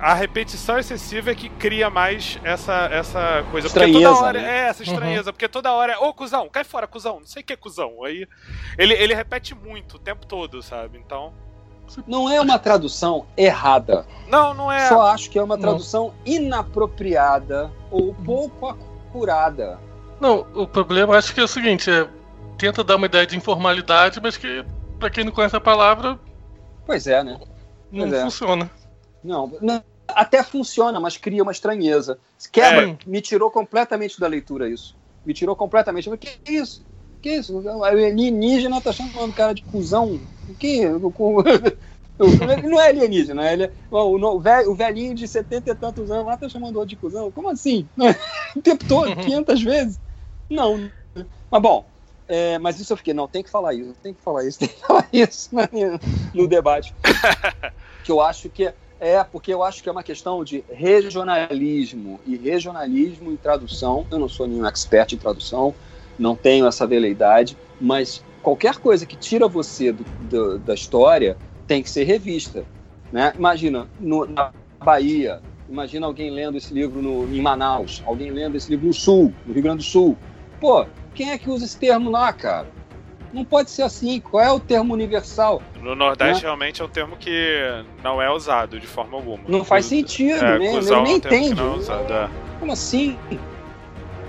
a 0.04 0.14
repetição 0.14 0.78
excessiva 0.78 1.32
é 1.32 1.36
que 1.36 1.48
cria 1.48 1.90
mais 1.90 2.38
essa, 2.44 2.90
essa 2.92 3.46
coisa. 3.50 3.68
Estranheza, 3.68 4.00
porque 4.00 4.12
toda 4.12 4.26
hora 4.26 4.42
né? 4.42 4.50
é 4.50 4.68
essa 4.68 4.84
estranheza, 4.84 5.30
uhum. 5.30 5.34
porque 5.34 5.48
toda 5.48 5.72
hora 5.72 5.94
é, 5.94 5.98
ô 5.98 6.14
cuzão, 6.14 6.50
cai 6.50 6.66
fora, 6.66 6.86
cuzão, 6.86 7.22
não 7.22 7.26
sei 7.26 7.42
o 7.42 7.46
que 7.46 7.54
é 7.54 7.56
cuzão. 7.56 8.04
Aí 8.04 8.28
ele, 8.78 8.94
ele 8.96 9.16
repete 9.16 9.56
muito 9.56 9.96
o 9.96 10.00
tempo 10.00 10.26
todo, 10.28 10.62
sabe? 10.62 10.98
Então. 10.98 11.32
Não 12.06 12.30
é 12.30 12.42
uma 12.42 12.60
tradução 12.60 13.26
errada. 13.38 14.06
Não, 14.28 14.54
não 14.54 14.70
é. 14.70 14.90
Só 14.90 15.04
acho 15.04 15.30
que 15.30 15.40
é 15.40 15.44
uma 15.44 15.58
tradução 15.58 16.08
não. 16.08 16.34
inapropriada 16.34 17.72
ou 17.90 18.14
pouco 18.14 18.68
acurada. 18.68 19.80
Não, 20.20 20.46
o 20.54 20.68
problema 20.68 21.16
acho 21.16 21.34
que 21.34 21.40
é 21.40 21.44
o 21.44 21.48
seguinte, 21.48 21.90
é, 21.90 22.10
tenta 22.58 22.84
dar 22.84 22.98
uma 22.98 23.06
ideia 23.06 23.26
de 23.26 23.38
informalidade, 23.38 24.20
mas 24.22 24.36
que, 24.36 24.66
para 25.00 25.10
quem 25.10 25.24
não 25.24 25.32
conhece 25.32 25.56
a 25.56 25.62
palavra. 25.62 26.20
Pois 26.86 27.08
é, 27.08 27.24
né? 27.24 27.40
Não 27.90 28.14
é. 28.14 28.22
funciona. 28.24 28.70
Não, 29.24 29.52
não, 29.62 29.84
até 30.08 30.44
funciona, 30.44 31.00
mas 31.00 31.18
cria 31.18 31.44
uma 31.44 31.52
estranheza. 31.52 32.18
Quebra, 32.52 32.90
é. 32.90 32.98
me 33.06 33.22
tirou 33.22 33.50
completamente 33.50 34.20
da 34.20 34.28
leitura 34.28 34.70
isso. 34.70 34.96
Me 35.26 35.34
tirou 35.34 35.56
completamente. 35.56 36.08
Eu 36.08 36.18
falei, 36.18 36.38
que 36.44 36.52
isso? 36.52 36.86
Que 37.22 37.38
isso? 37.38 37.58
O 37.58 37.84
alienígena 37.84 38.82
tá 38.82 38.92
chamando 38.92 39.32
o 39.32 39.34
cara 39.34 39.54
de 39.54 39.64
cuzão. 39.64 40.20
O 40.50 40.54
que? 40.56 40.82
Ele 42.20 42.68
não 42.68 42.80
é 42.80 42.90
alienígena, 42.90 43.52
ele 43.52 43.64
é, 43.64 43.72
o, 43.90 43.98
o, 43.98 44.38
o 44.38 44.76
velhinho 44.76 45.16
de 45.16 45.28
70 45.28 45.72
e 45.72 45.76
tantos 45.76 46.12
anos 46.12 46.26
lá 46.28 46.38
tá 46.38 46.48
chamando 46.48 46.76
outro 46.76 46.90
de 46.90 46.96
cuzão. 46.96 47.32
Como 47.32 47.50
assim? 47.50 47.88
o 48.56 48.62
tempo 48.62 48.86
todo, 48.88 49.16
500 49.16 49.64
vezes? 49.64 50.00
Não. 50.48 50.90
Mas 51.50 51.62
bom, 51.62 51.86
é, 52.28 52.60
mas 52.60 52.80
isso 52.80 52.94
eu 52.94 52.98
fiquei, 52.98 53.14
não, 53.14 53.28
tem 53.28 53.44
que 53.44 53.50
falar 53.50 53.74
isso, 53.74 53.96
tem 54.02 54.14
que 54.14 54.22
falar 54.22 54.46
isso, 54.46 54.60
tem 54.60 54.70
que 54.70 54.80
falar 54.80 55.08
isso 55.12 55.50
no 56.34 56.48
debate. 56.48 56.94
que 58.04 58.12
eu 58.12 58.22
acho 58.22 58.50
que 58.50 58.72
é, 59.04 59.22
porque 59.22 59.54
eu 59.54 59.62
acho 59.62 59.84
que 59.84 59.90
é 59.90 59.92
uma 59.92 60.02
questão 60.02 60.46
de 60.46 60.64
regionalismo 60.72 62.22
e 62.26 62.38
regionalismo 62.38 63.34
em 63.34 63.36
tradução. 63.36 64.06
Eu 64.10 64.18
não 64.18 64.30
sou 64.30 64.48
nenhum 64.48 64.66
expert 64.66 65.12
em 65.12 65.18
tradução, 65.18 65.76
não 66.18 66.38
tenho 66.38 66.66
essa 66.66 66.88
veleidade, 66.88 67.58
mas 67.82 68.24
qualquer 68.42 68.78
coisa 68.78 69.06
que 69.06 69.18
tira 69.18 69.46
você 69.46 69.92
do, 69.92 70.06
do, 70.30 70.58
da 70.60 70.74
história 70.74 71.38
tem 71.68 71.84
que 71.84 71.90
ser 71.90 72.06
revista. 72.06 72.64
Né? 73.12 73.34
Imagina, 73.38 73.90
no, 74.00 74.26
na 74.26 74.54
Bahia, 74.80 75.42
imagina 75.68 76.08
alguém 76.08 76.32
lendo 76.32 76.58
esse 76.58 76.74
livro 76.74 77.02
no, 77.02 77.26
em 77.26 77.42
Manaus, 77.42 78.02
alguém 78.06 78.32
lendo 78.32 78.56
esse 78.56 78.70
livro 78.70 78.88
no 78.88 78.94
Sul, 78.94 79.34
no 79.46 79.54
Rio 79.54 79.64
Grande 79.64 79.80
do 79.80 79.84
Sul. 79.84 80.18
Pô, 80.62 80.86
quem 81.14 81.32
é 81.32 81.38
que 81.38 81.50
usa 81.50 81.66
esse 81.66 81.78
termo 81.78 82.10
lá, 82.10 82.32
cara? 82.32 82.68
Não 83.34 83.44
pode 83.44 83.72
ser 83.72 83.82
assim. 83.82 84.20
Qual 84.22 84.44
é 84.44 84.52
o 84.52 84.60
termo 84.60 84.94
universal? 84.94 85.62
No 85.82 85.96
Nordeste, 85.96 86.44
né? 86.44 86.50
realmente, 86.50 86.82
é 86.82 86.86
um 86.86 86.90
termo 86.90 87.18
que 87.18 87.60
não 88.04 88.22
é 88.22 88.30
usado 88.32 88.80
de 88.80 88.86
forma 88.86 89.18
alguma. 89.18 89.44
Não 89.48 89.66
faz 89.66 89.88
sentido, 89.88 90.46
é, 90.46 90.60
né? 90.60 90.76
Eu 90.76 91.02
nem 91.02 91.18
entendo. 91.18 91.62
É 91.62 91.76
usado, 91.76 92.14
é. 92.14 92.30
Como 92.60 92.72
assim? 92.72 93.18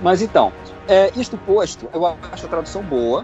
Mas 0.01 0.21
então, 0.21 0.51
é, 0.87 1.11
isto 1.15 1.37
posto, 1.37 1.87
eu 1.93 2.05
acho 2.05 2.45
a 2.45 2.49
tradução 2.49 2.81
boa, 2.81 3.23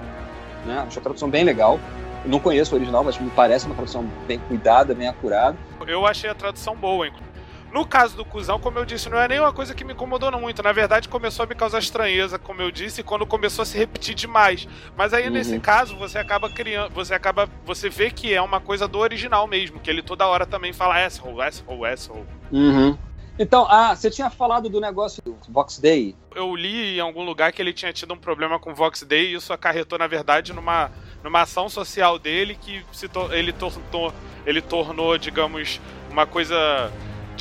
né? 0.65 0.83
Acho 0.87 0.99
a 0.99 1.01
tradução 1.01 1.29
bem 1.29 1.43
legal. 1.43 1.79
Eu 2.23 2.29
não 2.29 2.39
conheço 2.39 2.75
o 2.75 2.77
original, 2.77 3.03
mas 3.03 3.17
me 3.17 3.31
parece 3.31 3.65
uma 3.65 3.73
tradução 3.73 4.05
bem 4.27 4.39
cuidada, 4.47 4.93
bem 4.93 5.07
acurada. 5.07 5.57
Eu 5.87 6.05
achei 6.05 6.29
a 6.29 6.35
tradução 6.35 6.75
boa, 6.75 7.07
inclusive. 7.07 7.30
No 7.71 7.85
caso 7.85 8.17
do 8.17 8.25
cuzão, 8.25 8.59
como 8.59 8.77
eu 8.79 8.85
disse, 8.85 9.09
não 9.09 9.17
é 9.17 9.27
nenhuma 9.29 9.53
coisa 9.53 9.73
que 9.73 9.85
me 9.85 9.93
incomodou 9.93 10.29
muito. 10.33 10.61
Na 10.61 10.73
verdade, 10.73 11.07
começou 11.07 11.43
a 11.43 11.47
me 11.47 11.55
causar 11.55 11.79
estranheza, 11.79 12.37
como 12.37 12.61
eu 12.61 12.69
disse, 12.69 13.01
quando 13.01 13.25
começou 13.25 13.63
a 13.63 13.65
se 13.65 13.77
repetir 13.77 14.13
demais. 14.13 14.67
Mas 14.95 15.13
aí, 15.13 15.27
uhum. 15.27 15.33
nesse 15.33 15.57
caso, 15.59 15.95
você 15.95 16.17
acaba 16.17 16.49
criando. 16.49 16.93
Você 16.93 17.13
acaba. 17.13 17.49
Você 17.65 17.89
vê 17.89 18.11
que 18.11 18.33
é 18.33 18.41
uma 18.41 18.59
coisa 18.59 18.87
do 18.89 18.99
original 18.99 19.47
mesmo, 19.47 19.79
que 19.79 19.89
ele 19.89 20.01
toda 20.01 20.27
hora 20.27 20.45
também 20.45 20.73
fala 20.73 21.01
asshole, 21.05 21.41
asshole, 21.41 21.85
asshole. 21.85 22.25
Uhum. 22.51 22.97
Então, 23.39 23.65
ah, 23.69 23.95
você 23.95 24.11
tinha 24.11 24.29
falado 24.29 24.69
do 24.69 24.81
negócio 24.81 25.21
do 25.23 25.37
Vox 25.49 25.79
Day. 25.79 26.15
Eu 26.35 26.53
li 26.55 26.97
em 26.97 26.99
algum 26.99 27.23
lugar 27.23 27.53
que 27.53 27.61
ele 27.61 27.73
tinha 27.73 27.93
tido 27.93 28.13
um 28.13 28.17
problema 28.17 28.59
com 28.59 28.71
o 28.71 28.75
Vox 28.75 29.03
Day 29.03 29.31
e 29.31 29.35
isso 29.35 29.53
acarretou, 29.53 29.97
na 29.97 30.05
verdade, 30.05 30.53
numa, 30.53 30.91
numa 31.23 31.41
ação 31.41 31.69
social 31.69 32.19
dele 32.19 32.55
que 32.59 32.83
se 32.91 33.07
to 33.07 33.31
ele, 33.31 33.53
tornou, 33.53 34.13
ele 34.45 34.61
tornou, 34.61 35.17
digamos, 35.17 35.79
uma 36.11 36.27
coisa 36.27 36.91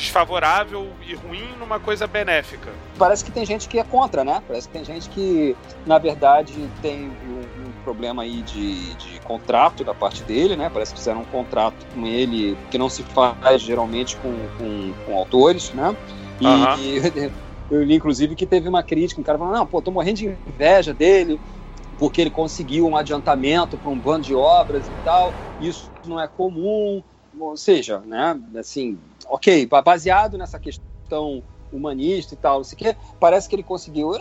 desfavorável 0.01 0.89
e 1.07 1.15
ruim 1.15 1.49
numa 1.59 1.79
coisa 1.79 2.07
benéfica. 2.07 2.71
Parece 2.99 3.25
que 3.25 3.31
tem 3.31 3.45
gente 3.45 3.69
que 3.69 3.79
é 3.79 3.85
contra, 3.85 4.25
né? 4.25 4.43
Parece 4.47 4.69
que 4.69 4.73
tem 4.73 4.85
gente 4.85 5.09
que, 5.11 5.57
na 5.87 5.99
verdade, 5.99 6.53
tem 6.83 7.09
um, 7.09 7.69
um 7.69 7.73
problema 7.85 8.23
aí 8.23 8.43
de, 8.43 8.95
de, 8.95 9.21
contrato 9.21 9.85
da 9.85 9.95
parte 9.95 10.23
dele, 10.25 10.57
né? 10.57 10.71
Parece 10.73 10.93
que 10.93 10.99
fizeram 10.99 11.21
um 11.21 11.25
contrato 11.25 11.87
com 11.95 12.07
ele 12.07 12.57
que 12.71 12.79
não 12.79 12.89
se 12.89 13.03
faz 13.05 13.63
geralmente 13.63 14.17
com, 14.17 14.33
com, 14.59 14.93
com 15.07 15.17
autores, 15.17 15.73
né? 15.73 15.95
E, 16.41 16.47
uhum. 16.47 16.79
e 16.79 17.33
eu 17.71 17.85
li, 17.85 17.95
inclusive, 17.95 18.35
que 18.35 18.47
teve 18.47 18.69
uma 18.69 18.83
crítica, 18.83 19.21
um 19.21 19.25
cara 19.25 19.39
falando, 19.39 19.55
não, 19.55 19.67
pô, 19.67 19.81
tô 19.81 19.91
morrendo 19.91 20.17
de 20.17 20.27
inveja 20.27 20.93
dele, 20.93 21.39
porque 21.99 22.21
ele 22.21 22.31
conseguiu 22.31 22.87
um 22.87 22.97
adiantamento 22.97 23.77
para 23.77 23.91
um 23.91 23.99
bando 23.99 24.27
de 24.27 24.35
obras 24.35 24.87
e 24.87 25.05
tal, 25.05 25.33
isso 25.61 25.91
não 26.07 26.19
é 26.19 26.27
comum, 26.27 27.03
ou 27.39 27.57
seja, 27.57 27.99
né, 28.01 28.39
assim, 28.59 28.99
ok, 29.31 29.67
baseado 29.85 30.37
nessa 30.37 30.59
questão 30.59 31.43
humanista 31.73 32.35
e 32.35 32.37
tal, 32.37 32.59
não 32.59 32.65
sei 32.65 32.77
o 32.77 32.79
quê, 32.79 32.97
parece 33.19 33.49
que 33.49 33.55
ele 33.55 33.63
conseguiu 33.63 34.13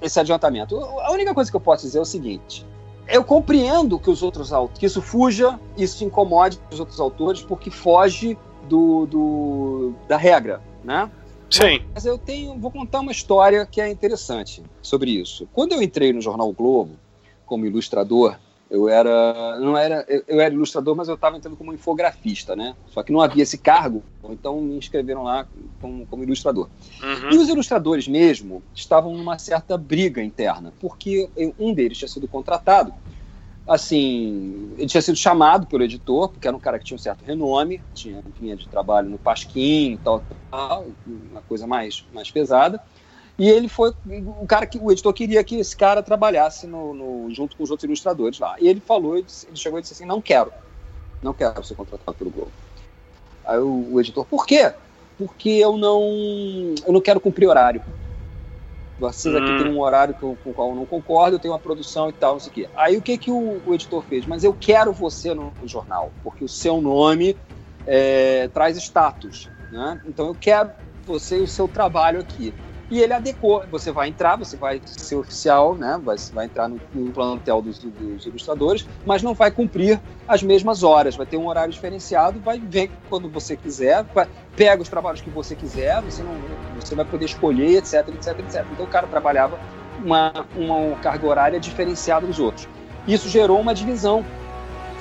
esse 0.00 0.18
adiantamento. 0.18 0.78
A 0.78 1.12
única 1.12 1.34
coisa 1.34 1.50
que 1.50 1.56
eu 1.56 1.60
posso 1.60 1.84
dizer 1.84 1.98
é 1.98 2.02
o 2.02 2.06
seguinte: 2.06 2.66
eu 3.06 3.22
compreendo 3.22 3.98
que 3.98 4.10
os 4.10 4.22
outros 4.22 4.50
que 4.78 4.86
isso 4.86 5.02
fuja, 5.02 5.58
isso 5.76 6.04
incomode 6.04 6.58
os 6.72 6.80
outros 6.80 6.98
autores, 6.98 7.42
porque 7.42 7.70
foge 7.70 8.36
do, 8.68 9.06
do 9.06 9.94
da 10.08 10.16
regra, 10.16 10.62
né? 10.82 11.10
Sim. 11.50 11.82
Mas 11.94 12.04
eu 12.04 12.18
tenho, 12.18 12.58
vou 12.58 12.70
contar 12.70 13.00
uma 13.00 13.12
história 13.12 13.64
que 13.66 13.80
é 13.80 13.88
interessante 13.88 14.62
sobre 14.82 15.10
isso. 15.10 15.46
Quando 15.52 15.72
eu 15.72 15.82
entrei 15.82 16.12
no 16.12 16.20
jornal 16.20 16.48
o 16.48 16.52
Globo 16.52 16.96
como 17.46 17.66
ilustrador, 17.66 18.36
eu 18.74 18.88
era 18.88 19.58
não 19.60 19.76
era 19.76 20.04
eu, 20.08 20.40
era 20.40 20.52
ilustrador, 20.52 20.96
mas 20.96 21.08
eu 21.08 21.14
estava 21.14 21.36
entrando 21.36 21.56
como 21.56 21.72
infografista, 21.72 22.56
né? 22.56 22.74
Só 22.88 23.02
que 23.02 23.12
não 23.12 23.20
havia 23.20 23.44
esse 23.44 23.56
cargo, 23.56 24.02
então 24.24 24.60
me 24.60 24.76
inscreveram 24.76 25.22
lá 25.22 25.46
como, 25.80 26.04
como 26.06 26.24
ilustrador. 26.24 26.68
Uhum. 27.00 27.30
E 27.30 27.38
os 27.38 27.48
ilustradores 27.48 28.08
mesmo 28.08 28.62
estavam 28.74 29.16
numa 29.16 29.38
certa 29.38 29.78
briga 29.78 30.20
interna, 30.20 30.72
porque 30.80 31.30
eu, 31.36 31.54
um 31.56 31.72
deles 31.72 31.98
tinha 31.98 32.08
sido 32.08 32.26
contratado, 32.26 32.92
assim, 33.64 34.74
ele 34.76 34.88
tinha 34.88 35.02
sido 35.02 35.16
chamado 35.16 35.66
pelo 35.66 35.84
editor, 35.84 36.28
porque 36.28 36.48
era 36.48 36.56
um 36.56 36.60
cara 36.60 36.78
que 36.78 36.84
tinha 36.84 36.96
um 36.96 36.98
certo 36.98 37.24
renome, 37.24 37.80
tinha 37.94 38.22
vinha 38.40 38.56
de 38.56 38.66
trabalho 38.66 39.08
no 39.08 39.18
Pasquim 39.18 40.00
tal, 40.02 40.24
tal, 40.50 40.88
uma 41.06 41.42
coisa 41.42 41.66
mais 41.66 42.04
mais 42.12 42.28
pesada. 42.28 42.80
E 43.36 43.48
ele 43.48 43.68
foi 43.68 43.92
o 44.40 44.46
cara 44.46 44.64
que 44.64 44.78
o 44.78 44.92
editor 44.92 45.12
queria 45.12 45.42
que 45.42 45.56
esse 45.56 45.76
cara 45.76 46.02
trabalhasse 46.02 46.66
no, 46.66 46.94
no, 46.94 47.34
junto 47.34 47.56
com 47.56 47.64
os 47.64 47.70
outros 47.70 47.84
ilustradores 47.84 48.38
lá. 48.38 48.54
E 48.60 48.68
ele 48.68 48.80
falou, 48.80 49.16
ele 49.16 49.26
chegou 49.54 49.78
e 49.78 49.82
disse 49.82 49.94
assim: 49.94 50.04
não 50.04 50.20
quero, 50.20 50.52
não 51.20 51.34
quero 51.34 51.64
ser 51.64 51.74
contratado 51.74 52.16
pelo 52.16 52.30
Globo. 52.30 52.52
Aí 53.44 53.58
o, 53.58 53.92
o 53.92 54.00
editor, 54.00 54.24
por 54.24 54.46
quê? 54.46 54.72
Porque 55.18 55.50
eu 55.50 55.76
não, 55.76 56.02
eu 56.86 56.92
não 56.92 57.00
quero 57.00 57.18
cumprir 57.18 57.48
horário. 57.48 57.82
Vocês 59.00 59.34
aqui 59.34 59.50
hum. 59.50 59.58
têm 59.58 59.72
um 59.72 59.80
horário 59.80 60.14
com, 60.14 60.36
com 60.36 60.50
o 60.50 60.54
qual 60.54 60.68
eu 60.70 60.76
não 60.76 60.86
concordo, 60.86 61.34
eu 61.34 61.40
tenho 61.40 61.52
uma 61.52 61.58
produção 61.58 62.08
e 62.08 62.12
tal, 62.12 62.34
não 62.34 62.40
sei 62.40 62.50
o 62.50 62.54
quê. 62.54 62.68
Aí 62.76 62.96
o 62.96 63.02
que, 63.02 63.18
que 63.18 63.30
o, 63.32 63.60
o 63.66 63.74
editor 63.74 64.02
fez? 64.04 64.24
Mas 64.24 64.44
eu 64.44 64.56
quero 64.58 64.92
você 64.92 65.34
no, 65.34 65.52
no 65.60 65.66
jornal, 65.66 66.12
porque 66.22 66.44
o 66.44 66.48
seu 66.48 66.80
nome 66.80 67.36
é, 67.84 68.48
traz 68.54 68.76
status. 68.76 69.50
Né? 69.72 70.00
Então 70.06 70.28
eu 70.28 70.36
quero 70.40 70.70
você 71.04 71.40
e 71.40 71.42
o 71.42 71.48
seu 71.48 71.66
trabalho 71.66 72.20
aqui 72.20 72.54
e 72.90 73.00
ele 73.00 73.12
adequou. 73.12 73.64
Você 73.70 73.90
vai 73.90 74.08
entrar, 74.08 74.36
você 74.36 74.56
vai 74.56 74.80
ser 74.84 75.16
oficial, 75.16 75.74
né? 75.74 76.00
Vai, 76.02 76.16
vai 76.32 76.44
entrar 76.46 76.68
no, 76.68 76.80
no 76.92 77.10
plantel 77.12 77.62
dos, 77.62 77.78
dos, 77.78 78.26
ilustradores, 78.26 78.86
mas 79.06 79.22
não 79.22 79.34
vai 79.34 79.50
cumprir 79.50 80.00
as 80.26 80.42
mesmas 80.42 80.82
horas. 80.82 81.16
Vai 81.16 81.26
ter 81.26 81.36
um 81.36 81.46
horário 81.46 81.72
diferenciado, 81.72 82.38
vai 82.40 82.58
ver 82.58 82.90
quando 83.08 83.28
você 83.28 83.56
quiser, 83.56 84.04
vai, 84.14 84.28
pega 84.56 84.82
os 84.82 84.88
trabalhos 84.88 85.20
que 85.20 85.30
você 85.30 85.54
quiser, 85.54 86.00
você, 86.02 86.22
não, 86.22 86.34
você 86.78 86.94
vai 86.94 87.04
poder 87.04 87.24
escolher, 87.24 87.78
etc, 87.78 88.08
etc, 88.08 88.38
etc. 88.40 88.66
Então 88.72 88.84
o 88.84 88.88
cara 88.88 89.06
trabalhava 89.06 89.58
uma, 90.02 90.46
uma 90.56 90.96
carga 90.96 91.26
horária 91.26 91.60
diferenciada 91.60 92.26
dos 92.26 92.38
outros. 92.38 92.68
Isso 93.06 93.28
gerou 93.28 93.60
uma 93.60 93.74
divisão 93.74 94.24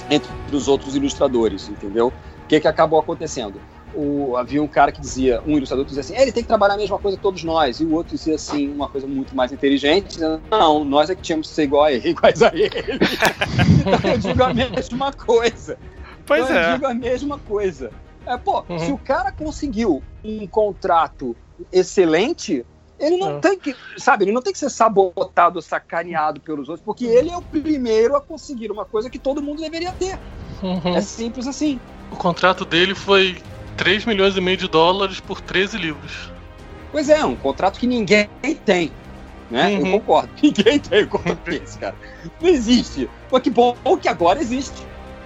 entre 0.09 0.29
os 0.51 0.67
outros 0.67 0.95
ilustradores, 0.95 1.69
entendeu? 1.69 2.07
O 2.43 2.47
que, 2.47 2.59
que 2.59 2.67
acabou 2.67 2.99
acontecendo? 2.99 3.59
O, 3.95 4.35
havia 4.37 4.61
um 4.61 4.67
cara 4.67 4.91
que 4.91 4.99
dizia, 4.99 5.41
um 5.45 5.57
ilustrador 5.57 5.85
que 5.85 5.89
dizia 5.89 6.01
assim, 6.01 6.15
é, 6.15 6.21
ele 6.21 6.31
tem 6.31 6.43
que 6.43 6.47
trabalhar 6.47 6.73
a 6.73 6.77
mesma 6.77 6.97
coisa 6.97 7.17
que 7.17 7.23
todos 7.23 7.43
nós, 7.43 7.79
e 7.79 7.85
o 7.85 7.93
outro 7.93 8.15
dizia 8.15 8.35
assim, 8.35 8.69
uma 8.69 8.89
coisa 8.89 9.07
muito 9.07 9.35
mais 9.35 9.51
inteligente, 9.51 10.13
dizendo, 10.13 10.41
não, 10.49 10.83
nós 10.83 11.09
é 11.09 11.15
que 11.15 11.21
tínhamos 11.21 11.49
que 11.49 11.55
ser 11.55 11.63
igual 11.63 11.83
a 11.83 11.91
ele, 11.91 12.09
iguais 12.11 12.41
a 12.41 12.51
ele. 12.53 12.71
então 13.79 14.11
eu 14.11 14.17
digo 14.17 14.43
a 14.43 14.53
mesma 14.53 15.11
coisa. 15.13 15.77
Pois 16.25 16.43
então, 16.45 16.55
é. 16.55 16.69
Eu 16.69 16.73
digo 16.73 16.87
a 16.87 16.93
mesma 16.93 17.37
coisa. 17.39 17.91
É, 18.25 18.37
pô, 18.37 18.63
uhum. 18.69 18.79
se 18.79 18.91
o 18.91 18.97
cara 18.97 19.31
conseguiu 19.31 20.01
um 20.23 20.47
contrato 20.47 21.35
excelente, 21.71 22.65
ele 22.99 23.17
não 23.17 23.33
uhum. 23.33 23.41
tem 23.41 23.59
que, 23.59 23.75
sabe, 23.97 24.25
ele 24.25 24.31
não 24.31 24.41
tem 24.41 24.53
que 24.53 24.59
ser 24.59 24.69
sabotado, 24.69 25.61
sacaneado 25.61 26.39
pelos 26.39 26.69
outros, 26.69 26.85
porque 26.85 27.05
ele 27.05 27.29
é 27.29 27.37
o 27.37 27.41
primeiro 27.41 28.15
a 28.15 28.21
conseguir 28.21 28.71
uma 28.71 28.85
coisa 28.85 29.09
que 29.09 29.19
todo 29.19 29.41
mundo 29.41 29.61
deveria 29.61 29.91
ter. 29.91 30.17
Uhum. 30.61 30.95
É 30.95 31.01
simples 31.01 31.47
assim. 31.47 31.79
O 32.11 32.15
contrato 32.15 32.63
dele 32.63 32.95
foi 32.95 33.41
3 33.77 34.05
milhões 34.05 34.37
e 34.37 34.41
meio 34.41 34.57
de 34.57 34.67
dólares 34.67 35.19
por 35.19 35.41
13 35.41 35.77
livros. 35.77 36.31
Pois 36.91 37.09
é, 37.09 37.23
um 37.25 37.35
contrato 37.35 37.79
que 37.79 37.87
ninguém 37.87 38.29
tem. 38.65 38.91
Né? 39.49 39.69
Uhum. 39.69 39.87
Eu 39.87 39.91
concordo. 39.99 40.29
Ninguém 40.41 40.79
tem 40.79 41.03
um 41.03 41.07
contrato 41.07 41.43
desse, 41.49 41.77
cara. 41.77 41.95
Não 42.41 42.49
existe. 42.49 43.09
Mas 43.31 43.41
que 43.41 43.49
bom 43.49 43.75
que 44.01 44.07
agora 44.07 44.39
existe. 44.39 44.83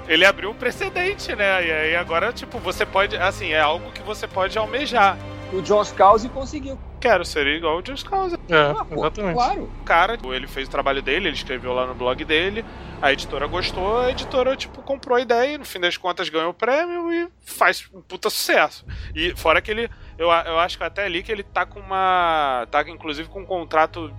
Ele 0.08 0.26
abriu 0.26 0.50
um 0.50 0.54
precedente, 0.54 1.36
né? 1.36 1.66
E 1.66 1.72
aí 1.72 1.96
agora, 1.96 2.32
tipo, 2.34 2.60
você 2.60 2.86
pode. 2.86 3.16
Assim, 3.18 3.52
é 3.52 3.60
algo 3.60 3.92
que 3.92 4.02
você 4.02 4.28
pode 4.28 4.58
almejar. 4.58 5.18
O 5.54 5.62
John 5.62 5.84
Scalzi 5.84 6.30
conseguiu. 6.30 6.78
Quero 7.00 7.24
ser 7.24 7.46
igual 7.48 7.78
o 7.78 7.82
John 7.82 7.96
Scalzi. 7.96 8.36
É, 8.50 8.56
ah, 8.56 8.86
exatamente. 8.92 9.36
Claro. 9.36 9.64
O 9.64 9.84
cara, 9.84 10.18
ele 10.34 10.48
fez 10.48 10.68
o 10.68 10.72
trabalho 10.72 11.02
dele, 11.02 11.28
ele 11.28 11.36
escreveu 11.36 11.74
lá 11.74 11.86
no 11.86 11.94
blog 11.94 12.24
dele, 12.26 12.66
a 13.02 13.14
editora 13.14 13.46
gostou, 13.46 14.00
a 14.00 14.10
editora, 14.10 14.56
tipo, 14.56 14.82
comprou 14.82 15.18
a 15.18 15.22
ideia 15.22 15.54
e 15.54 15.58
no 15.58 15.66
fim 15.66 15.80
das 15.80 15.96
contas 15.96 16.30
ganhou 16.30 16.50
o 16.50 16.54
prêmio 16.54 17.12
e 17.14 17.28
faz 17.46 17.88
um 17.94 18.02
puta 18.02 18.30
sucesso. 18.30 18.86
E 19.14 19.36
fora 19.36 19.62
que 19.62 19.70
ele, 19.70 19.90
eu, 20.18 20.28
eu 20.30 20.60
acho 20.60 20.78
que 20.78 20.84
até 20.84 21.06
ali 21.06 21.22
que 21.22 21.32
ele 21.32 21.44
tá 21.44 21.66
com 21.66 21.80
uma, 21.80 22.68
tá 22.72 22.82
inclusive 22.88 23.30
com 23.30 23.42
um 23.42 23.46
contrato 23.46 24.12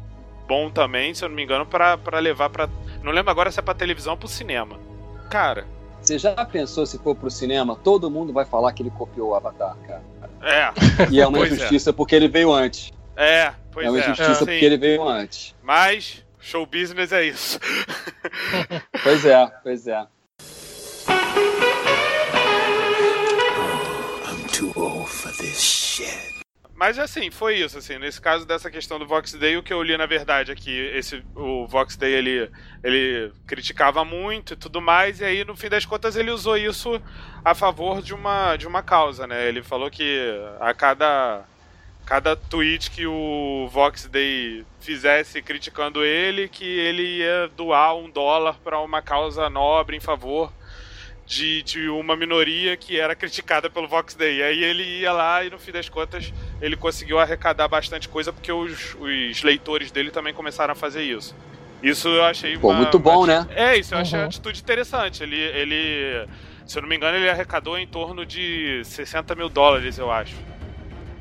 bom 0.46 0.70
também, 0.70 1.12
se 1.14 1.24
eu 1.24 1.28
não 1.28 1.36
me 1.36 1.42
engano, 1.42 1.66
para 1.66 2.18
levar 2.20 2.48
para 2.48 2.68
Não 3.02 3.12
lembro 3.12 3.30
agora 3.30 3.50
se 3.50 3.58
é 3.58 3.62
pra 3.62 3.74
televisão 3.74 4.12
ou 4.12 4.18
pro 4.18 4.28
cinema. 4.28 4.78
Cara, 5.28 5.66
Você 6.00 6.18
já 6.18 6.32
pensou 6.44 6.86
se 6.86 6.98
for 6.98 7.14
pro 7.14 7.30
cinema, 7.30 7.76
todo 7.76 8.10
mundo 8.10 8.32
vai 8.32 8.44
falar 8.44 8.72
que 8.72 8.82
ele 8.82 8.90
copiou 8.90 9.30
o 9.30 9.34
Avatar, 9.34 9.76
cara. 9.86 10.02
É, 10.40 10.72
E 11.10 11.20
é 11.20 11.26
uma 11.26 11.38
Pois 11.38 11.50
é. 11.52 11.54
injustiça 11.56 11.92
porque 11.92 12.14
ele 12.14 12.28
veio 12.28 12.52
antes. 12.52 12.92
é, 13.16 13.52
pois 13.72 13.86
é 13.86 13.90
uma 13.90 13.98
é. 13.98 14.02
injustiça 14.02 14.34
Sim. 14.36 14.44
porque 14.46 14.64
ele 14.64 14.76
veio 14.78 15.06
antes. 15.06 15.54
Mas 15.62 16.24
show 16.38 16.64
business 16.66 17.12
é 17.12 17.24
isso. 17.24 17.58
Pois 19.02 19.24
é, 19.24 19.46
pois 19.62 19.86
é. 19.86 20.06
I'm 24.28 24.46
too 24.52 24.72
old 24.76 25.08
for 25.08 25.30
this 25.38 25.60
shit. 25.60 26.27
Mas 26.78 26.96
assim, 26.96 27.28
foi 27.28 27.56
isso, 27.56 27.76
assim, 27.76 27.98
nesse 27.98 28.20
caso 28.20 28.46
dessa 28.46 28.70
questão 28.70 29.00
do 29.00 29.06
Vox 29.06 29.32
Day, 29.32 29.56
o 29.56 29.64
que 29.64 29.72
eu 29.72 29.82
li 29.82 29.96
na 29.96 30.06
verdade 30.06 30.52
é 30.52 30.54
que 30.54 30.70
esse, 30.70 31.24
o 31.34 31.66
Vox 31.66 31.96
Day, 31.96 32.12
ele, 32.12 32.48
ele 32.84 33.32
criticava 33.48 34.04
muito 34.04 34.52
e 34.52 34.56
tudo 34.56 34.80
mais, 34.80 35.20
e 35.20 35.24
aí 35.24 35.44
no 35.44 35.56
fim 35.56 35.68
das 35.68 35.84
contas 35.84 36.14
ele 36.14 36.30
usou 36.30 36.56
isso 36.56 37.02
a 37.44 37.52
favor 37.52 38.00
de 38.00 38.14
uma, 38.14 38.54
de 38.54 38.68
uma 38.68 38.80
causa, 38.80 39.26
né? 39.26 39.48
Ele 39.48 39.60
falou 39.60 39.90
que 39.90 40.30
a 40.60 40.72
cada, 40.72 41.42
cada 42.06 42.36
tweet 42.36 42.92
que 42.92 43.08
o 43.08 43.68
Vox 43.72 44.06
Day 44.06 44.64
fizesse 44.78 45.42
criticando 45.42 46.04
ele, 46.04 46.48
que 46.48 46.64
ele 46.64 47.18
ia 47.18 47.48
doar 47.56 47.96
um 47.96 48.08
dólar 48.08 48.54
para 48.62 48.78
uma 48.78 49.02
causa 49.02 49.50
nobre 49.50 49.96
em 49.96 50.00
favor 50.00 50.52
de, 51.28 51.62
de 51.62 51.88
uma 51.90 52.16
minoria 52.16 52.74
que 52.74 52.98
era 52.98 53.14
criticada 53.14 53.68
pelo 53.68 53.86
Vox 53.86 54.14
Day. 54.14 54.38
E 54.38 54.42
aí 54.42 54.64
ele 54.64 54.82
ia 55.00 55.12
lá 55.12 55.44
e 55.44 55.50
no 55.50 55.58
fim 55.58 55.70
das 55.70 55.86
contas 55.88 56.32
ele 56.60 56.74
conseguiu 56.74 57.18
arrecadar 57.20 57.68
bastante 57.68 58.08
coisa 58.08 58.32
porque 58.32 58.50
os, 58.50 58.96
os 58.98 59.42
leitores 59.42 59.90
dele 59.92 60.10
também 60.10 60.32
começaram 60.32 60.72
a 60.72 60.74
fazer 60.74 61.02
isso. 61.02 61.36
Isso 61.82 62.08
eu 62.08 62.24
achei 62.24 62.56
Pô, 62.56 62.70
uma- 62.70 62.78
muito 62.78 62.98
bom, 62.98 63.18
uma- 63.18 63.26
né? 63.26 63.46
É, 63.54 63.76
isso 63.76 63.94
eu 63.94 63.98
achei 63.98 64.18
Uhum. 64.18 64.24
uma 64.24 64.28
atitude 64.28 64.60
interessante. 64.60 65.22
Ele, 65.22 65.36
ele, 65.38 66.26
se 66.66 66.78
eu 66.78 66.82
não 66.82 66.88
me 66.88 66.96
engano, 66.96 67.18
ele 67.18 67.28
arrecadou 67.28 67.78
em 67.78 67.86
torno 67.86 68.24
de 68.24 68.80
60 68.84 69.34
mil 69.34 69.50
dólares, 69.50 69.98
eu 69.98 70.10
acho. 70.10 70.34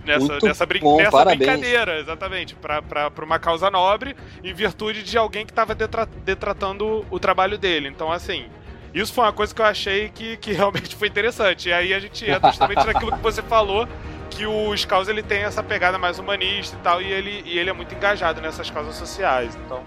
Nessa, 0.05 0.25
Muito 0.25 0.45
nessa, 0.45 0.65
brin- 0.65 0.79
bom, 0.79 0.95
nessa 0.95 1.25
brincadeira, 1.25 1.99
exatamente, 1.99 2.55
pra 2.55 2.81
uma 3.21 3.37
causa 3.39 3.69
nobre, 3.69 4.15
em 4.41 4.53
virtude 4.53 5.03
de 5.03 5.17
alguém 5.17 5.45
que 5.45 5.51
estava 5.51 5.75
detratando 5.75 7.05
o 7.11 7.19
trabalho 7.19 7.57
dele. 7.57 7.89
Então, 7.89 8.09
assim, 8.09 8.45
isso 8.93 9.13
foi 9.13 9.23
uma 9.25 9.33
coisa 9.33 9.53
que 9.53 9.61
eu 9.61 9.65
achei 9.65 10.09
que, 10.09 10.37
que 10.37 10.51
realmente 10.53 10.95
foi 10.95 11.07
interessante. 11.07 11.69
E 11.69 11.73
aí 11.73 11.93
a 11.93 11.99
gente 11.99 12.29
entra 12.29 12.49
justamente 12.49 12.85
naquilo 12.85 13.11
que 13.11 13.21
você 13.23 13.41
falou, 13.41 13.87
que 14.29 14.45
o 14.45 14.75
Scaus 14.75 15.07
ele 15.07 15.23
tem 15.23 15.43
essa 15.43 15.63
pegada 15.63 15.97
mais 15.97 16.19
humanista 16.19 16.75
e 16.75 16.79
tal, 16.79 17.01
e 17.01 17.11
ele, 17.11 17.43
e 17.45 17.57
ele 17.57 17.69
é 17.69 17.73
muito 17.73 17.93
engajado 17.95 18.41
nessas 18.41 18.69
causas 18.69 18.95
sociais. 18.95 19.57
Então, 19.65 19.81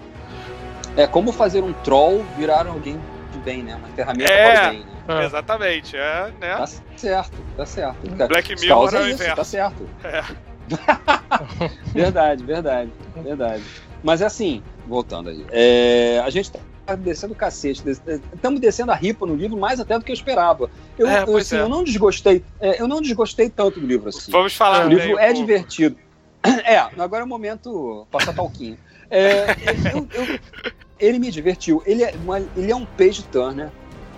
É 0.97 1.07
como 1.07 1.31
fazer 1.33 1.63
um 1.63 1.73
troll 1.73 2.25
virar 2.37 2.67
alguém 2.67 3.01
de 3.33 3.39
bem, 3.39 3.63
né? 3.63 3.77
Uma 3.77 3.89
ferramenta 3.89 4.33
É. 4.33 4.53
para 4.53 4.67
o 4.69 4.71
bem. 4.71 4.81
Né? 4.81 4.87
É. 5.23 5.25
exatamente, 5.25 5.97
é, 5.97 6.31
né? 6.41 6.57
Tá 6.57 6.67
certo, 6.97 7.37
tá 7.57 7.67
certo. 7.67 8.11
Black 8.29 8.55
Mirror 8.61 8.95
é 8.95 8.99
o 8.99 9.03
é 9.03 9.07
isso, 9.11 9.15
inverso. 9.15 9.37
tá 9.37 9.45
certo. 9.45 9.89
É. 10.05 10.23
verdade, 11.93 12.45
verdade, 12.45 12.91
verdade. 13.17 13.63
Mas 14.03 14.21
é 14.23 14.27
assim, 14.27 14.63
voltando 14.87 15.29
aí. 15.31 15.45
é, 15.51 16.21
a 16.25 16.31
gente 16.31 16.51
tá 16.53 16.59
descendo 16.97 17.33
o 17.33 17.37
cacete. 17.37 17.83
Estamos 18.35 18.61
descendo 18.61 18.93
a 18.93 18.95
ripa 18.95 19.27
no 19.27 19.35
livro 19.35 19.57
mais 19.57 19.81
até 19.81 19.99
do 19.99 20.05
que 20.05 20.11
eu 20.11 20.15
esperava. 20.15 20.71
Eu, 20.99 21.07
É, 21.07 21.23
eu, 21.27 21.37
assim, 21.37 21.57
é. 21.57 21.61
eu 21.61 21.69
não 21.69 21.83
desgostei. 21.85 22.45
é, 22.61 22.81
eu 22.81 22.87
não 22.89 23.01
desgostei 23.01 23.49
tanto 23.49 23.81
do 23.81 23.87
livro 23.87 24.09
assim. 24.09 24.31
Vamos 24.33 24.55
falar 24.55 24.87
O 24.87 24.89
livro 24.89 25.19
é 25.19 25.27
pouco. 25.27 25.35
divertido. 25.41 25.97
É, 26.65 26.79
agora 26.79 27.23
é 27.23 27.25
o 27.25 27.29
momento 27.29 28.07
passar 28.11 28.33
talquinho. 28.35 28.79
É, 29.11 29.47
eu- 29.95 30.09
eu- 30.15 30.39
ele 30.99 31.19
me 31.19 31.31
divertiu. 31.31 31.83
Ele 31.85 32.03
é, 32.05 32.15
uma- 32.25 32.39
ele 32.57 32.71
é 32.71 32.77
um 32.77 32.85
page 32.87 33.23
turner. 33.25 33.69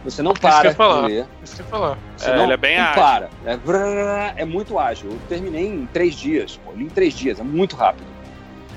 Você 0.04 0.20
não 0.20 0.32
para 0.34 0.74
falar. 0.74 1.02
de 1.06 1.14
ler. 1.14 1.26
Isso 1.44 1.54
que 1.56 1.62
eu 1.62 1.66
falar. 1.66 1.96
Você 2.16 2.28
É, 2.30 2.36
não, 2.36 2.44
ele 2.44 2.52
é 2.54 2.56
bem 2.56 2.76
não 2.76 2.84
ágil. 2.86 2.94
para. 3.02 3.30
É, 3.44 3.56
brrr, 3.56 4.34
é 4.36 4.44
muito 4.44 4.76
ágil. 4.78 5.10
Eu 5.10 5.18
terminei 5.28 5.64
em 5.66 5.86
três 5.92 6.14
dias. 6.16 6.58
Pô, 6.64 6.72
li 6.72 6.84
em 6.84 6.88
três 6.88 7.14
dias. 7.14 7.38
É 7.38 7.42
muito 7.44 7.76
rápido. 7.76 8.06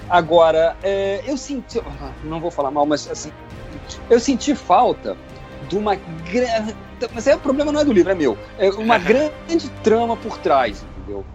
Agora, 0.07 0.75
é, 0.83 1.23
eu 1.25 1.35
senti. 1.35 1.81
Não 2.23 2.39
vou 2.39 2.51
falar 2.51 2.69
mal, 2.69 2.85
mas 2.85 3.09
assim. 3.09 3.31
Eu 4.09 4.19
senti 4.19 4.55
falta 4.55 5.17
de 5.69 5.77
uma 5.77 5.95
grande. 5.95 6.75
Mas 7.13 7.27
aí 7.27 7.35
o 7.35 7.39
problema 7.39 7.71
não 7.71 7.81
é 7.81 7.85
do 7.85 7.91
livro, 7.93 8.11
é 8.11 8.15
meu. 8.15 8.37
É 8.57 8.69
uma 8.69 8.97
grande 8.99 9.69
trama 9.83 10.15
por 10.15 10.37
trás, 10.37 10.83
entendeu? 10.97 11.25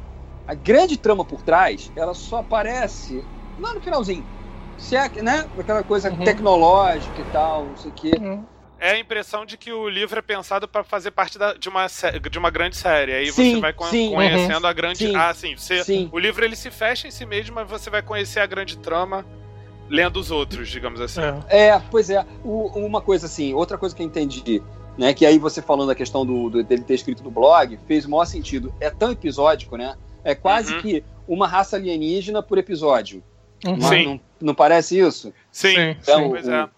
A 0.46 0.55
grande 0.55 0.96
trama 0.96 1.24
por 1.24 1.42
trás, 1.42 1.90
ela 1.94 2.14
só 2.14 2.38
aparece 2.38 3.24
lá 3.59 3.74
no 3.74 3.80
finalzinho. 3.80 4.24
Se 4.78 4.96
é, 4.96 5.09
né? 5.22 5.46
Aquela 5.59 5.82
coisa 5.82 6.11
Uhum. 6.11 6.24
tecnológica 6.24 7.20
e 7.20 7.24
tal, 7.32 7.64
não 7.66 7.76
sei 7.76 7.90
o 7.90 7.94
quê. 7.94 8.12
Uhum. 8.18 8.44
É 8.82 8.92
a 8.92 8.98
impressão 8.98 9.44
de 9.44 9.59
que 9.59 9.70
o 9.70 9.90
livro 9.90 10.18
é 10.18 10.22
pensado 10.22 10.66
para 10.66 10.82
fazer 10.82 11.11
parte 11.11 11.38
da- 11.38 11.53
de, 11.53 11.68
uma, 11.68 11.86
de 12.30 12.38
uma 12.38 12.48
grande 12.48 12.76
série. 12.76 13.12
Aí 13.12 13.30
Sim, 13.30 13.57
você 13.57 13.61
vai 13.61 13.74
con- 13.74 13.84
sim. 13.84 14.11
conhecendo 14.14 14.66
a 14.66 14.72
grande. 14.72 15.07
Sim. 15.07 15.14
Ah, 15.14 15.34
sim, 15.34 15.55
você- 15.55 15.84
Sim. 15.84 16.09
O 16.11 16.18
livro 16.18 16.42
ele 16.42 16.57
se 16.57 16.70
fecha 16.70 17.07
em 17.07 17.11
si 17.11 17.26
mesmo, 17.26 17.55
mas 17.57 17.68
você 17.68 17.90
vai 17.90 18.01
conhecer 18.01 18.40
a 18.40 18.46
grande 18.46 18.78
trama 18.78 19.26
lendo 19.91 20.18
os 20.20 20.30
outros, 20.30 20.68
digamos 20.70 21.01
assim. 21.01 21.20
É. 21.49 21.66
É, 21.68 21.82
pois 21.91 22.09
é. 22.09 22.24
O- 22.45 22.68
uma 22.78 23.01
coisa 23.03 23.26
assim, 23.26 23.53
outra 23.53 23.76
coisa 23.76 23.95
que 23.95 24.01
eu 24.03 24.07
entendi, 24.07 24.62
né? 24.97 25.12
Que 25.12 25.26
aí 25.26 25.38
você 25.38 25.61
falando 25.61 25.88
da 25.88 25.95
questão 25.95 26.24
do, 26.24 26.49
do- 26.49 26.64
dele 26.64 26.82
ter 26.82 26.95
escrito 26.95 27.22
no 27.22 27.30
blog, 27.30 27.78
fez 27.86 28.05
o 28.07 28.11
maior 28.11 28.24
sentido. 28.24 28.72
É 28.80 28.88
tão 28.88 29.11
episódico, 29.11 29.76
né? 29.76 29.97
É 30.24 30.34
quase 30.34 30.72
Uhum. 30.74 30.80
que 30.80 31.05
uma 31.28 31.47
raça 31.47 31.76
alienígena 31.76 32.43
por 32.43 32.57
episódio. 32.57 33.22
Uhum. 33.66 33.76
Não, 33.76 33.88
Sim. 33.88 34.05
não, 34.07 34.20
não 34.41 34.55
parece 34.55 34.99
isso? 34.99 35.32
Sim, 35.53 35.74
Sim, 35.74 35.97
Então, 36.01 36.22
sim. 36.22 36.28
pois 36.30 36.47
o- 36.49 36.51
é. 36.53 36.68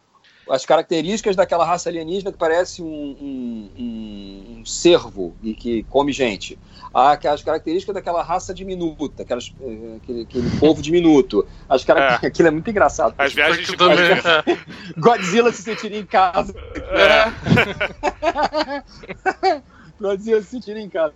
As 0.50 0.66
características 0.66 1.36
daquela 1.36 1.64
raça 1.64 1.88
alienígena 1.88 2.32
que 2.32 2.36
parece 2.38 2.82
um, 2.82 2.86
um, 2.86 3.70
um- 3.78 4.58
um 4.60 4.64
cervo 4.66 5.34
e 5.42 5.54
que 5.54 5.84
come 5.84 6.12
gente. 6.12 6.58
Há 6.94 7.12
as 7.12 7.42
características 7.42 7.94
daquela 7.94 8.22
raça 8.22 8.52
diminuta, 8.52 9.22
aquelas, 9.22 9.52
eh, 9.62 9.96
aquele, 10.02 10.22
aquele 10.22 10.50
povo 10.58 10.82
diminuto. 10.82 11.46
As 11.68 11.84
carac- 11.84 12.24
Aquilo 12.26 12.48
é 12.48 12.50
muito 12.50 12.68
engraçado. 12.68 13.14
As 13.16 13.32
viagens 13.32 13.66
de 13.66 13.76
também, 13.76 13.98
é. 14.10 14.58
Godzilla 14.98 15.50
se 15.52 15.62
sentiria 15.62 15.98
em 15.98 16.06
casa. 16.06 16.54
É. 16.90 17.32
Godzilla 20.00 20.40
se 20.42 20.48
sentiria 20.50 20.82
em 20.82 20.88
casa. 20.90 21.14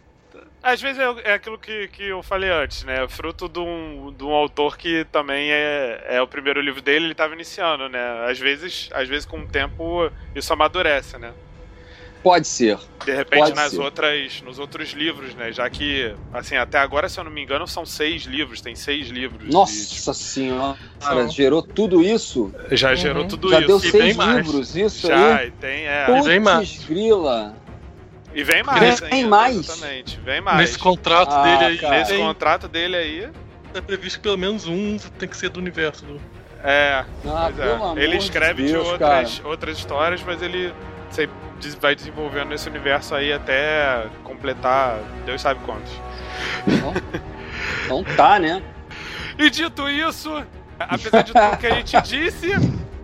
Às 0.63 0.81
vezes 0.83 0.99
é, 0.99 1.31
é 1.31 1.35
aquilo 1.35 1.59
que, 1.59 1.89
que 1.89 2.03
eu 2.09 2.23
falei 2.23 2.51
antes, 2.51 2.83
né? 2.85 3.07
Fruto 3.09 3.49
de 3.49 3.59
um, 3.61 4.13
de 4.17 4.25
um 4.25 4.33
autor 4.33 4.77
que 4.77 5.05
também 5.13 5.51
é, 5.53 6.05
é 6.09 6.23
o 6.23 6.27
primeiro 6.27 6.61
livro 6.61 6.83
dele, 6.83 7.05
ele 7.07 7.13
estava 7.13 7.35
iniciando, 7.35 7.89
né? 7.89 8.27
Às 8.29 8.39
vezes, 8.39 8.91
às 8.93 9.09
vezes 9.09 9.25
com 9.25 9.39
o 9.39 9.47
tempo 9.47 10.11
isso 10.35 10.53
amadurece, 10.53 11.19
né? 11.19 11.33
Pode 12.27 12.49
ser. 12.49 12.77
De 13.05 13.15
repente 13.15 13.39
Pode 13.39 13.55
nas 13.55 13.71
ser. 13.71 13.81
outras, 13.81 14.43
nos 14.43 14.59
outros 14.59 14.91
livros, 14.91 15.33
né? 15.37 15.53
Já 15.53 15.71
que, 15.71 16.13
assim, 16.35 16.57
até 16.57 16.77
agora, 16.77 17.09
se 17.09 17.21
eu 17.21 17.23
não 17.23 17.31
me 17.31 17.41
engano, 17.41 17.69
são 17.69 17.87
seis 17.87 18.25
livros, 18.25 18.61
tem 18.61 18.75
seis 18.75 19.07
livros. 19.11 19.49
Nossa 19.49 20.13
senhora, 20.13 20.77
São. 20.99 21.29
gerou 21.31 21.63
tudo 21.63 22.03
isso? 22.03 22.53
E 22.69 22.77
já 22.77 22.91
Uhum. 22.91 22.97
gerou 22.97 23.29
tudo 23.29 23.49
Já 23.49 23.59
isso. 23.59 23.67
deu 23.69 23.77
e 23.77 23.81
seis 23.81 23.93
bem 23.93 24.15
mais. 24.15 24.37
livros, 24.45 24.75
isso 24.75 25.07
Já, 25.07 25.37
aí? 25.37 25.47
e 25.47 25.51
tem, 25.53 25.87
é. 25.87 26.05
Pô, 26.07 26.21
vem 26.25 26.41
mais. 26.41 26.85
Grila. 26.85 27.55
E 28.35 28.43
vem 28.43 28.65
mais. 28.65 28.99
Vem 28.99 29.09
ainda, 29.13 29.29
mais. 29.29 29.57
Exatamente, 29.57 30.21
vem 30.25 30.41
mais. 30.41 30.59
Nesse 30.59 30.79
contrato 30.81 31.33
Ah, 31.33 31.43
dele 31.45 31.65
aí, 31.65 31.79
cara. 31.79 31.99
Nesse 31.99 32.11
tem, 32.11 32.21
contrato 32.21 32.67
dele 32.67 32.97
aí, 32.97 33.29
é 33.73 33.81
previsto 33.81 34.19
que 34.19 34.23
pelo 34.25 34.37
menos 34.37 34.67
um 34.67 34.99
tem 35.17 35.29
que 35.29 35.37
ser 35.37 35.49
do 35.51 35.61
universo. 35.61 36.05
Do... 36.05 36.21
é. 36.65 37.05
Ah, 37.25 37.53
é. 37.97 38.03
Ele 38.03 38.17
escreve 38.17 38.63
de 38.63 38.67
de, 38.69 38.75
Deus, 38.75 38.89
outras, 38.89 39.41
outras 39.45 39.79
histórias, 39.79 40.21
mas 40.27 40.43
ele 40.43 40.73
sei, 41.09 41.29
des- 41.29 41.46
vai 41.81 41.95
desenvolvendo 41.95 42.53
esse 42.53 42.69
universo 42.69 43.15
aí 43.15 43.33
até 43.33 44.07
completar 44.25 44.99
Deus 45.25 45.41
sabe 45.41 45.61
quantos. 45.65 45.93
Então, 46.67 46.93
então 47.85 48.05
tá, 48.17 48.39
né? 48.39 48.63
E 49.39 49.51
dito 49.51 49.89
isso, 49.89 50.31
apesar 50.79 51.23
de 51.23 51.33
tudo 51.33 51.57
que 51.59 51.67
a 51.67 51.75
gente 51.75 52.01
disse, 52.03 52.49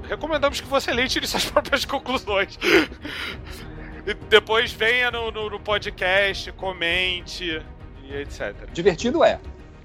recomendamos 0.09 0.61
que 0.61 0.66
você 0.68 0.92
leia 0.92 1.07
e 1.07 1.09
tire 1.09 1.26
suas 1.26 1.44
próprias 1.50 1.84
conclusões. 1.84 2.59
E 4.07 4.14
depois 4.28 4.72
venha 4.72 5.11
no, 5.11 5.30
no- 5.30 5.50
no 5.50 5.61
podcast, 5.61 6.50
comente 6.53 7.62
e 8.05 8.14
etc. 8.16 8.55
Divertido 8.72 9.22
é. 9.24 9.38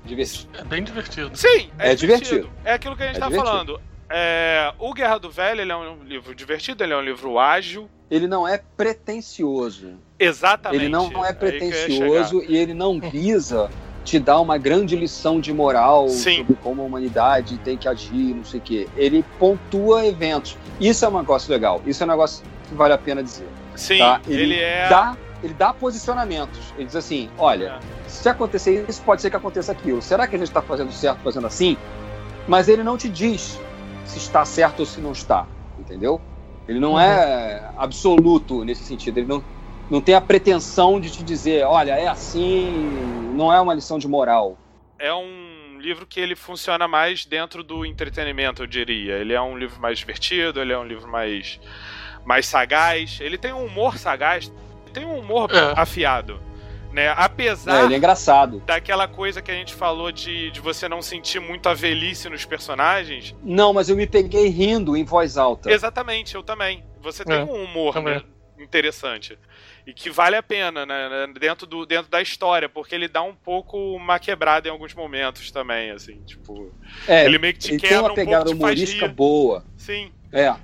Divertido. 0.03 0.49
É 0.57 0.63
bem 0.63 0.83
divertido. 0.83 1.31
Sim, 1.35 1.69
é, 1.77 1.91
É 1.91 1.95
divertido. 1.95 2.29
divertido. 2.47 2.49
É 2.65 2.73
aquilo 2.73 2.95
que 2.95 3.03
a 3.03 3.07
gente 3.07 3.17
É 3.17 3.19
tá 3.19 3.27
divertido. 3.27 3.49
falando. 3.51 3.81
É, 4.09 4.73
o 4.79 4.93
Guerra 4.93 5.17
do 5.19 5.29
Velho 5.29 5.59
ele 5.61 5.71
é 5.71 5.75
um 5.75 6.01
livro 6.03 6.33
divertido, 6.33 6.81
ele 6.83 6.93
é 6.93 6.97
um 6.97 7.01
livro 7.01 7.37
ágil. 7.37 7.89
Ele 8.09 8.27
não 8.27 8.47
é 8.47 8.61
pretencioso. 8.75 9.93
Exatamente. 10.17 10.83
Ele 10.83 10.89
não 10.89 11.25
é 11.25 11.33
pretencioso 11.33 12.43
e 12.47 12.55
ele 12.55 12.73
não 12.73 12.99
visa 12.99 13.69
te 14.03 14.17
dar 14.19 14.39
uma 14.39 14.57
grande 14.57 14.95
lição 14.95 15.39
de 15.39 15.53
moral 15.53 16.07
Sim. 16.07 16.37
sobre 16.37 16.55
como 16.55 16.81
a 16.81 16.85
humanidade 16.85 17.57
tem 17.57 17.75
que 17.75 17.89
agir, 17.89 18.33
não 18.33 18.45
sei 18.45 18.61
o 18.61 18.63
quê. 18.63 18.87
Ele 18.95 19.23
pontua 19.37 20.05
eventos. 20.05 20.57
Isso 20.79 21.03
é 21.03 21.09
um 21.09 21.17
negócio 21.17 21.51
legal. 21.51 21.81
Isso 21.85 22.03
é 22.03 22.05
um 22.05 22.09
negócio 22.09 22.45
que 22.69 22.73
vale 22.73 22.93
a 22.93 22.97
pena 22.97 23.21
dizer. 23.21 23.47
Sim, 23.75 23.97
tá? 23.97 24.21
ele, 24.25 24.43
Ele 24.43 24.59
é. 24.59 24.87
Dá, 24.87 25.17
ele 25.43 25.53
dá 25.53 25.73
posicionamentos. 25.73 26.73
Ele 26.77 26.85
diz 26.85 26.95
assim: 26.95 27.29
olha, 27.37 27.79
É. 28.05 28.09
se 28.09 28.29
acontecer 28.29 28.85
isso, 28.87 29.01
pode 29.01 29.21
ser 29.21 29.29
que 29.29 29.35
aconteça 29.35 29.73
aquilo. 29.73 30.01
Será 30.01 30.25
que 30.25 30.35
a 30.37 30.39
gente 30.39 30.47
está 30.47 30.61
fazendo 30.61 30.91
certo 30.93 31.19
fazendo 31.21 31.45
assim? 31.45 31.75
Mas 32.47 32.69
ele 32.69 32.83
não 32.83 32.97
te 32.97 33.09
diz 33.09 33.59
se 34.05 34.17
está 34.17 34.45
certo 34.45 34.79
ou 34.79 34.85
se 34.85 35.01
não 35.01 35.11
está, 35.11 35.45
entendeu? 35.77 36.21
Ele 36.67 36.79
não 36.79 36.93
Uhum. 36.93 36.99
é 36.99 37.69
absoluto 37.77 38.63
nesse 38.63 38.83
sentido. 38.83 39.17
Ele 39.19 39.27
não, 39.27 39.43
não 39.89 40.01
tem 40.01 40.15
a 40.15 40.21
pretensão 40.21 40.99
de 40.99 41.09
te 41.09 41.23
dizer, 41.23 41.65
olha, 41.65 41.91
é 41.93 42.07
assim, 42.07 42.69
não 43.33 43.51
é 43.53 43.59
uma 43.61 43.73
lição 43.73 43.97
de 43.97 44.07
moral. 44.07 44.57
É 44.99 45.13
um 45.13 45.77
livro 45.79 46.05
que 46.05 46.19
ele 46.19 46.35
funciona 46.35 46.87
mais 46.87 47.25
dentro 47.25 47.63
do 47.63 47.85
entretenimento, 47.85 48.63
eu 48.63 48.67
diria. 48.67 49.13
Ele 49.15 49.33
é 49.33 49.41
um 49.41 49.57
livro 49.57 49.79
mais 49.79 49.97
divertido, 49.99 50.59
ele 50.61 50.73
é 50.73 50.77
um 50.77 50.85
livro 50.85 51.09
mais, 51.09 51.59
mais 52.25 52.45
sagaz. 52.47 53.19
Ele 53.21 53.37
tem 53.37 53.53
um 53.53 53.63
humor 53.65 53.97
sagaz, 53.97 54.51
tem 54.91 55.05
um 55.05 55.19
humor 55.19 55.49
É. 55.53 55.79
afiado. 55.79 56.39
Né? 56.97 57.13
Apesar 57.15 57.81
É, 57.81 57.85
ele 57.85 57.93
é 57.93 57.97
engraçado. 57.97 58.59
daquela 58.65 59.07
coisa 59.07 59.39
que 59.39 59.51
a 59.51 59.53
gente 59.53 59.75
falou 59.75 60.11
de, 60.11 60.49
de 60.49 60.59
você 60.59 60.89
não 60.89 60.99
sentir 60.99 61.39
muito 61.39 61.69
a 61.69 61.73
velhice 61.75 62.27
nos 62.27 62.43
personagens. 62.43 63.35
Não, 63.43 63.71
mas 63.71 63.87
eu 63.87 63.95
me 63.95 64.07
peguei 64.07 64.47
rindo 64.47 64.97
em 64.97 65.03
voz 65.03 65.37
alta. 65.37 65.71
Exatamente, 65.71 66.33
eu 66.33 66.41
também. 66.41 66.83
Você 66.99 67.23
tem 67.23 67.35
É, 67.37 67.43
um 67.43 67.65
humor 67.65 68.01
né, 68.01 68.23
interessante. 68.57 69.37
E 69.85 69.93
que 69.93 70.09
vale 70.09 70.35
a 70.37 70.41
pena, 70.41 70.87
né, 70.87 71.07
né, 71.07 71.33
dentro, 71.39 71.67
do, 71.67 71.85
dentro 71.85 72.09
da 72.09 72.19
história, 72.19 72.67
porque 72.67 72.95
ele 72.95 73.07
dá 73.07 73.21
um 73.21 73.35
pouco 73.35 73.77
uma 73.95 74.17
quebrada 74.17 74.67
em 74.67 74.71
alguns 74.71 74.95
momentos 74.95 75.51
também, 75.51 75.91
assim, 75.91 76.19
tipo. 76.25 76.73
É, 77.07 77.25
ele 77.25 77.37
meio 77.37 77.53
que 77.53 77.59
te 77.59 77.71
ele 77.73 77.79
tem 77.79 77.89
quebra 77.91 78.05
uma 78.05 78.11
um 78.11 78.15
pegada 78.15 78.45
pouco, 78.45 78.57
te 78.57 78.61
faz 78.61 78.73
humorística 78.73 79.05
rir. 79.05 79.13
boa. 79.13 79.63
Sim. 79.77 80.11
É. 80.33 80.55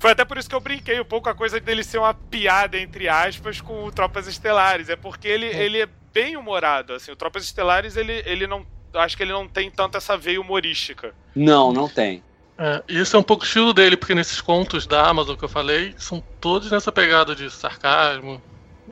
Foi 0.00 0.12
até 0.12 0.24
por 0.24 0.38
isso 0.38 0.48
que 0.48 0.54
eu 0.54 0.60
brinquei 0.60 0.98
um 0.98 1.04
pouco 1.04 1.28
a 1.28 1.34
coisa 1.34 1.60
dele 1.60 1.84
ser 1.84 1.98
uma 1.98 2.14
piada, 2.14 2.78
entre 2.78 3.06
aspas, 3.06 3.60
com 3.60 3.84
o 3.84 3.92
Tropas 3.92 4.26
Estelares. 4.26 4.88
É 4.88 4.96
porque 4.96 5.28
ele, 5.28 5.44
ele 5.44 5.82
é 5.82 5.88
bem 6.10 6.38
humorado, 6.38 6.94
assim. 6.94 7.12
O 7.12 7.16
Tropas 7.16 7.44
Estelares, 7.44 7.98
ele, 7.98 8.22
ele 8.24 8.46
não. 8.46 8.66
Acho 8.94 9.14
que 9.14 9.22
ele 9.22 9.32
não 9.32 9.46
tem 9.46 9.70
tanto 9.70 9.98
essa 9.98 10.16
veia 10.16 10.40
humorística. 10.40 11.14
Não, 11.36 11.70
não 11.70 11.86
tem. 11.86 12.24
É, 12.56 12.82
e 12.88 12.98
esse 12.98 13.14
é 13.14 13.18
um 13.18 13.22
pouco 13.22 13.42
o 13.42 13.46
estilo 13.46 13.74
dele, 13.74 13.94
porque 13.94 14.14
nesses 14.14 14.40
contos 14.40 14.86
da 14.86 15.06
Amazon 15.06 15.36
que 15.36 15.44
eu 15.44 15.48
falei, 15.50 15.94
são 15.98 16.24
todos 16.40 16.70
nessa 16.70 16.90
pegada 16.90 17.36
de 17.36 17.50
sarcasmo. 17.50 18.40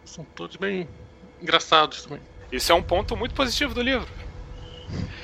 São 0.05 0.27
todos 0.35 0.57
bem 0.57 0.87
engraçados 1.41 2.03
também. 2.03 2.21
Isso 2.53 2.71
é 2.71 2.75
um 2.75 2.83
ponto 2.83 3.17
muito 3.17 3.35
positivo 3.35 3.73
do 3.73 3.81
livro. 3.81 4.09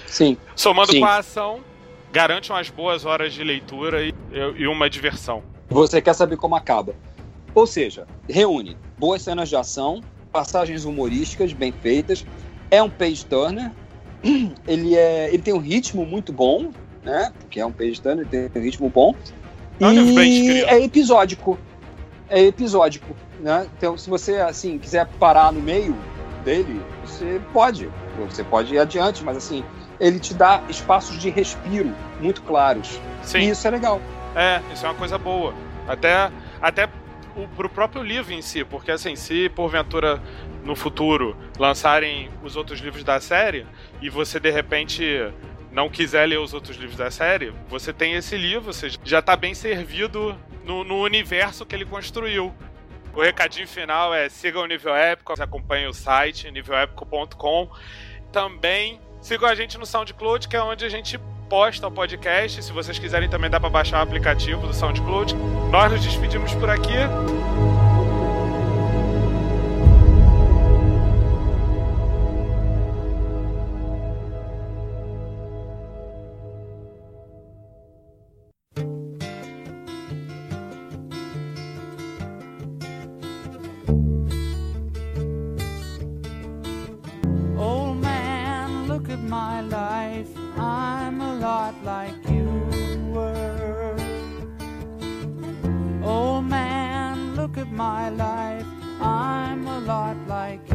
Sim. 0.06 0.38
Somando 0.56 0.92
Sim. 0.92 1.00
com 1.00 1.06
a 1.06 1.18
ação, 1.18 1.62
garante 2.10 2.50
umas 2.50 2.70
boas 2.70 3.04
horas 3.04 3.34
de 3.34 3.44
leitura 3.44 4.02
e, 4.02 4.14
e 4.56 4.66
uma 4.66 4.88
diversão. 4.88 5.42
Você 5.68 6.00
quer 6.00 6.14
saber 6.14 6.36
como 6.36 6.54
acaba. 6.54 6.94
Ou 7.54 7.66
seja, 7.66 8.06
reúne 8.28 8.76
boas 8.98 9.22
cenas 9.22 9.48
de 9.48 9.56
ação, 9.56 10.00
passagens 10.32 10.84
humorísticas 10.84 11.52
bem 11.52 11.72
feitas. 11.72 12.26
É 12.70 12.82
um 12.82 12.90
page 12.90 13.24
turner. 13.26 13.70
Ele, 14.66 14.96
é, 14.96 15.28
ele 15.28 15.42
tem 15.42 15.52
um 15.52 15.58
ritmo 15.58 16.06
muito 16.06 16.32
bom, 16.32 16.70
né? 17.02 17.30
Porque 17.38 17.60
é 17.60 17.66
um 17.66 17.70
page 17.70 18.00
turner, 18.00 18.26
ele 18.32 18.48
tem 18.48 18.62
um 18.62 18.64
ritmo 18.64 18.88
bom. 18.88 19.14
Bem 19.78 20.48
E 20.48 20.62
é 20.62 20.82
episódico. 20.82 21.58
É 22.30 22.40
episódico, 22.40 23.14
né? 23.40 23.66
Então, 23.76 23.98
se 23.98 24.08
você 24.08 24.36
assim 24.36 24.78
quiser 24.78 25.06
parar 25.18 25.52
no 25.52 25.60
meio 25.60 25.94
dele, 26.42 26.80
você 27.04 27.38
pode. 27.52 27.90
Você 28.30 28.42
pode 28.42 28.74
ir 28.74 28.78
adiante, 28.78 29.22
mas 29.22 29.36
assim, 29.36 29.62
ele 30.00 30.18
te 30.18 30.32
dá 30.32 30.62
espaços 30.70 31.18
de 31.18 31.28
respiro 31.28 31.94
muito 32.20 32.42
claros. 32.42 32.98
E 33.22 33.26
Sim, 33.26 33.50
isso 33.50 33.66
é 33.68 33.70
legal. 33.70 34.00
É, 34.34 34.60
isso 34.72 34.84
é 34.84 34.88
uma 34.88 34.94
coisa 34.94 35.18
boa. 35.18 35.54
Até, 35.86 36.30
até 36.60 36.88
o, 37.36 37.46
pro 37.48 37.68
próprio 37.68 38.02
livro 38.02 38.32
em 38.32 38.42
si, 38.42 38.64
porque 38.64 38.90
assim, 38.90 39.16
se 39.16 39.48
porventura 39.50 40.20
no 40.64 40.74
futuro 40.74 41.36
lançarem 41.58 42.30
os 42.42 42.56
outros 42.56 42.80
livros 42.80 43.04
da 43.04 43.20
série 43.20 43.66
e 44.00 44.08
você 44.08 44.40
de 44.40 44.50
repente 44.50 45.04
não 45.70 45.90
quiser 45.90 46.26
ler 46.26 46.38
os 46.38 46.54
outros 46.54 46.76
livros 46.76 46.96
da 46.96 47.10
série, 47.10 47.52
você 47.68 47.92
tem 47.92 48.14
esse 48.14 48.36
livro, 48.36 48.72
você 48.72 48.88
já 49.04 49.20
tá 49.20 49.36
bem 49.36 49.54
servido 49.54 50.38
no, 50.64 50.84
no 50.84 51.02
universo 51.02 51.66
que 51.66 51.74
ele 51.74 51.84
construiu. 51.84 52.54
O 53.12 53.20
recadinho 53.20 53.68
final 53.68 54.14
é 54.14 54.28
siga 54.28 54.58
o 54.58 54.66
Nível 54.66 54.94
Épico, 54.94 55.32
acompanhe 55.40 55.86
o 55.86 55.92
site 55.92 56.50
nívelépico.com. 56.50 57.70
Também 58.32 59.00
sigam 59.20 59.48
a 59.48 59.54
gente 59.54 59.78
no 59.78 59.86
SoundCloud, 59.86 60.48
que 60.48 60.56
é 60.56 60.62
onde 60.62 60.84
a 60.84 60.88
gente 60.88 61.18
posta 61.48 61.86
o 61.86 61.90
podcast. 61.90 62.62
Se 62.62 62.72
vocês 62.72 62.98
quiserem 62.98 63.28
também 63.28 63.50
dá 63.50 63.60
para 63.60 63.70
baixar 63.70 64.00
o 64.00 64.02
aplicativo 64.02 64.66
do 64.66 64.74
SoundCloud. 64.74 65.34
Nós 65.70 65.92
nos 65.92 66.02
despedimos 66.02 66.54
por 66.54 66.70
aqui. 66.70 66.96
My 97.74 98.08
life. 98.08 98.66
I'm 99.00 99.66
a 99.66 99.80
lot 99.80 100.16
like 100.28 100.73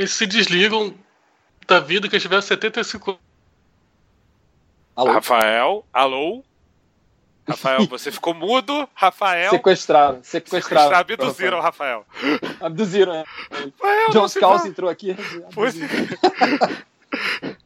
Eles 0.00 0.12
se 0.12 0.26
desligam 0.26 0.94
da 1.66 1.78
vida 1.78 2.08
que 2.08 2.14
eles 2.14 2.22
tiveram 2.22 2.40
75 2.40 3.10
anos. 3.10 3.22
Alô? 4.96 5.12
Rafael, 5.12 5.84
alô? 5.92 6.42
Rafael, 7.46 7.86
você 7.86 8.10
ficou 8.10 8.32
mudo? 8.32 8.88
Rafael, 8.94 9.50
Sequestraram, 9.50 10.22
sequestraram. 10.22 10.62
sequestraram, 10.62 10.96
abduziram 10.98 11.58
o 11.58 11.60
Rafael. 11.60 12.06
Abduziram. 12.62 13.12
é. 13.14 13.24
Rafael, 13.50 14.10
John 14.10 14.26
Scouse 14.28 14.62
vai- 14.62 14.68
entrou 14.70 14.88
aqui. 14.88 15.14
Você- 15.50 15.80